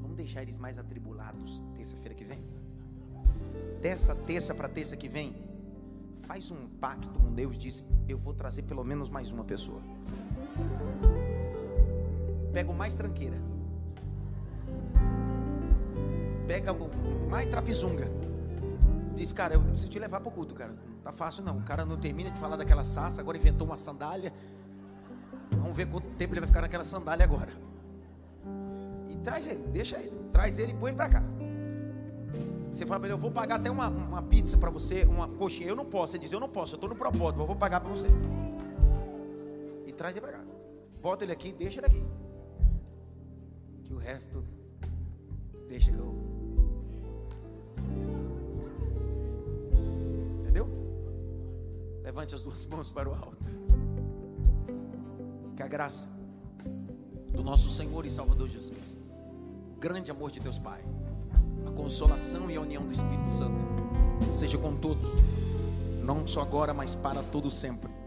Vamos 0.03 0.17
deixar 0.17 0.43
eles 0.43 0.59
mais 0.59 0.79
atribulados 0.79 1.65
terça-feira 1.77 2.15
que 2.15 2.25
vem? 2.25 2.43
Dessa 3.81 4.15
terça 4.15 4.55
para 4.55 4.69
terça 4.69 4.97
que 4.97 5.09
vem, 5.09 5.35
faz 6.23 6.51
um 6.51 6.69
pacto 6.81 7.09
com 7.21 7.33
Deus, 7.33 7.57
diz: 7.57 7.83
Eu 8.07 8.19
vou 8.19 8.35
trazer 8.35 8.63
pelo 8.63 8.85
menos 8.85 9.09
mais 9.09 9.31
uma 9.31 9.45
pessoa. 9.45 9.81
Pega 12.53 12.71
o 12.71 12.75
mais 12.75 12.95
tranqueira. 12.95 13.37
Pega 16.47 16.73
o 16.73 17.29
mais 17.29 17.47
trapizunga. 17.47 18.09
Diz, 19.15 19.33
cara, 19.33 19.55
eu 19.55 19.61
preciso 19.61 19.89
te 19.89 19.99
levar 19.99 20.21
pro 20.21 20.31
culto, 20.31 20.55
cara. 20.55 20.71
Não 20.71 21.03
tá 21.03 21.13
fácil 21.13 21.45
não. 21.45 21.59
O 21.59 21.63
cara 21.63 21.85
não 21.85 21.97
termina 21.97 22.31
de 22.31 22.39
falar 22.39 22.57
daquela 22.57 22.85
sassa, 22.85 23.21
agora 23.21 23.37
inventou 23.37 23.67
uma 23.67 23.77
sandália. 23.77 24.33
Vamos 25.51 25.77
ver 25.77 25.87
quanto 25.87 26.07
tempo 26.11 26.33
ele 26.33 26.41
vai 26.41 26.49
ficar 26.49 26.63
naquela 26.63 26.85
sandália 26.85 27.25
agora. 27.25 27.51
E 29.11 29.17
traz 29.19 29.47
ele, 29.47 29.63
deixa 29.69 29.99
ele. 29.99 30.17
Traz 30.33 30.59
ele 30.59 30.73
e 30.73 30.77
põe 30.77 30.91
ele 30.91 30.97
pra 30.97 31.09
cá. 31.09 31.23
Você 32.73 32.87
fala 32.87 33.01
pra 33.01 33.09
ele, 33.09 33.15
eu 33.15 33.19
vou 33.19 33.31
pagar 33.31 33.57
até 33.57 33.71
uma, 33.71 33.89
uma 33.89 34.23
pizza 34.23 34.57
pra 34.57 34.71
você, 34.71 35.05
uma 35.05 35.27
coxinha. 35.27 35.69
Eu 35.69 35.77
não 35.77 35.85
posso. 35.85 36.13
Você 36.13 36.19
diz, 36.19 36.31
eu 36.31 36.41
não 36.41 36.49
posso, 36.49 36.77
eu 36.77 36.79
tô 36.79 36.89
no 36.89 36.95
propósito, 36.95 37.41
eu 37.41 37.47
vou 37.47 37.57
pagar 37.57 37.81
pra 37.81 37.91
você. 37.91 38.07
Traz 39.99 40.17
ele 40.17 40.25
pra 40.25 40.39
cá. 40.39 40.45
Bota 41.03 41.25
ele 41.25 41.33
aqui, 41.33 41.53
deixa 41.53 41.81
ele 41.81 41.87
aqui. 41.87 42.05
Que 43.83 43.93
o 43.93 43.99
resto, 43.99 44.45
deixa 45.69 45.91
que 45.91 45.99
eu. 45.99 46.15
Entendeu? 50.39 50.69
Levante 52.05 52.33
as 52.33 52.43
duas 52.43 52.65
mãos 52.71 52.93
para 52.93 53.09
o 53.09 53.13
alto. 53.13 53.51
Que 55.57 55.65
a 55.65 55.67
graça 55.67 56.09
do 57.33 57.43
nosso 57.43 57.69
Senhor 57.69 58.07
e 58.07 58.11
Salvador 58.11 58.47
Jesus, 58.47 58.97
o 59.77 59.81
grande 59.81 60.13
amor 60.13 60.31
de 60.31 60.39
Deus 60.39 60.61
Pai, 60.61 60.81
a 61.67 61.73
consolação 61.73 62.49
e 62.49 62.55
a 62.55 62.61
união 62.61 62.85
do 62.85 62.93
Espírito 62.93 63.31
Santo, 63.33 64.33
seja 64.33 64.57
com 64.59 64.77
todos, 64.77 65.09
não 66.05 66.25
só 66.25 66.43
agora, 66.43 66.73
mas 66.73 66.95
para 66.95 67.21
todo 67.25 67.51
sempre. 67.51 67.98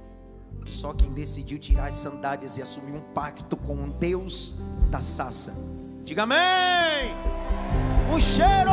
Só 0.65 0.93
quem 0.93 1.11
decidiu 1.11 1.57
tirar 1.59 1.87
as 1.87 1.95
sandálias 1.95 2.57
e 2.57 2.61
assumir 2.61 2.93
um 2.93 3.01
pacto 3.13 3.57
com 3.57 3.83
o 3.83 3.89
Deus 3.89 4.55
da 4.89 5.01
Sassa. 5.01 5.53
Diga 6.03 6.23
amém! 6.23 7.13
O 8.13 8.19
cheiro! 8.19 8.71